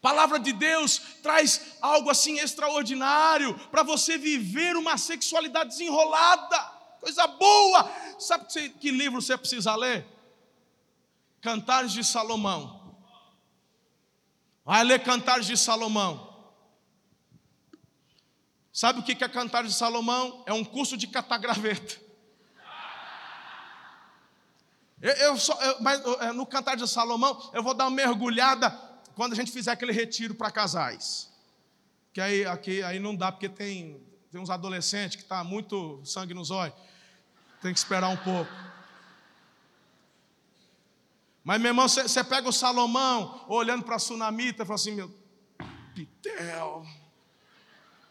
Palavra 0.03 0.41
de 0.41 0.53
Deus 0.53 0.99
traz 1.23 1.77
algo 1.81 2.11
assim 2.11 2.41
extraordinário 2.41 3.57
para 3.69 3.85
você 3.85 4.19
viver 4.19 4.77
uma 4.77 4.99
sexualidade 4.99 5.71
desenrolada, 5.71 6.59
coisa 6.99 7.25
boa. 7.29 7.89
Sabe 8.19 8.47
que, 8.81 8.91
livro 8.91 9.23
você 9.23 9.39
precisa 9.39 9.77
ler? 9.77 10.05
Cantares 11.41 11.93
de 11.93 12.03
Salomão. 12.03 12.97
Vai 14.65 14.83
ler 14.83 15.05
Cantares 15.05 15.47
de 15.47 15.57
Salomão. 15.57 16.51
Sabe 18.73 18.99
o 18.99 19.03
que 19.05 19.23
é 19.23 19.29
Cantar 19.29 19.63
de 19.63 19.73
Salomão? 19.73 20.43
É 20.47 20.53
um 20.53 20.65
curso 20.65 20.97
de 20.97 21.07
catagraveta. 21.07 22.03
Eu, 25.01 25.13
eu, 25.13 25.37
só, 25.37 25.53
eu 25.63 25.81
mas 25.81 26.03
é, 26.23 26.33
no 26.33 26.45
Cantar 26.45 26.77
de 26.77 26.89
Salomão, 26.89 27.51
eu 27.55 27.63
vou 27.63 27.73
dar 27.73 27.85
uma 27.85 27.91
mergulhada 27.95 28.92
quando 29.15 29.33
a 29.33 29.37
gente 29.37 29.51
fizer 29.51 29.73
aquele 29.73 29.93
retiro 29.93 30.35
para 30.35 30.51
casais. 30.51 31.31
Que 32.13 32.21
aí, 32.21 32.45
aqui, 32.45 32.83
aí 32.83 32.99
não 32.99 33.17
dá, 33.17 33.33
porque 33.33 33.49
tem, 33.49 34.01
tem 34.31 34.41
uns 34.41 34.51
adolescentes 34.51 35.17
que 35.17 35.23
está 35.23 35.43
muito 35.43 36.01
sangue 36.05 36.35
nos 36.35 36.51
olhos. 36.51 36.75
Tem 37.61 37.73
que 37.73 37.79
esperar 37.79 38.09
um 38.09 38.17
pouco. 38.17 38.51
Mas, 41.45 41.61
meu 41.61 41.71
irmão, 41.71 41.89
você 41.89 42.23
pega 42.23 42.49
o 42.49 42.53
Salomão 42.53 43.45
olhando 43.49 43.83
para 43.83 43.97
a 43.97 43.99
Sunamita 43.99 44.63
e 44.63 44.67
fala 44.67 44.75
assim: 44.77 44.93
meu, 44.93 45.11
Pitel. 45.95 46.87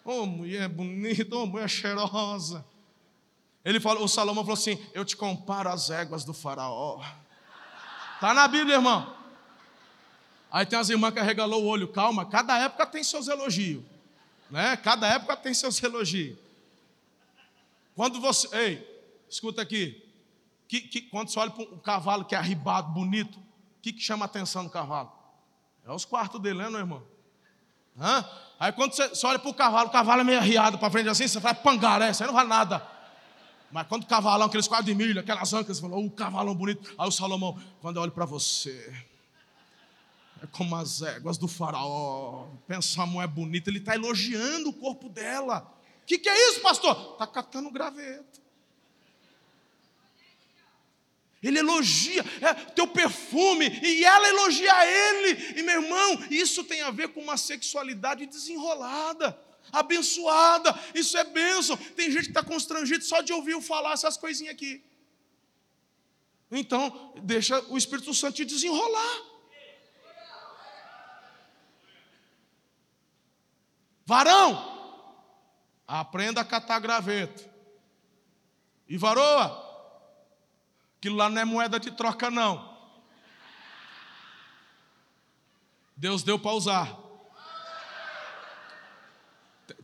Oh, 0.04 0.26
mulher 0.26 0.68
bonita, 0.68 1.36
oh, 1.36 1.46
mulher 1.46 1.70
cheirosa. 1.70 2.66
Ele 3.64 3.80
falou, 3.80 4.04
o 4.04 4.10
Salomão 4.10 4.44
falou 4.44 4.58
assim: 4.58 4.84
Eu 4.94 5.06
te 5.06 5.16
comparo 5.16 5.70
às 5.70 5.90
éguas 5.90 6.24
do 6.24 6.34
faraó. 6.34 7.02
Está 8.16 8.34
na 8.34 8.48
Bíblia, 8.48 8.76
irmão. 8.76 9.21
Aí 10.52 10.66
tem 10.66 10.78
as 10.78 10.90
irmãs 10.90 11.14
que 11.14 11.20
arregalou 11.20 11.64
o 11.64 11.68
olho, 11.68 11.88
calma, 11.88 12.26
cada 12.26 12.58
época 12.58 12.86
tem 12.86 13.04
seus 13.04 13.30
elogios. 13.30 13.82
Né? 14.50 14.76
Cada 14.76 15.08
época 15.08 15.38
tem 15.38 15.54
seus 15.54 15.82
elogios. 15.82 16.38
Quando 17.96 18.20
você. 18.20 18.54
Ei, 18.56 19.04
escuta 19.30 19.62
aqui. 19.62 20.06
Que, 20.68 20.82
que, 20.82 21.02
quando 21.02 21.30
você 21.30 21.40
olha 21.40 21.52
para 21.52 21.64
um 21.64 21.80
cavalo 21.80 22.26
que 22.26 22.36
é 22.36 22.38
arribado, 22.38 22.92
bonito, 22.92 23.40
o 23.40 23.82
que, 23.82 23.94
que 23.94 24.02
chama 24.02 24.26
a 24.26 24.28
atenção 24.28 24.64
do 24.64 24.70
cavalo? 24.70 25.12
É 25.86 25.92
os 25.92 26.06
quartos 26.06 26.42
dele, 26.42 26.60
né, 26.60 26.70
meu 26.70 26.80
irmão? 26.80 27.04
Hã? 28.00 28.26
Aí 28.60 28.72
quando 28.72 28.94
você, 28.94 29.10
você 29.10 29.26
olha 29.26 29.40
para 29.40 29.50
o 29.50 29.54
cavalo, 29.54 29.90
o 29.90 29.92
cavalo 29.92 30.22
é 30.22 30.24
meio 30.24 30.38
arriado 30.38 30.78
para 30.78 30.90
frente 30.90 31.10
assim, 31.10 31.28
você 31.28 31.42
fala, 31.42 31.56
pangaré, 31.56 32.12
isso 32.12 32.24
aí 32.24 32.28
não 32.28 32.34
vale 32.34 32.48
nada. 32.48 32.88
Mas 33.72 33.88
quando 33.88 34.04
o 34.04 34.08
cavalão, 34.08 34.48
aqueles 34.48 34.68
quatro 34.68 34.86
de 34.86 34.96
milho, 34.96 35.20
aquelas 35.20 35.54
ancas, 35.54 35.78
você 35.78 35.82
fala, 35.82 35.96
o 35.96 36.06
oh, 36.06 36.12
cavalão 36.12 36.54
bonito. 36.54 36.94
Aí 36.98 37.08
o 37.08 37.12
Salomão, 37.12 37.60
quando 37.82 37.98
eu 37.98 38.04
olho 38.04 38.12
para 38.12 38.26
você, 38.26 39.06
é 40.42 40.48
como 40.48 40.76
as 40.76 41.02
éguas 41.02 41.38
do 41.38 41.48
faraó. 41.48 42.48
Pensa, 42.68 43.04
a 43.04 43.06
mulher 43.06 43.28
bonita, 43.28 43.70
ele 43.70 43.78
está 43.78 43.94
elogiando 43.94 44.70
o 44.70 44.74
corpo 44.74 45.08
dela. 45.08 45.72
O 46.02 46.06
que, 46.06 46.18
que 46.18 46.28
é 46.28 46.50
isso, 46.50 46.62
pastor? 46.62 47.14
Está 47.14 47.28
catando 47.28 47.70
graveto. 47.70 48.42
Ele 51.44 51.60
elogia 51.60 52.24
é, 52.40 52.54
teu 52.54 52.88
perfume 52.88 53.68
e 53.84 54.04
ela 54.04 54.28
elogia 54.30 54.74
ele. 54.86 55.60
E 55.60 55.64
meu 55.64 55.82
irmão, 55.82 56.24
isso 56.30 56.64
tem 56.64 56.82
a 56.82 56.92
ver 56.92 57.10
com 57.10 57.22
uma 57.22 57.38
sexualidade 57.38 58.26
desenrolada, 58.26 59.40
abençoada. 59.72 60.78
Isso 60.94 61.18
é 61.18 61.24
bênção. 61.24 61.78
Tem 61.78 62.12
gente 62.12 62.26
que 62.26 62.32
está 62.32 62.44
constrangido 62.44 63.04
só 63.04 63.22
de 63.22 63.34
ouvir 63.34 63.52
eu 63.52 63.62
falar 63.62 63.94
essas 63.94 64.18
coisinhas 64.18 64.54
aqui. 64.54 64.84
Então, 66.52 67.14
deixa 67.24 67.60
o 67.70 67.78
Espírito 67.78 68.14
Santo 68.14 68.36
te 68.36 68.46
desenrolar. 68.46 69.31
Varão, 74.12 74.62
aprenda 75.88 76.42
a 76.42 76.44
catar 76.44 76.80
graveto. 76.80 77.50
E 78.86 78.98
varoa, 78.98 79.72
Aquilo 80.98 81.16
lá 81.16 81.30
não 81.30 81.42
é 81.42 81.46
moeda 81.46 81.80
de 81.80 81.92
troca, 81.92 82.30
não. 82.30 82.78
Deus 85.96 86.24
deu 86.24 86.38
para 86.38 86.52
usar. 86.52 87.00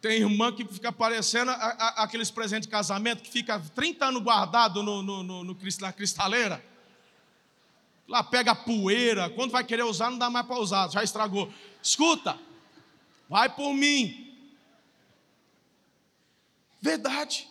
Tem 0.02 0.20
irmã 0.20 0.52
que 0.52 0.66
fica 0.66 0.92
parecendo 0.92 1.50
aqueles 1.96 2.30
presentes 2.30 2.68
de 2.68 2.72
casamento 2.72 3.24
que 3.24 3.32
fica 3.32 3.58
30 3.74 4.08
anos 4.08 4.24
guardado 4.24 4.84
no, 4.84 5.02
no, 5.02 5.24
no, 5.24 5.44
no, 5.46 5.58
na 5.80 5.94
cristaleira. 5.94 6.62
Lá 8.06 8.22
pega 8.26 8.54
poeira, 8.54 9.30
quando 9.30 9.52
vai 9.52 9.64
querer 9.64 9.84
usar, 9.84 10.12
não 10.12 10.18
dá 10.18 10.30
mais 10.30 10.46
para 10.46 10.60
usar, 10.60 10.90
já 10.90 11.02
estragou. 11.02 11.50
Escuta, 11.82 12.38
vai 13.30 13.50
por 13.50 13.74
mim. 13.74 14.36
Verdade. 16.82 17.48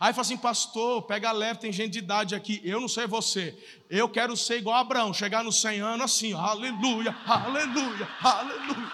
Aí 0.00 0.14
fala 0.14 0.22
assim, 0.22 0.36
pastor, 0.38 1.02
pega 1.02 1.30
leve, 1.30 1.60
tem 1.60 1.70
gente 1.70 1.92
de 1.92 1.98
idade 1.98 2.34
aqui. 2.34 2.58
Eu 2.64 2.80
não 2.80 2.88
sei 2.88 3.06
você. 3.06 3.54
Eu 3.90 4.08
quero 4.08 4.34
ser 4.34 4.56
igual 4.56 4.76
a 4.76 4.80
Abraão, 4.80 5.12
chegar 5.12 5.44
nos 5.44 5.60
100 5.60 5.80
anos 5.80 6.04
assim, 6.06 6.32
aleluia, 6.32 7.14
aleluia, 7.26 8.08
aleluia. 8.22 8.90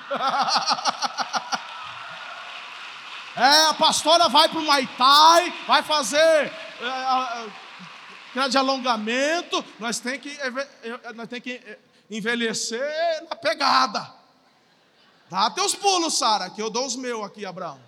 É, 3.37 3.67
a 3.67 3.75
pastora 3.75 4.31
vai 4.31 4.49
para 4.49 4.59
o 4.59 4.67
Maitai, 4.67 5.55
vai 5.67 5.83
fazer 5.83 6.51
é, 8.35 8.49
de 8.49 8.57
alongamento. 8.57 9.63
Nós 9.79 10.01
temos 10.01 10.21
que, 10.21 10.39
nós 11.15 11.29
tem 11.29 11.41
que 11.41 11.61
envelhecer 12.11 12.81
na 13.29 13.37
pegada. 13.37 14.11
Dá 15.29 15.51
teus 15.51 15.75
pulos, 15.75 16.19
Sara, 16.19 16.51
que 16.51 16.63
eu 16.63 16.71
dou 16.71 16.87
os 16.87 16.97
meus 16.97 17.25
aqui, 17.25 17.45
Abraão. 17.45 17.81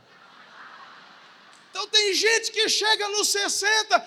Então 1.71 1.87
tem 1.87 2.13
gente 2.13 2.51
que 2.51 2.69
chega 2.69 3.09
nos 3.11 3.29
60, 3.29 4.07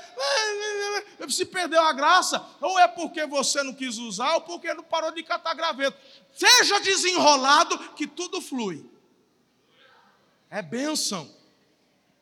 se 1.30 1.46
perdeu 1.46 1.82
a 1.82 1.94
graça, 1.94 2.46
ou 2.60 2.78
é 2.78 2.88
porque 2.88 3.26
você 3.26 3.64
não 3.64 3.74
quis 3.74 3.98
usar, 3.98 4.34
ou 4.34 4.42
porque 4.42 4.74
não 4.74 4.84
parou 4.84 5.12
de 5.12 5.24
catar 5.24 5.54
graveto. 5.54 5.98
Seja 6.34 6.80
desenrolado 6.82 7.78
que 7.94 8.06
tudo 8.06 8.42
flui. 8.42 8.86
É 10.50 10.62
bênção. 10.62 11.34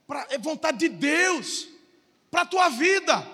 Pra, 0.05 0.27
é 0.29 0.37
vontade 0.37 0.77
de 0.77 0.89
Deus 0.89 1.67
para 2.29 2.41
a 2.41 2.45
tua 2.45 2.69
vida. 2.69 3.27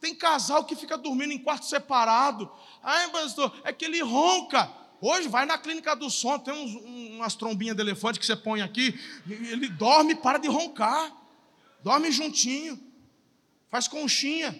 Tem 0.00 0.14
casal 0.14 0.64
que 0.64 0.76
fica 0.76 0.96
dormindo 0.96 1.32
em 1.32 1.38
quarto 1.38 1.66
separado. 1.66 2.48
Ai, 2.82 3.08
pastor, 3.10 3.52
é 3.64 3.72
que 3.72 3.84
ele 3.84 4.00
ronca. 4.02 4.81
Hoje 5.04 5.26
vai 5.26 5.44
na 5.44 5.58
clínica 5.58 5.96
do 5.96 6.08
som, 6.08 6.38
tem 6.38 6.54
uns, 6.54 6.76
umas 7.16 7.34
trombinhas 7.34 7.74
de 7.74 7.82
elefante 7.82 8.20
que 8.20 8.24
você 8.24 8.36
põe 8.36 8.62
aqui. 8.62 8.96
Ele 9.28 9.68
dorme 9.68 10.14
para 10.14 10.38
de 10.38 10.46
roncar. 10.46 11.12
Dorme 11.82 12.12
juntinho. 12.12 12.80
Faz 13.68 13.88
conchinha. 13.88 14.56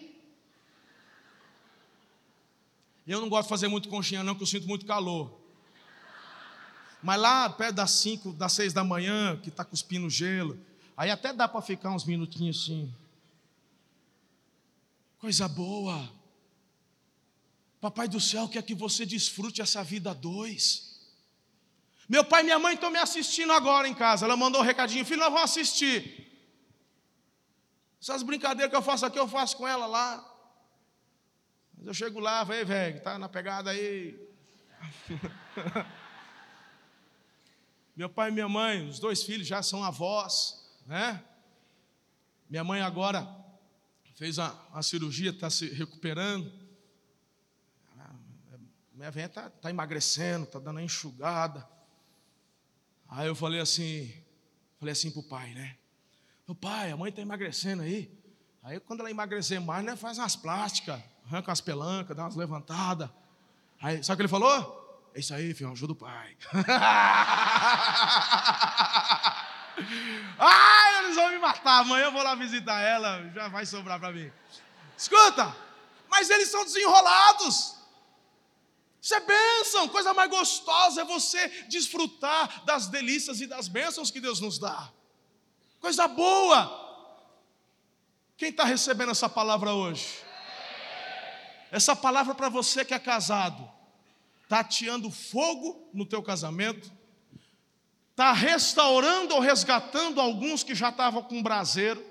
Eu 3.06 3.20
não 3.20 3.28
gosto 3.28 3.44
de 3.44 3.50
fazer 3.50 3.68
muito 3.68 3.88
conchinha, 3.88 4.24
não, 4.24 4.34
porque 4.34 4.42
eu 4.42 4.48
sinto 4.48 4.66
muito 4.66 4.84
calor. 4.84 5.32
Mas 7.00 7.20
lá 7.20 7.48
perto 7.48 7.76
das 7.76 7.92
5, 7.92 8.32
das 8.32 8.52
6 8.54 8.72
da 8.72 8.82
manhã, 8.82 9.36
que 9.36 9.48
está 9.48 9.64
cuspindo 9.64 10.10
gelo, 10.10 10.58
aí 10.96 11.08
até 11.08 11.32
dá 11.32 11.46
para 11.46 11.62
ficar 11.62 11.90
uns 11.90 12.04
minutinhos 12.04 12.64
assim. 12.64 12.92
Coisa 15.20 15.46
boa. 15.46 16.10
Papai 17.82 18.06
do 18.06 18.20
céu 18.20 18.48
quer 18.48 18.62
que 18.62 18.76
você 18.76 19.04
desfrute 19.04 19.60
essa 19.60 19.82
vida 19.82 20.12
a 20.12 20.14
dois. 20.14 21.00
Meu 22.08 22.24
pai 22.24 22.42
e 22.42 22.44
minha 22.44 22.58
mãe 22.64 22.74
estão 22.74 22.92
me 22.92 22.98
assistindo 22.98 23.52
agora 23.52 23.88
em 23.88 23.94
casa. 23.94 24.24
Ela 24.24 24.36
mandou 24.36 24.60
um 24.60 24.64
recadinho, 24.64 25.04
filho, 25.04 25.18
nós 25.18 25.32
vamos 25.32 25.50
assistir. 25.50 25.96
Essas 28.00 28.22
brincadeiras 28.22 28.70
que 28.70 28.76
eu 28.76 28.82
faço 28.82 29.04
aqui, 29.04 29.18
eu 29.18 29.26
faço 29.26 29.56
com 29.56 29.66
ela 29.66 29.86
lá. 29.86 30.24
Mas 31.76 31.88
eu 31.88 31.94
chego 31.94 32.20
lá, 32.20 32.44
velho, 32.44 32.64
velho, 32.64 33.02
tá 33.02 33.18
na 33.18 33.28
pegada 33.28 33.70
aí. 33.70 34.16
Meu 37.96 38.08
pai 38.08 38.28
e 38.30 38.32
minha 38.32 38.48
mãe, 38.48 38.88
os 38.88 39.00
dois 39.00 39.24
filhos 39.24 39.48
já 39.48 39.60
são 39.60 39.82
avós, 39.82 40.70
né? 40.86 41.20
Minha 42.48 42.62
mãe 42.62 42.80
agora 42.80 43.28
fez 44.14 44.38
a, 44.38 44.56
a 44.72 44.84
cirurgia, 44.84 45.30
está 45.30 45.50
se 45.50 45.66
recuperando. 45.66 46.61
Minha 49.02 49.10
velha 49.10 49.26
está 49.26 49.50
tá 49.50 49.68
emagrecendo, 49.68 50.44
está 50.44 50.60
dando 50.60 50.76
uma 50.76 50.82
enxugada. 50.82 51.68
Aí 53.08 53.26
eu 53.26 53.34
falei 53.34 53.58
assim, 53.58 54.14
falei 54.78 54.92
assim 54.92 55.10
para 55.10 55.18
o 55.18 55.24
pai, 55.24 55.52
né? 55.54 55.76
Meu 56.46 56.54
pai, 56.54 56.92
a 56.92 56.96
mãe 56.96 57.10
está 57.10 57.20
emagrecendo 57.20 57.82
aí. 57.82 58.16
Aí 58.62 58.78
quando 58.78 59.00
ela 59.00 59.10
emagrecer 59.10 59.60
mais, 59.60 59.84
né, 59.84 59.96
faz 59.96 60.18
umas 60.18 60.36
plásticas, 60.36 61.02
arranca 61.26 61.50
umas 61.50 61.60
pelancas, 61.60 62.16
dá 62.16 62.22
umas 62.22 62.36
levantadas. 62.36 63.10
Aí, 63.80 64.04
sabe 64.04 64.14
o 64.14 64.16
que 64.18 64.22
ele 64.22 64.28
falou? 64.28 65.10
É 65.16 65.18
isso 65.18 65.34
aí, 65.34 65.52
filho, 65.52 65.72
ajuda 65.72 65.94
o 65.94 65.96
pai. 65.96 66.36
Ai, 70.38 70.98
eles 71.04 71.16
vão 71.16 71.28
me 71.28 71.38
matar. 71.38 71.80
Amanhã 71.80 72.04
eu 72.04 72.12
vou 72.12 72.22
lá 72.22 72.36
visitar 72.36 72.80
ela, 72.80 73.28
já 73.30 73.48
vai 73.48 73.66
sobrar 73.66 73.98
para 73.98 74.12
mim. 74.12 74.30
Escuta, 74.96 75.56
mas 76.08 76.30
eles 76.30 76.48
são 76.48 76.64
desenrolados. 76.64 77.81
Isso 79.02 79.14
é 79.14 79.20
bênção, 79.20 79.88
coisa 79.88 80.14
mais 80.14 80.30
gostosa 80.30 81.00
é 81.00 81.04
você 81.04 81.48
desfrutar 81.68 82.64
das 82.64 82.86
delícias 82.86 83.40
e 83.40 83.46
das 83.46 83.66
bênçãos 83.66 84.10
que 84.10 84.20
Deus 84.20 84.38
nos 84.40 84.58
dá. 84.58 84.90
Coisa 85.80 86.06
boa. 86.06 86.80
Quem 88.36 88.50
está 88.50 88.64
recebendo 88.64 89.10
essa 89.10 89.28
palavra 89.28 89.74
hoje? 89.74 90.06
Essa 91.72 91.96
palavra 91.96 92.34
para 92.34 92.48
você 92.48 92.84
que 92.84 92.94
é 92.94 92.98
casado 92.98 93.68
tateando 94.52 95.10
fogo 95.10 95.88
no 95.94 96.04
teu 96.04 96.22
casamento, 96.22 96.92
está 98.10 98.34
restaurando 98.34 99.34
ou 99.34 99.40
resgatando 99.40 100.20
alguns 100.20 100.62
que 100.62 100.74
já 100.74 100.90
estavam 100.90 101.22
com 101.22 101.42
braseiro, 101.42 102.04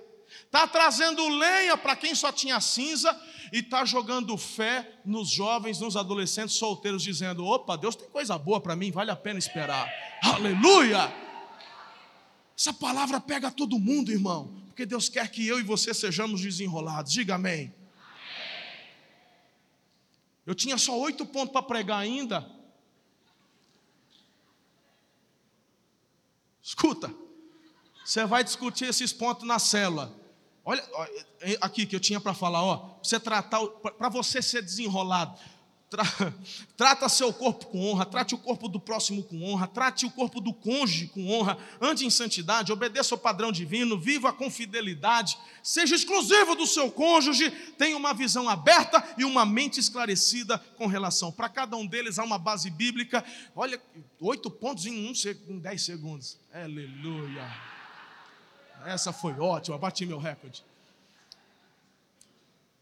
está 0.45 0.67
trazendo 0.67 1.27
lenha 1.27 1.77
para 1.77 1.95
quem 1.95 2.13
só 2.15 2.31
tinha 2.31 2.59
cinza 2.59 3.19
e 3.51 3.59
está 3.59 3.83
jogando 3.85 4.37
fé 4.37 4.99
nos 5.05 5.29
jovens, 5.29 5.79
nos 5.79 5.95
adolescentes 5.95 6.55
solteiros, 6.55 7.03
dizendo: 7.03 7.45
opa, 7.45 7.77
Deus 7.77 7.95
tem 7.95 8.09
coisa 8.09 8.37
boa 8.37 8.61
para 8.61 8.75
mim, 8.75 8.91
vale 8.91 9.11
a 9.11 9.15
pena 9.15 9.39
esperar. 9.39 9.91
Aleluia! 10.23 11.13
Essa 12.57 12.73
palavra 12.73 13.19
pega 13.19 13.49
todo 13.49 13.79
mundo, 13.79 14.11
irmão, 14.11 14.61
porque 14.67 14.85
Deus 14.85 15.09
quer 15.09 15.29
que 15.29 15.45
eu 15.47 15.59
e 15.59 15.63
você 15.63 15.93
sejamos 15.93 16.41
desenrolados. 16.41 17.11
Diga 17.11 17.35
amém. 17.35 17.73
Eu 20.45 20.55
tinha 20.55 20.77
só 20.77 20.97
oito 20.99 21.25
pontos 21.25 21.51
para 21.51 21.63
pregar 21.63 21.99
ainda. 21.99 22.49
Escuta, 26.61 27.13
você 28.05 28.25
vai 28.25 28.43
discutir 28.43 28.85
esses 28.85 29.11
pontos 29.11 29.45
na 29.47 29.59
célula. 29.59 30.20
Olha, 30.63 30.83
aqui 31.59 31.85
que 31.85 31.95
eu 31.95 31.99
tinha 31.99 32.19
para 32.19 32.33
falar, 32.33 32.63
ó, 32.63 32.99
você 33.01 33.19
tratar, 33.19 33.65
para 33.65 34.09
você 34.09 34.41
ser 34.41 34.61
desenrolado. 34.61 35.39
Tra, 35.89 36.05
trata 36.77 37.09
seu 37.09 37.33
corpo 37.33 37.65
com 37.65 37.85
honra, 37.85 38.05
trate 38.05 38.33
o 38.33 38.37
corpo 38.37 38.69
do 38.69 38.79
próximo 38.79 39.23
com 39.23 39.43
honra, 39.43 39.67
trate 39.67 40.05
o 40.05 40.11
corpo 40.11 40.39
do 40.39 40.53
cônjuge 40.53 41.07
com 41.07 41.29
honra, 41.29 41.57
ande 41.81 42.05
em 42.05 42.09
santidade, 42.09 42.71
obedeça 42.71 43.13
ao 43.13 43.19
padrão 43.19 43.51
divino, 43.51 43.99
viva 43.99 44.31
com 44.31 44.49
fidelidade, 44.49 45.37
seja 45.61 45.93
exclusivo 45.93 46.55
do 46.55 46.65
seu 46.65 46.89
cônjuge, 46.89 47.51
tenha 47.77 47.97
uma 47.97 48.13
visão 48.13 48.47
aberta 48.47 49.03
e 49.17 49.25
uma 49.25 49.45
mente 49.45 49.81
esclarecida 49.81 50.57
com 50.77 50.87
relação. 50.87 51.29
Para 51.29 51.49
cada 51.49 51.75
um 51.75 51.85
deles 51.85 52.17
há 52.17 52.23
uma 52.23 52.37
base 52.37 52.69
bíblica. 52.69 53.21
Olha, 53.53 53.81
oito 54.21 54.49
pontos 54.49 54.85
em, 54.85 55.11
um, 55.49 55.59
dez 55.59 55.81
segundos. 55.81 56.39
Aleluia. 56.53 57.51
Essa 58.85 59.13
foi 59.13 59.33
ótima, 59.39 59.77
bati 59.77 60.05
meu 60.05 60.17
recorde. 60.17 60.63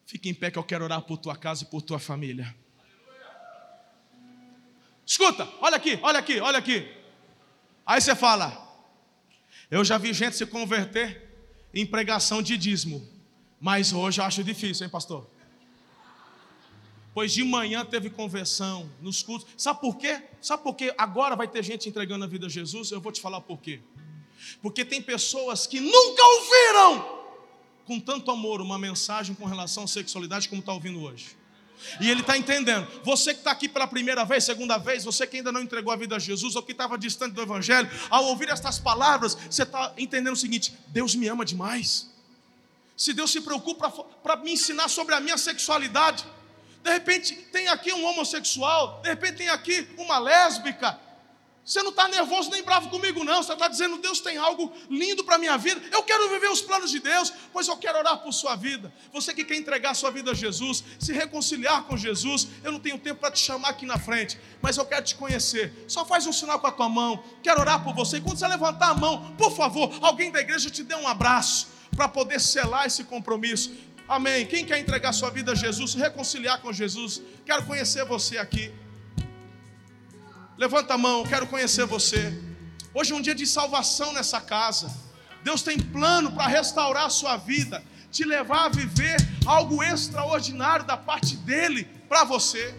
Fique 0.06 0.30
em 0.30 0.34
pé 0.34 0.50
que 0.50 0.58
eu 0.58 0.64
quero 0.64 0.84
orar 0.84 1.02
por 1.02 1.18
tua 1.18 1.36
casa 1.36 1.64
e 1.64 1.68
por 1.68 1.82
tua 1.82 2.00
família. 2.00 2.56
Escuta, 5.06 5.47
olha 5.62 5.78
aqui, 5.78 6.00
olha 6.02 6.20
aqui, 6.20 6.39
olha 6.39 6.58
aqui. 6.58 6.91
Aí 7.86 8.00
você 8.00 8.16
fala: 8.16 8.68
Eu 9.70 9.84
já 9.84 9.97
vi 9.97 10.14
gente 10.14 10.36
se 10.36 10.45
converter 10.45 11.30
em 11.74 11.86
pregação 11.86 12.41
de 12.41 12.58
dízimo, 12.58 13.08
mas 13.60 13.93
hoje 13.93 14.22
eu 14.22 14.26
acho 14.26 14.43
difícil, 14.43 14.86
hein, 14.86 14.89
pastor? 14.89 15.30
Pois 17.14 17.34
de 17.34 17.43
manhã 17.43 17.84
teve 17.84 18.10
conversão 18.10 18.89
nos 19.02 19.22
cultos. 19.24 19.47
Sabe 19.58 19.82
por 19.82 19.97
quê? 19.97 20.24
Sabe 20.41 20.64
por 20.64 20.76
quê? 20.76 20.93
Agora 20.97 21.36
vai 21.36 21.47
ter 21.47 21.64
gente 21.64 21.89
entregando 21.89 22.24
a 22.24 22.28
vida 22.28 22.45
a 22.45 22.50
Jesus? 22.50 22.91
Eu 22.91 23.02
vou 23.02 23.12
te 23.12 23.20
falar 23.20 23.41
por 23.41 23.60
quê. 23.60 23.82
Porque 24.62 24.84
tem 24.86 25.02
pessoas 25.02 25.68
que 25.68 25.80
nunca 25.80 26.24
ouviram 26.24 27.20
com 27.86 28.00
tanto 28.00 28.30
amor 28.30 28.62
uma 28.62 28.78
mensagem 28.78 29.34
com 29.34 29.46
relação 29.46 29.84
à 29.84 29.88
sexualidade 29.88 30.48
como 30.48 30.60
está 30.60 30.74
ouvindo 30.74 31.02
hoje. 31.02 31.40
E 32.00 32.10
ele 32.10 32.22
está 32.22 32.38
entendendo. 32.38 32.88
Você 33.04 33.34
que 33.34 33.40
está 33.40 33.52
aqui 33.52 33.70
pela 33.70 33.88
primeira 33.88 34.26
vez, 34.26 34.44
segunda 34.44 34.78
vez, 34.78 35.04
você 35.04 35.26
que 35.26 35.38
ainda 35.38 35.52
não 35.52 35.62
entregou 35.62 35.92
a 35.92 35.96
vida 35.96 36.16
a 36.16 36.20
Jesus, 36.20 36.56
ou 36.56 36.62
que 36.62 36.72
estava 36.72 36.98
distante 36.98 37.34
do 37.34 37.42
Evangelho, 37.42 37.90
ao 38.10 38.26
ouvir 38.26 38.50
estas 38.50 38.78
palavras, 38.80 39.36
você 39.50 39.64
está 39.64 39.94
entendendo 39.98 40.34
o 40.34 40.38
seguinte: 40.38 40.74
Deus 40.88 41.16
me 41.16 41.28
ama 41.28 41.46
demais. 41.46 42.10
Se 42.96 43.14
Deus 43.14 43.32
se 43.32 43.42
preocupa 43.42 43.90
para 43.90 44.36
me 44.36 44.52
ensinar 44.52 44.90
sobre 44.90 45.16
a 45.16 45.20
minha 45.22 45.38
sexualidade, 45.38 46.26
de 46.84 46.92
repente 46.92 47.34
tem 47.52 47.68
aqui 47.70 47.94
um 47.94 48.06
homossexual, 48.06 49.02
de 49.02 49.10
repente 49.10 49.38
tem 49.38 49.50
aqui 49.50 49.88
uma 49.98 50.20
lésbica, 50.20 51.00
você 51.70 51.84
não 51.84 51.91
está 51.91 52.07
nervoso 52.07 52.49
nem 52.49 52.64
bravo 52.64 52.89
comigo, 52.89 53.24
não. 53.24 53.43
Você 53.43 53.53
está 53.53 53.68
dizendo, 53.68 53.99
Deus 53.99 54.20
tem 54.20 54.38
algo 54.38 54.74
lindo 54.89 55.24
para 55.24 55.36
a 55.36 55.38
minha 55.38 55.55
vida. 55.55 55.80
Eu 55.91 56.01
quero 56.01 56.28
viver 56.30 56.49
os 56.49 56.62
planos 56.62 56.89
de 56.89 56.99
Deus, 56.99 57.32
pois 57.53 57.68
eu 57.68 57.78
quero 57.78 57.99
orar 57.99 58.18
por 58.18 58.34
sua 58.34 58.55
vida. 58.55 58.91
Você 59.14 59.34
que 59.34 59.45
quer 59.45 59.55
entregar 59.55 59.93
sua 59.93 60.10
vida 60.10 60.32
a 60.32 60.34
Jesus, 60.34 60.84
se 60.99 61.14
reconciliar 61.14 61.84
com 61.84 61.95
Jesus, 61.95 62.47
eu 62.64 62.72
não 62.72 62.80
tenho 62.80 62.97
tempo 62.97 63.20
para 63.20 63.30
te 63.32 63.39
chamar 63.39 63.70
aqui 63.70 63.86
na 63.86 63.99
frente, 63.99 64.39
mas 64.62 64.78
eu 64.78 64.86
quero 64.86 65.05
te 65.05 65.14
conhecer. 65.14 65.86
Só 65.88 66.03
faz 66.03 66.26
um 66.26 66.34
sinal 66.34 66.60
com 66.60 66.66
a 66.66 66.72
tua 66.72 66.89
mão. 66.89 67.24
Quero 67.43 67.62
orar 67.62 67.84
por 67.84 67.93
você. 67.93 68.18
E 68.18 68.22
quando 68.22 68.39
você 68.39 68.47
levantar 68.47 68.89
a 68.89 68.95
mão, 68.95 69.36
por 69.38 69.55
favor, 69.55 69.93
alguém 70.01 70.32
da 70.32 70.39
igreja 70.39 70.72
te 70.72 70.84
dê 70.84 70.95
um 70.95 71.07
abraço 71.07 71.68
para 71.95 72.07
poder 72.07 72.39
selar 72.39 72.88
esse 72.88 73.03
compromisso. 73.03 73.72
Amém. 74.07 74.43
Quem 74.47 74.66
quer 74.66 74.80
entregar 74.80 75.14
sua 75.14 75.30
vida 75.30 75.51
a 75.51 75.55
Jesus, 75.55 75.91
se 75.91 75.97
reconciliar 75.99 76.62
com 76.62 76.74
Jesus, 76.74 77.22
quero 77.45 77.64
conhecer 77.68 78.03
você 78.05 78.39
aqui. 78.39 78.74
Levanta 80.60 80.95
a 80.95 80.97
mão, 80.97 81.24
quero 81.24 81.47
conhecer 81.47 81.86
você. 81.86 82.38
Hoje 82.93 83.14
é 83.14 83.16
um 83.16 83.22
dia 83.22 83.34
de 83.34 83.47
salvação 83.47 84.12
nessa 84.12 84.41
casa. 84.41 84.93
Deus 85.41 85.62
tem 85.62 85.80
plano 85.80 86.34
para 86.34 86.47
restaurar 86.47 87.05
a 87.05 87.10
sua 87.10 87.38
vida, 87.38 87.82
te 88.12 88.26
levar 88.26 88.66
a 88.66 88.68
viver 88.68 89.16
algo 89.45 89.82
extraordinário 89.82 90.86
da 90.86 90.97
parte 90.97 91.38
dele 91.38 91.86
para 92.10 92.26
você. 92.26 92.76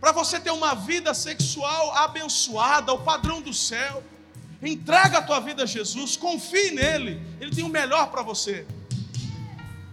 Para 0.00 0.10
você 0.10 0.40
ter 0.40 0.52
uma 0.52 0.74
vida 0.74 1.12
sexual 1.12 1.94
abençoada, 1.98 2.94
o 2.94 3.02
padrão 3.02 3.42
do 3.42 3.52
céu. 3.52 4.02
Entrega 4.62 5.18
a 5.18 5.22
tua 5.22 5.38
vida 5.38 5.64
a 5.64 5.66
Jesus, 5.66 6.16
confie 6.16 6.70
nele, 6.70 7.20
ele 7.38 7.54
tem 7.54 7.62
o 7.62 7.68
melhor 7.68 8.10
para 8.10 8.22
você. 8.22 8.66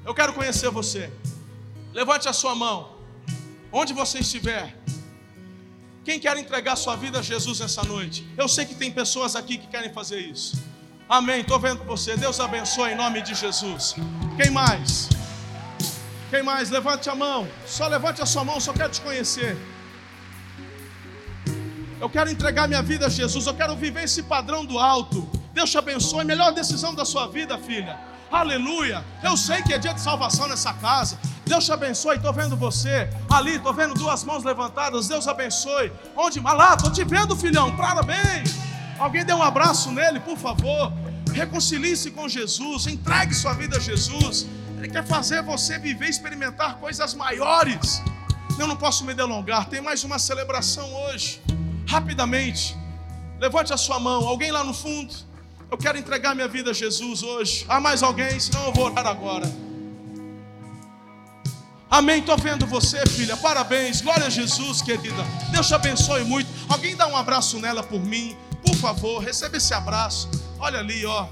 Eu 0.06 0.14
quero 0.14 0.32
conhecer 0.32 0.70
você. 0.70 1.12
Levante 1.92 2.30
a 2.30 2.34
sua 2.34 2.56
mão, 2.56 2.96
onde 3.74 3.92
você 3.92 4.20
estiver. 4.20 4.79
Quem 6.04 6.20
quer 6.20 6.38
entregar 6.38 6.76
sua 6.76 6.96
vida 6.96 7.20
a 7.20 7.22
Jesus 7.22 7.60
essa 7.62 7.84
noite? 7.84 8.28
Eu 8.38 8.48
sei 8.48 8.66
que 8.66 8.76
tem 8.76 8.92
pessoas 8.92 9.36
aqui 9.36 9.58
que 9.58 9.68
querem 9.68 9.92
fazer 9.92 10.20
isso. 10.20 10.62
Amém. 11.08 11.42
Estou 11.42 11.60
vendo 11.60 11.84
você. 11.84 12.16
Deus 12.16 12.40
abençoe 12.40 12.92
em 12.92 12.96
nome 12.96 13.22
de 13.22 13.34
Jesus. 13.36 13.96
Quem 14.38 14.50
mais? 14.50 15.10
Quem 16.30 16.44
mais? 16.44 16.70
Levante 16.70 17.10
a 17.10 17.16
mão. 17.16 17.48
Só 17.66 17.88
levante 17.88 18.22
a 18.22 18.26
sua 18.26 18.44
mão, 18.44 18.60
só 18.60 18.72
quero 18.72 18.92
te 18.92 19.02
conhecer. 19.02 19.58
Eu 22.00 22.10
quero 22.10 22.30
entregar 22.30 22.68
minha 22.68 22.82
vida 22.82 23.08
a 23.08 23.10
Jesus, 23.10 23.46
eu 23.46 23.54
quero 23.54 23.76
viver 23.76 24.04
esse 24.04 24.24
padrão 24.24 24.64
do 24.64 24.80
alto. 24.80 25.28
Deus 25.54 25.70
te 25.70 25.78
abençoe, 25.78 26.24
melhor 26.24 26.54
decisão 26.54 26.94
da 26.96 27.04
sua 27.04 27.28
vida, 27.28 27.58
filha. 27.58 28.00
Aleluia. 28.32 29.04
Eu 29.22 29.36
sei 29.36 29.62
que 29.64 29.74
é 29.74 29.78
dia 29.78 29.94
de 29.94 30.00
salvação 30.00 30.48
nessa 30.48 30.72
casa. 30.74 31.20
Deus 31.50 31.66
te 31.66 31.72
abençoe. 31.72 32.18
Estou 32.18 32.32
vendo 32.32 32.56
você 32.56 33.10
ali, 33.30 33.56
estou 33.56 33.74
vendo 33.74 33.96
duas 33.96 34.24
mãos 34.24 34.44
levantadas. 34.44 35.08
Deus 35.08 35.28
abençoe. 35.28 35.92
Onde? 36.16 36.40
Ah 36.46 36.54
lá, 36.54 36.74
estou 36.76 36.92
te 36.92 37.04
vendo, 37.04 37.36
filhão. 37.36 37.76
Parabéns. 37.76 38.56
Alguém 39.00 39.26
dê 39.26 39.34
um 39.34 39.42
abraço 39.42 39.92
nele, 39.92 40.20
por 40.20 40.38
favor. 40.38 40.94
Reconcilie-se 41.34 42.12
com 42.12 42.30
Jesus. 42.30 42.86
Entregue 42.86 43.34
sua 43.34 43.54
vida 43.54 43.78
a 43.78 43.80
Jesus. 43.80 44.46
Ele 44.78 44.90
quer 44.90 45.06
fazer 45.06 45.42
você 45.42 45.80
viver, 45.80 46.08
experimentar 46.08 46.76
coisas 46.78 47.14
maiores. 47.16 48.02
Eu 48.60 48.68
não 48.68 48.76
posso 48.76 49.04
me 49.04 49.14
delongar. 49.14 49.68
Tem 49.68 49.82
mais 49.82 50.04
uma 50.04 50.20
celebração 50.20 50.88
hoje. 51.06 51.42
Rapidamente. 51.88 52.78
Levante 53.40 53.74
a 53.74 53.78
sua 53.78 54.00
mão. 54.00 54.28
Alguém 54.28 54.52
lá 54.52 54.64
no 54.64 54.74
fundo. 54.74 55.14
Eu 55.72 55.78
quero 55.78 55.98
entregar 55.98 56.36
minha 56.36 56.48
vida 56.48 56.70
a 56.72 56.74
Jesus 56.74 57.24
hoje. 57.24 57.66
Há 57.68 57.80
mais 57.80 58.04
alguém? 58.04 58.40
Senão 58.40 58.66
eu 58.68 58.74
vou 58.74 58.86
orar 58.86 59.08
agora. 59.08 59.69
Amém. 61.90 62.20
Estou 62.20 62.38
vendo 62.38 62.68
você, 62.68 63.04
filha. 63.08 63.36
Parabéns. 63.38 64.02
Glória 64.02 64.28
a 64.28 64.30
Jesus, 64.30 64.82
querida. 64.82 65.24
Deus 65.52 65.68
te 65.68 65.74
abençoe 65.74 66.24
muito. 66.24 66.50
Alguém 66.70 66.96
dá 66.96 67.08
um 67.08 67.18
abraço 67.18 67.60
nela 67.60 67.82
por 67.82 68.00
mim. 68.00 68.38
Por 68.64 68.76
favor, 68.76 69.20
receba 69.20 69.58
esse 69.58 69.74
abraço. 69.74 70.30
Olha 70.60 70.80
ali, 70.80 71.06
ó. 71.06 71.28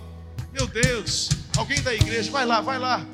Meu 0.51 0.65
Deus. 0.67 1.29
Alguém 1.55 1.81
da 1.81 1.93
igreja. 1.93 2.31
Vai 2.31 2.45
lá, 2.45 2.61
vai 2.61 2.79
lá. 2.79 3.05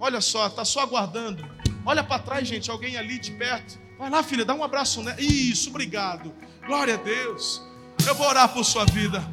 Olha 0.00 0.20
só, 0.20 0.46
está 0.46 0.64
só 0.64 0.80
aguardando. 0.80 1.48
Olha 1.84 2.02
para 2.02 2.18
trás, 2.20 2.46
gente, 2.46 2.70
alguém 2.70 2.96
ali 2.96 3.18
de 3.18 3.30
perto. 3.32 3.78
Vai 3.98 4.10
lá, 4.10 4.22
filha, 4.22 4.44
dá 4.44 4.54
um 4.54 4.62
abraço 4.62 5.02
nela. 5.02 5.20
Isso, 5.20 5.70
obrigado. 5.70 6.34
Glória 6.66 6.94
a 6.94 6.96
Deus. 6.96 7.62
Eu 8.06 8.14
vou 8.14 8.26
orar 8.28 8.48
por 8.48 8.64
sua 8.64 8.84
vida. 8.84 9.24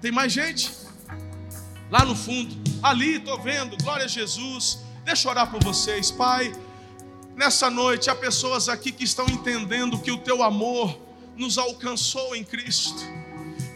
Tem 0.00 0.12
mais 0.12 0.32
gente? 0.32 0.70
Lá 1.90 2.04
no 2.04 2.14
fundo. 2.14 2.54
Ali, 2.82 3.16
estou 3.16 3.40
vendo. 3.40 3.76
Glória 3.82 4.04
a 4.04 4.08
Jesus. 4.08 4.83
Deixa 5.04 5.28
eu 5.28 5.32
orar 5.32 5.50
por 5.50 5.62
vocês, 5.62 6.10
Pai. 6.10 6.50
Nessa 7.36 7.68
noite, 7.68 8.08
há 8.08 8.14
pessoas 8.14 8.70
aqui 8.70 8.90
que 8.90 9.04
estão 9.04 9.26
entendendo 9.26 9.98
que 9.98 10.10
o 10.10 10.16
teu 10.16 10.42
amor 10.42 10.98
nos 11.36 11.58
alcançou 11.58 12.34
em 12.34 12.42
Cristo. 12.42 13.02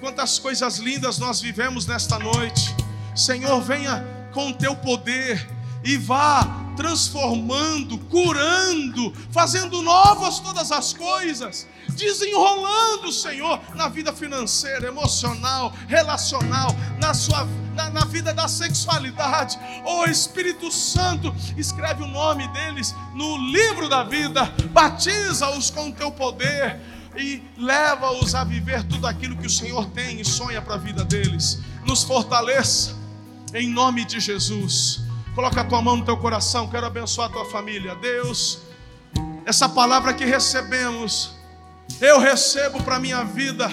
Quantas 0.01 0.39
coisas 0.39 0.79
lindas 0.79 1.18
nós 1.18 1.41
vivemos 1.41 1.87
nesta 1.87 2.18
noite. 2.18 2.74
Senhor, 3.14 3.61
venha 3.61 4.03
com 4.33 4.49
o 4.49 4.55
teu 4.55 4.74
poder 4.74 5.47
e 5.85 5.99
vá 5.99 6.68
transformando, 6.79 7.99
curando, 7.99 9.12
fazendo 9.33 9.83
novas 9.83 10.39
todas 10.39 10.70
as 10.70 10.93
coisas, 10.93 11.66
desenrolando, 11.89 13.11
Senhor, 13.11 13.61
na 13.74 13.89
vida 13.89 14.12
financeira, 14.12 14.87
emocional, 14.87 15.74
relacional, 15.89 16.70
na 17.01 17.12
sua 17.12 17.49
na, 17.74 17.91
na 17.91 18.05
vida 18.05 18.33
da 18.33 18.47
sexualidade. 18.47 19.59
Oh 19.85 20.05
Espírito 20.05 20.70
Santo, 20.70 21.35
escreve 21.57 22.05
o 22.05 22.07
nome 22.07 22.47
deles 22.49 22.95
no 23.12 23.37
livro 23.39 23.89
da 23.89 24.05
vida, 24.05 24.45
batiza-os 24.70 25.70
com 25.70 25.89
o 25.89 25.93
teu 25.93 26.12
poder 26.12 26.81
e 27.16 27.43
leva-os 27.57 28.37
a 28.37 28.45
viver 28.45 28.85
tudo 28.85 29.09
aquilo 29.09 29.37
que 29.37 29.49
o 29.49 29.51
Senhor 29.51 29.87
tem 29.87 30.20
e 30.20 30.24
sonha 30.24 30.62
para 30.62 30.76
a 30.76 30.79
vida 30.79 31.05
deles. 31.05 31.59
Nos 31.85 32.05
fortaleça 32.05 32.95
em 33.53 33.68
nome 33.68 34.05
de 34.05 34.20
Jesus. 34.20 35.07
Coloca 35.39 35.61
a 35.61 35.64
tua 35.64 35.80
mão 35.80 35.95
no 35.95 36.05
teu 36.05 36.16
coração, 36.16 36.66
quero 36.66 36.84
abençoar 36.84 37.28
a 37.28 37.32
tua 37.32 37.45
família. 37.45 37.95
Deus, 37.95 38.59
essa 39.47 39.68
palavra 39.68 40.12
que 40.12 40.24
recebemos, 40.24 41.30
eu 42.01 42.18
recebo 42.18 42.82
para 42.82 42.99
minha 42.99 43.22
vida, 43.22 43.70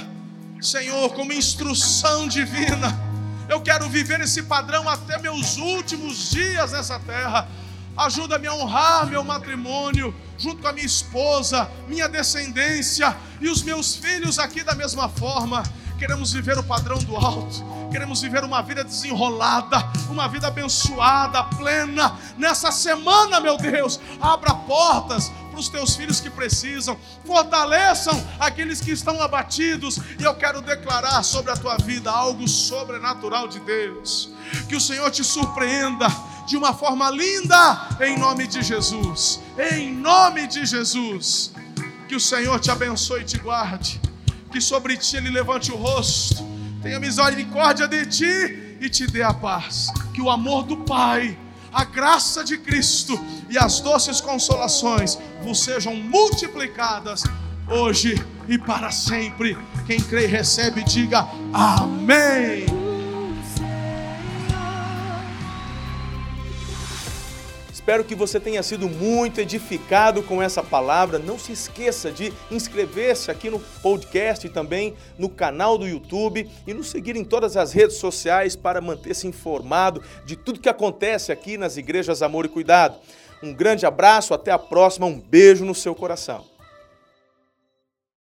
Senhor, 0.62 1.12
como 1.14 1.34
instrução 1.34 2.28
divina. 2.28 2.96
Eu 3.50 3.62
quero 3.62 3.90
viver 3.90 4.22
esse 4.22 4.44
padrão 4.44 4.88
até 4.88 5.18
meus 5.18 5.58
últimos 5.58 6.30
dias 6.30 6.72
nessa 6.72 7.00
terra. 7.00 7.48
Ajuda-me 7.98 8.46
a 8.46 8.54
honrar 8.54 9.08
meu 9.08 9.24
matrimônio 9.24 10.14
junto 10.38 10.62
com 10.62 10.68
a 10.68 10.72
minha 10.72 10.86
esposa, 10.86 11.68
minha 11.88 12.08
descendência 12.08 13.18
e 13.42 13.50
os 13.50 13.64
meus 13.64 13.96
filhos 13.96 14.38
aqui 14.38 14.64
da 14.64 14.76
mesma 14.76 15.10
forma. 15.10 15.64
Queremos 15.98 16.34
viver 16.34 16.58
o 16.58 16.64
padrão 16.64 16.98
do 17.00 17.16
alto 17.16 17.76
queremos 17.96 18.22
viver 18.22 18.44
uma 18.44 18.62
vida 18.62 18.84
desenrolada, 18.84 19.78
uma 20.10 20.28
vida 20.28 20.48
abençoada, 20.48 21.42
plena. 21.46 22.20
Nessa 22.38 22.70
semana, 22.70 23.40
meu 23.40 23.56
Deus, 23.56 24.02
abra 24.20 24.54
portas 24.54 25.32
para 25.50 25.62
os 25.62 25.70
teus 25.70 25.96
filhos 25.96 26.20
que 26.20 26.30
precisam, 26.30 26.98
fortaleçam 27.24 28.22
aqueles 28.38 28.82
que 28.82 28.92
estão 28.92 29.22
abatidos, 29.22 29.98
e 30.20 30.24
eu 30.24 30.36
quero 30.36 30.62
declarar 30.62 31.24
sobre 31.24 31.54
a 31.54 31.56
tua 31.56 31.78
vida 31.78 32.12
algo 32.12 32.46
sobrenatural 32.50 33.48
de 33.48 33.62
Deus. 33.62 34.30
Que 34.68 34.76
o 34.76 34.82
Senhor 34.82 35.10
te 35.10 35.24
surpreenda 35.24 36.08
de 36.46 36.58
uma 36.58 36.74
forma 36.74 37.10
linda, 37.10 37.88
em 38.02 38.20
nome 38.20 38.46
de 38.46 38.62
Jesus. 38.62 39.40
Em 39.58 39.96
nome 39.96 40.48
de 40.48 40.66
Jesus. 40.66 41.54
Que 42.10 42.16
o 42.18 42.20
Senhor 42.20 42.60
te 42.60 42.70
abençoe 42.70 43.22
e 43.22 43.24
te 43.24 43.38
guarde. 43.38 44.02
Que 44.56 44.62
sobre 44.62 44.96
ti 44.96 45.18
ele 45.18 45.30
levante 45.30 45.70
o 45.70 45.76
rosto 45.76 46.42
tenha 46.82 46.98
misericórdia 46.98 47.90
de 47.90 48.06
ti 48.06 48.78
e 48.80 48.88
te 48.88 49.06
dê 49.06 49.22
a 49.22 49.34
paz. 49.34 49.92
Que 50.14 50.22
o 50.22 50.30
amor 50.30 50.64
do 50.64 50.78
Pai, 50.78 51.38
a 51.74 51.84
graça 51.84 52.42
de 52.42 52.58
Cristo 52.58 53.20
e 53.50 53.58
as 53.58 53.82
doces 53.82 54.22
consolações 54.22 55.20
vos 55.44 55.60
sejam 55.62 55.94
multiplicadas 55.94 57.24
hoje 57.68 58.16
e 58.48 58.58
para 58.58 58.92
sempre. 58.92 59.58
Quem 59.86 60.00
crê 60.00 60.24
e 60.24 60.28
recebe, 60.28 60.86
diga 60.86 61.28
amém. 61.52 62.85
Espero 67.86 68.04
que 68.04 68.16
você 68.16 68.40
tenha 68.40 68.64
sido 68.64 68.90
muito 68.90 69.40
edificado 69.40 70.24
com 70.24 70.42
essa 70.42 70.64
palavra. 70.64 71.20
Não 71.20 71.38
se 71.38 71.52
esqueça 71.52 72.12
de 72.12 72.34
inscrever-se 72.50 73.30
aqui 73.30 73.48
no 73.48 73.60
podcast 73.60 74.48
e 74.48 74.50
também 74.50 74.96
no 75.20 75.30
canal 75.30 75.78
do 75.78 75.88
YouTube 75.88 76.50
e 76.66 76.74
nos 76.74 76.90
seguir 76.90 77.16
em 77.16 77.24
todas 77.24 77.56
as 77.56 77.74
redes 77.74 77.98
sociais 77.98 78.56
para 78.56 78.82
manter-se 78.82 79.28
informado 79.28 80.02
de 80.26 80.36
tudo 80.36 80.60
que 80.60 80.68
acontece 80.68 81.32
aqui 81.32 81.60
nas 81.60 81.78
igrejas 81.78 82.24
Amor 82.24 82.46
e 82.46 82.50
Cuidado. 82.50 82.98
Um 83.44 83.54
grande 83.54 83.86
abraço, 83.86 84.34
até 84.34 84.50
a 84.50 84.58
próxima, 84.58 85.06
um 85.06 85.20
beijo 85.20 85.64
no 85.64 85.76
seu 85.76 85.94
coração. 85.94 86.55